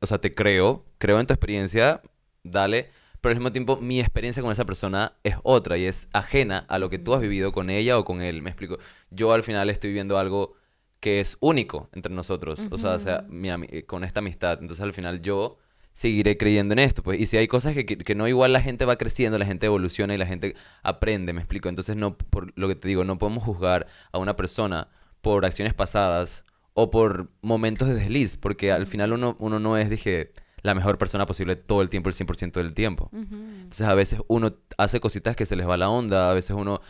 o 0.02 0.06
sea, 0.06 0.20
te 0.20 0.34
creo, 0.34 0.86
creo 0.98 1.20
en 1.20 1.28
tu 1.28 1.34
experiencia, 1.34 2.02
dale, 2.44 2.90
pero 3.22 3.32
al 3.32 3.38
mismo 3.40 3.52
tiempo 3.52 3.78
mi 3.78 4.00
experiencia 4.00 4.44
con 4.44 4.52
esa 4.52 4.66
persona 4.66 5.14
es 5.24 5.36
otra 5.44 5.78
y 5.78 5.86
es 5.86 6.10
ajena 6.14 6.66
a 6.70 6.80
lo 6.80 6.90
que 6.90 7.00
tú 7.00 7.14
has 7.14 7.22
vivido 7.22 7.52
con 7.52 7.70
ella 7.70 7.98
o 7.98 8.06
con 8.06 8.22
él, 8.22 8.42
me 8.42 8.50
explico. 8.50 8.78
Yo 9.10 9.34
al 9.34 9.44
final 9.44 9.70
estoy 9.70 9.90
viviendo 9.90 10.18
algo 10.18 10.54
que 11.00 11.20
es 11.20 11.38
único 11.40 11.90
entre 11.94 12.14
nosotros, 12.14 12.68
o 12.72 12.78
sea, 12.78 12.94
o 12.94 13.00
sea, 13.00 13.26
mi 13.30 13.50
con 13.84 14.04
esta 14.04 14.20
amistad. 14.20 14.60
Entonces 14.62 14.84
al 14.84 14.94
final 14.94 15.22
yo 15.22 15.58
seguiré 15.96 16.38
creyendo 16.38 16.74
en 16.74 16.80
esto. 16.80 17.02
Pues. 17.04 17.20
Y 17.20 17.26
si 17.26 17.38
hay 17.38 17.48
cosas 17.48 17.74
que, 17.74 17.86
que, 17.86 17.98
que 17.98 18.16
no, 18.16 18.28
igual 18.28 18.54
la 18.54 18.62
gente 18.62 18.86
va 18.86 18.98
creciendo, 18.98 19.40
la 19.40 19.46
gente 19.46 19.66
evoluciona 19.66 20.14
y 20.14 20.18
la 20.18 20.26
gente 20.26 20.56
aprende, 20.84 21.34
me 21.34 21.42
explico. 21.42 21.70
Entonces, 21.70 21.96
no, 21.96 22.18
por 22.18 22.52
lo 22.56 22.68
que 22.68 22.76
te 22.76 22.88
digo, 22.88 23.06
no 23.06 23.18
podemos 23.18 23.44
juzgar 23.44 23.88
a 24.12 24.18
una 24.18 24.36
persona 24.36 24.90
por 25.22 25.46
acciones 25.46 25.74
pasadas 25.74 26.46
o 26.78 26.92
por 26.92 27.32
momentos 27.42 27.88
de 27.88 27.96
desliz, 27.96 28.36
porque 28.36 28.72
al 28.72 28.86
final 28.86 29.14
uno, 29.14 29.38
uno 29.40 29.60
no 29.60 29.78
es, 29.78 29.90
dije, 29.90 30.34
la 30.62 30.76
mejor 30.76 30.98
persona 30.98 31.26
posible 31.26 31.56
todo 31.56 31.82
el 31.82 31.90
tiempo, 31.90 32.10
el 32.10 32.16
100% 32.16 32.52
del 32.52 32.74
tiempo. 32.74 33.10
Entonces, 33.14 33.88
a 33.88 33.96
veces 33.96 34.20
uno 34.28 34.58
hace 34.78 35.00
cositas 35.00 35.38
que 35.38 35.46
se 35.46 35.56
les 35.56 35.68
va 35.68 35.78
la 35.78 35.90
onda, 35.90 36.30
a 36.30 36.34
veces 36.34 36.56
uno 36.56 36.82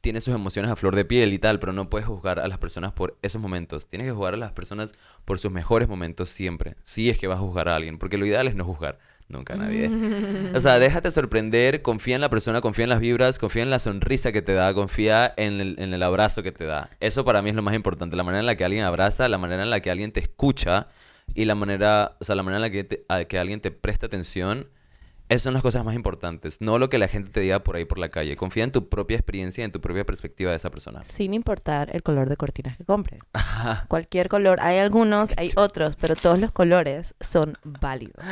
tiene 0.00 0.22
sus 0.22 0.34
emociones 0.34 0.70
a 0.70 0.76
flor 0.76 0.96
de 0.96 1.04
piel 1.04 1.34
y 1.34 1.38
tal, 1.38 1.58
pero 1.58 1.74
no 1.74 1.90
puedes 1.90 2.06
juzgar 2.06 2.40
a 2.40 2.48
las 2.48 2.56
personas 2.56 2.92
por 2.92 3.18
esos 3.20 3.42
momentos. 3.42 3.86
Tienes 3.88 4.06
que 4.06 4.12
juzgar 4.12 4.32
a 4.32 4.38
las 4.38 4.52
personas 4.52 4.94
por 5.26 5.38
sus 5.38 5.52
mejores 5.52 5.88
momentos 5.88 6.30
siempre. 6.30 6.76
Si 6.82 7.10
es 7.10 7.18
que 7.18 7.26
vas 7.26 7.36
a 7.36 7.42
juzgar 7.42 7.68
a 7.68 7.76
alguien, 7.76 7.98
porque 7.98 8.16
lo 8.16 8.24
ideal 8.24 8.48
es 8.48 8.54
no 8.54 8.64
juzgar 8.64 8.98
nunca 9.28 9.56
nadie. 9.56 9.92
O 10.52 10.60
sea, 10.60 10.78
déjate 10.78 11.10
sorprender, 11.10 11.82
confía 11.82 12.14
en 12.14 12.20
la 12.20 12.30
persona, 12.30 12.60
confía 12.60 12.84
en 12.84 12.90
las 12.90 13.00
vibras, 13.00 13.38
confía 13.38 13.62
en 13.62 13.70
la 13.70 13.78
sonrisa 13.78 14.32
que 14.32 14.42
te 14.42 14.54
da, 14.54 14.72
confía 14.74 15.32
en 15.36 15.60
el, 15.60 15.76
en 15.78 15.92
el 15.94 16.02
abrazo 16.02 16.42
que 16.42 16.52
te 16.52 16.64
da. 16.64 16.90
Eso 17.00 17.24
para 17.24 17.42
mí 17.42 17.50
es 17.50 17.56
lo 17.56 17.62
más 17.62 17.74
importante, 17.74 18.16
la 18.16 18.24
manera 18.24 18.40
en 18.40 18.46
la 18.46 18.56
que 18.56 18.64
alguien 18.64 18.84
abraza, 18.84 19.28
la 19.28 19.38
manera 19.38 19.62
en 19.62 19.70
la 19.70 19.80
que 19.80 19.90
alguien 19.90 20.12
te 20.12 20.20
escucha 20.20 20.88
y 21.34 21.44
la 21.44 21.54
manera, 21.54 22.16
o 22.20 22.24
sea, 22.24 22.34
la 22.36 22.42
manera 22.42 22.56
en 22.58 22.62
la 22.62 22.70
que, 22.70 22.84
te- 22.84 23.04
que 23.28 23.38
alguien 23.38 23.60
te 23.60 23.70
presta 23.70 24.06
atención. 24.06 24.68
Esas 25.28 25.42
son 25.42 25.52
las 25.52 25.62
cosas 25.62 25.84
más 25.84 25.94
importantes, 25.94 26.62
no 26.62 26.78
lo 26.78 26.88
que 26.88 26.96
la 26.96 27.06
gente 27.06 27.30
te 27.30 27.40
diga 27.40 27.62
por 27.62 27.76
ahí 27.76 27.84
por 27.84 27.98
la 27.98 28.08
calle. 28.08 28.34
Confía 28.34 28.64
en 28.64 28.72
tu 28.72 28.88
propia 28.88 29.16
experiencia 29.16 29.60
y 29.60 29.64
en 29.66 29.72
tu 29.72 29.80
propia 29.80 30.04
perspectiva 30.06 30.52
de 30.52 30.56
esa 30.56 30.70
persona. 30.70 31.02
Sin 31.04 31.34
importar 31.34 31.94
el 31.94 32.02
color 32.02 32.30
de 32.30 32.38
cortinas 32.38 32.78
que 32.78 32.84
compre. 32.84 33.18
Cualquier 33.88 34.30
color. 34.30 34.58
Hay 34.62 34.78
algunos, 34.78 35.36
hay 35.36 35.52
otros, 35.56 35.96
pero 35.96 36.16
todos 36.16 36.38
los 36.38 36.50
colores 36.50 37.14
son 37.20 37.58
válidos. 37.62 38.24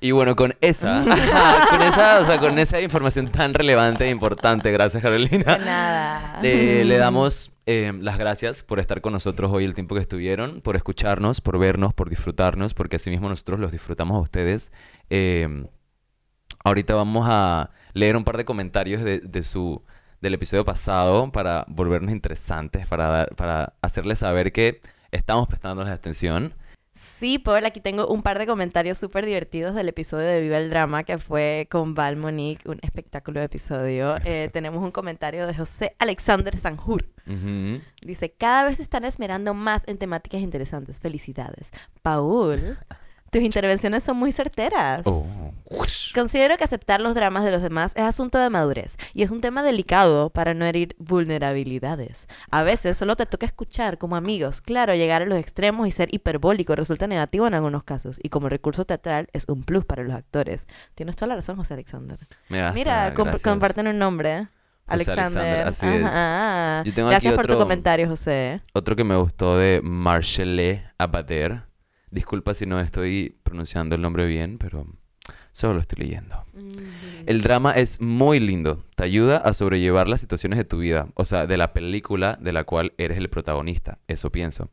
Y 0.00 0.12
bueno, 0.12 0.34
con 0.34 0.54
esa, 0.62 1.04
con 1.70 1.82
esa, 1.82 2.20
o 2.20 2.24
sea, 2.24 2.40
con 2.40 2.58
esa 2.58 2.80
información 2.80 3.28
tan 3.28 3.52
relevante 3.52 4.06
e 4.06 4.10
importante, 4.10 4.72
gracias 4.72 5.02
Carolina. 5.02 5.58
De 5.58 5.64
nada. 5.64 6.38
Le, 6.40 6.86
le 6.86 6.96
damos 6.96 7.52
eh, 7.66 7.92
las 8.00 8.16
gracias 8.16 8.62
por 8.62 8.80
estar 8.80 9.02
con 9.02 9.12
nosotros 9.12 9.52
hoy 9.52 9.64
el 9.64 9.74
tiempo 9.74 9.94
que 9.94 10.00
estuvieron, 10.00 10.62
por 10.62 10.76
escucharnos, 10.76 11.42
por 11.42 11.58
vernos, 11.58 11.92
por 11.92 12.08
disfrutarnos, 12.08 12.72
porque 12.72 12.96
asimismo 12.96 13.28
nosotros 13.28 13.60
los 13.60 13.70
disfrutamos 13.70 14.16
a 14.16 14.20
ustedes. 14.20 14.72
Eh, 15.10 15.66
ahorita 16.64 16.94
vamos 16.94 17.26
a 17.28 17.70
leer 17.94 18.16
un 18.16 18.24
par 18.24 18.36
de 18.36 18.44
comentarios 18.44 19.02
de, 19.02 19.20
de 19.20 19.42
su, 19.42 19.82
del 20.20 20.34
episodio 20.34 20.64
pasado 20.64 21.30
para 21.32 21.64
volvernos 21.68 22.12
interesantes, 22.12 22.86
para, 22.86 23.08
dar- 23.08 23.34
para 23.36 23.74
hacerles 23.82 24.18
saber 24.20 24.52
que 24.52 24.80
estamos 25.10 25.46
prestándoles 25.48 25.92
atención. 25.92 26.54
Sí, 26.94 27.38
Paul, 27.38 27.64
aquí 27.64 27.80
tengo 27.80 28.06
un 28.06 28.22
par 28.22 28.38
de 28.38 28.46
comentarios 28.46 28.98
súper 28.98 29.24
divertidos 29.24 29.74
del 29.74 29.88
episodio 29.88 30.26
de 30.26 30.42
Viva 30.42 30.58
el 30.58 30.68
Drama, 30.68 31.04
que 31.04 31.16
fue 31.16 31.66
con 31.70 31.94
Val 31.94 32.16
Monique, 32.16 32.68
un 32.68 32.78
espectáculo 32.82 33.40
de 33.40 33.46
episodio. 33.46 34.16
Eh, 34.26 34.50
tenemos 34.52 34.82
un 34.84 34.90
comentario 34.90 35.46
de 35.46 35.54
José 35.54 35.96
Alexander 35.98 36.54
Sanjur. 36.54 37.06
Dice, 38.02 38.32
cada 38.36 38.64
vez 38.64 38.76
se 38.76 38.82
están 38.82 39.04
esmerando 39.06 39.54
más 39.54 39.82
en 39.86 39.96
temáticas 39.96 40.42
interesantes. 40.42 41.00
Felicidades. 41.00 41.70
Paul, 42.02 42.76
tus 43.32 43.42
intervenciones 43.42 44.02
son 44.04 44.18
muy 44.18 44.30
certeras. 44.30 45.02
Oh. 45.06 45.26
Considero 46.14 46.58
que 46.58 46.64
aceptar 46.64 47.00
los 47.00 47.14
dramas 47.14 47.44
de 47.44 47.50
los 47.50 47.62
demás 47.62 47.92
es 47.96 48.02
asunto 48.02 48.36
de 48.38 48.50
madurez 48.50 48.96
y 49.14 49.22
es 49.22 49.30
un 49.30 49.40
tema 49.40 49.62
delicado 49.62 50.28
para 50.28 50.52
no 50.52 50.66
herir 50.66 50.94
vulnerabilidades. 50.98 52.28
A 52.50 52.62
veces 52.62 52.96
solo 52.98 53.16
te 53.16 53.24
toca 53.24 53.46
escuchar 53.46 53.96
como 53.96 54.16
amigos. 54.16 54.60
Claro, 54.60 54.94
llegar 54.94 55.22
a 55.22 55.24
los 55.26 55.38
extremos 55.38 55.88
y 55.88 55.90
ser 55.90 56.12
hiperbólico 56.14 56.76
resulta 56.76 57.06
negativo 57.06 57.46
en 57.46 57.54
algunos 57.54 57.84
casos 57.84 58.20
y 58.22 58.28
como 58.28 58.50
recurso 58.50 58.84
teatral 58.84 59.28
es 59.32 59.46
un 59.48 59.62
plus 59.64 59.84
para 59.86 60.02
los 60.02 60.14
actores. 60.14 60.66
Tienes 60.94 61.16
toda 61.16 61.28
la 61.28 61.36
razón, 61.36 61.56
José 61.56 61.72
Alexander. 61.74 62.18
Me 62.50 62.60
basta, 62.60 62.74
Mira, 62.74 63.14
comp- 63.14 63.40
comparten 63.42 63.88
un 63.88 63.98
nombre. 63.98 64.48
José 64.86 65.12
Alexander. 65.12 65.62
Alexander, 65.62 65.68
así 65.68 65.86
es. 65.86 66.04
Ajá. 66.04 66.82
Yo 66.84 66.92
tengo 66.92 67.08
aquí 67.08 67.14
Gracias 67.14 67.34
por 67.34 67.46
tu 67.46 67.52
otro- 67.52 67.64
comentario, 67.64 68.08
José. 68.08 68.60
Otro 68.74 68.94
que 68.94 69.04
me 69.04 69.16
gustó 69.16 69.56
de 69.56 69.80
Marcelle 69.82 70.84
Abader. 70.98 71.62
Disculpa 72.12 72.52
si 72.52 72.66
no 72.66 72.78
estoy 72.78 73.38
pronunciando 73.42 73.96
el 73.96 74.02
nombre 74.02 74.26
bien, 74.26 74.58
pero 74.58 74.86
solo 75.50 75.74
lo 75.74 75.80
estoy 75.80 76.04
leyendo. 76.04 76.44
El 77.24 77.40
drama 77.40 77.72
es 77.72 78.02
muy 78.02 78.38
lindo. 78.38 78.84
Te 78.96 79.04
ayuda 79.04 79.38
a 79.38 79.54
sobrellevar 79.54 80.10
las 80.10 80.20
situaciones 80.20 80.58
de 80.58 80.66
tu 80.66 80.76
vida. 80.76 81.08
O 81.14 81.24
sea, 81.24 81.46
de 81.46 81.56
la 81.56 81.72
película 81.72 82.38
de 82.38 82.52
la 82.52 82.64
cual 82.64 82.92
eres 82.98 83.16
el 83.16 83.30
protagonista. 83.30 83.98
Eso 84.08 84.30
pienso. 84.30 84.68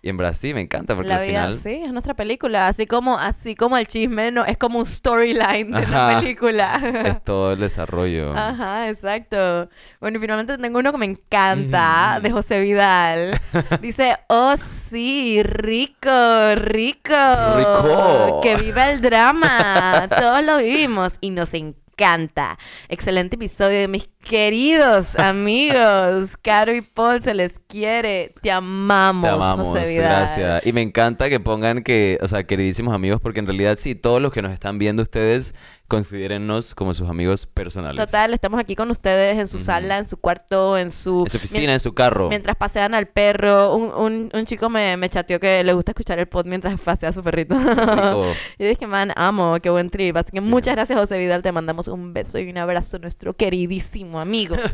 Y 0.00 0.10
en 0.10 0.16
Brasil 0.16 0.54
me 0.54 0.60
encanta 0.60 0.94
porque 0.94 1.08
La 1.08 1.16
al 1.16 1.26
vida, 1.26 1.46
final... 1.46 1.52
sí, 1.54 1.82
es 1.84 1.92
nuestra 1.92 2.14
película. 2.14 2.68
Así 2.68 2.86
como, 2.86 3.18
así 3.18 3.56
como 3.56 3.76
el 3.76 3.86
chisme 3.88 4.30
no, 4.30 4.44
es 4.44 4.56
como 4.56 4.78
un 4.78 4.86
storyline 4.86 5.72
de 5.72 5.86
la 5.88 6.08
Ajá. 6.10 6.20
película. 6.20 6.80
Es 7.04 7.24
todo 7.24 7.52
el 7.54 7.58
desarrollo. 7.60 8.32
Ajá, 8.32 8.88
exacto. 8.88 9.68
Bueno, 10.00 10.18
y 10.18 10.20
finalmente 10.20 10.56
tengo 10.56 10.78
uno 10.78 10.92
que 10.92 10.98
me 10.98 11.06
encanta, 11.06 12.20
de 12.22 12.30
José 12.30 12.60
Vidal. 12.60 13.40
Dice, 13.80 14.16
oh 14.28 14.56
sí, 14.56 15.42
rico, 15.42 16.54
rico. 16.54 17.14
Rico. 17.56 18.40
Que 18.42 18.54
viva 18.56 18.90
el 18.90 19.00
drama. 19.00 20.06
Todos 20.08 20.44
lo 20.44 20.58
vivimos 20.58 21.14
y 21.20 21.30
nos 21.30 21.52
encanta. 21.54 22.56
Excelente 22.88 23.34
episodio 23.34 23.80
de 23.80 23.88
mis 23.88 24.08
queridos 24.22 25.18
amigos. 25.18 26.36
Caro 26.42 26.74
y 26.74 26.82
Paul, 26.82 27.22
se 27.22 27.34
les 27.34 27.58
quiere. 27.66 28.32
Te 28.42 28.50
amamos, 28.50 29.22
Te 29.22 29.28
amamos, 29.28 29.66
José 29.68 29.88
Vidal. 29.88 30.04
gracias. 30.04 30.66
Y 30.66 30.72
me 30.72 30.82
encanta 30.82 31.28
que 31.28 31.40
pongan 31.40 31.82
que, 31.82 32.18
o 32.22 32.28
sea, 32.28 32.44
queridísimos 32.44 32.94
amigos, 32.94 33.20
porque 33.20 33.40
en 33.40 33.46
realidad 33.46 33.76
sí, 33.78 33.94
todos 33.94 34.20
los 34.20 34.32
que 34.32 34.42
nos 34.42 34.52
están 34.52 34.78
viendo 34.78 35.02
ustedes, 35.02 35.54
considérennos 35.88 36.74
como 36.74 36.92
sus 36.92 37.08
amigos 37.08 37.46
personales. 37.46 38.04
Total, 38.04 38.34
estamos 38.34 38.60
aquí 38.60 38.76
con 38.76 38.90
ustedes 38.90 39.38
en 39.38 39.48
su 39.48 39.58
sala, 39.58 39.96
en 39.96 40.04
su 40.04 40.18
cuarto, 40.18 40.76
en 40.76 40.90
su... 40.90 41.22
En 41.24 41.30
su 41.30 41.36
oficina, 41.38 41.72
en 41.72 41.80
su 41.80 41.94
carro. 41.94 42.28
Mientras 42.28 42.56
pasean 42.56 42.92
al 42.94 43.06
perro, 43.08 43.74
un, 43.74 43.94
un, 43.94 44.30
un 44.34 44.44
chico 44.44 44.68
me, 44.68 44.98
me 44.98 45.08
chateó 45.08 45.40
que 45.40 45.64
le 45.64 45.72
gusta 45.72 45.92
escuchar 45.92 46.18
el 46.18 46.28
pod 46.28 46.44
mientras 46.44 46.78
pasea 46.84 47.08
a 47.08 47.12
su 47.14 47.22
perrito. 47.22 47.58
Rico. 47.58 48.32
y 48.58 48.64
dije, 48.66 48.86
man, 48.86 49.12
amo, 49.16 49.56
qué 49.62 49.70
buen 49.70 49.88
trip. 49.88 50.14
Así 50.16 50.30
que 50.30 50.42
Sí. 50.42 50.46
muchas 50.46 50.74
gracias, 50.74 50.98
José 50.98 51.16
Vidal. 51.18 51.42
Te 51.42 51.52
mandamos 51.52 51.88
un 51.88 52.12
beso 52.12 52.38
y 52.38 52.50
un 52.50 52.58
abrazo 52.58 52.98
nuestro 52.98 53.34
queridísimo 53.34 54.17
amigo. 54.20 54.56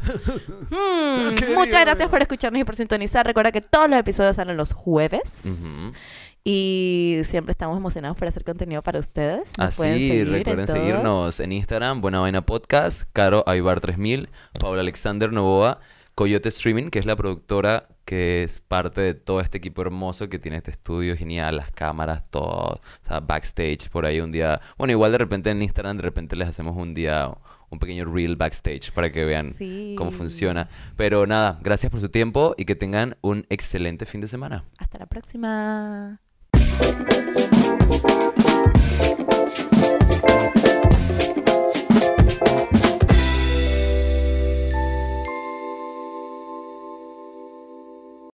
Mm, 0.70 1.34
Querido. 1.34 1.58
muchas 1.58 1.82
gracias 1.82 2.08
por 2.08 2.20
escucharnos 2.20 2.60
y 2.60 2.64
por 2.64 2.74
sintonizar. 2.74 3.24
Recuerda 3.24 3.52
que 3.52 3.60
todos 3.60 3.88
los 3.88 3.98
episodios 3.98 4.34
salen 4.36 4.56
los 4.56 4.72
jueves. 4.72 5.46
Y 6.42 7.20
siempre 7.24 7.52
estamos 7.52 7.76
emocionados 7.76 8.16
por 8.16 8.26
hacer 8.26 8.44
contenido 8.44 8.82
para 8.82 8.98
ustedes. 8.98 9.44
Nos 9.56 9.80
Así, 9.80 9.82
seguir 9.82 10.30
recuerden 10.30 10.66
seguirnos 10.66 11.38
en 11.40 11.52
Instagram, 11.52 12.00
Buena 12.00 12.20
Vaina 12.20 12.44
Podcast, 12.44 13.08
Caro 13.12 13.44
Aibar 13.46 13.80
3000, 13.80 14.28
Paula 14.58 14.80
Alexander 14.80 15.32
Novoa, 15.32 15.78
Coyote 16.14 16.48
Streaming, 16.48 16.90
que 16.90 16.98
es 16.98 17.06
la 17.06 17.16
productora 17.16 17.88
que 18.04 18.42
es 18.42 18.60
parte 18.60 19.00
de 19.00 19.14
todo 19.14 19.40
este 19.40 19.58
equipo 19.58 19.80
hermoso 19.82 20.28
que 20.28 20.38
tiene 20.38 20.58
este 20.58 20.70
estudio 20.70 21.16
genial, 21.16 21.56
las 21.56 21.70
cámaras, 21.70 22.28
todo, 22.30 22.42
o 22.44 22.80
sea, 23.06 23.20
backstage 23.20 23.88
por 23.88 24.04
ahí 24.04 24.20
un 24.20 24.30
día. 24.30 24.60
Bueno, 24.76 24.92
igual 24.92 25.12
de 25.12 25.18
repente 25.18 25.50
en 25.50 25.62
Instagram, 25.62 25.96
de 25.96 26.02
repente 26.02 26.36
les 26.36 26.48
hacemos 26.48 26.76
un 26.76 26.92
día 26.92 27.30
un 27.74 27.78
pequeño 27.78 28.04
reel 28.04 28.36
backstage 28.36 28.92
para 28.92 29.12
que 29.12 29.24
vean 29.24 29.54
cómo 29.96 30.10
funciona. 30.10 30.68
Pero 30.96 31.26
nada, 31.26 31.58
gracias 31.62 31.90
por 31.90 32.00
su 32.00 32.08
tiempo 32.08 32.54
y 32.56 32.64
que 32.64 32.74
tengan 32.74 33.16
un 33.20 33.46
excelente 33.50 34.06
fin 34.06 34.20
de 34.20 34.28
semana. 34.28 34.64
Hasta 34.78 34.98
la 34.98 35.06
próxima. 35.06 36.20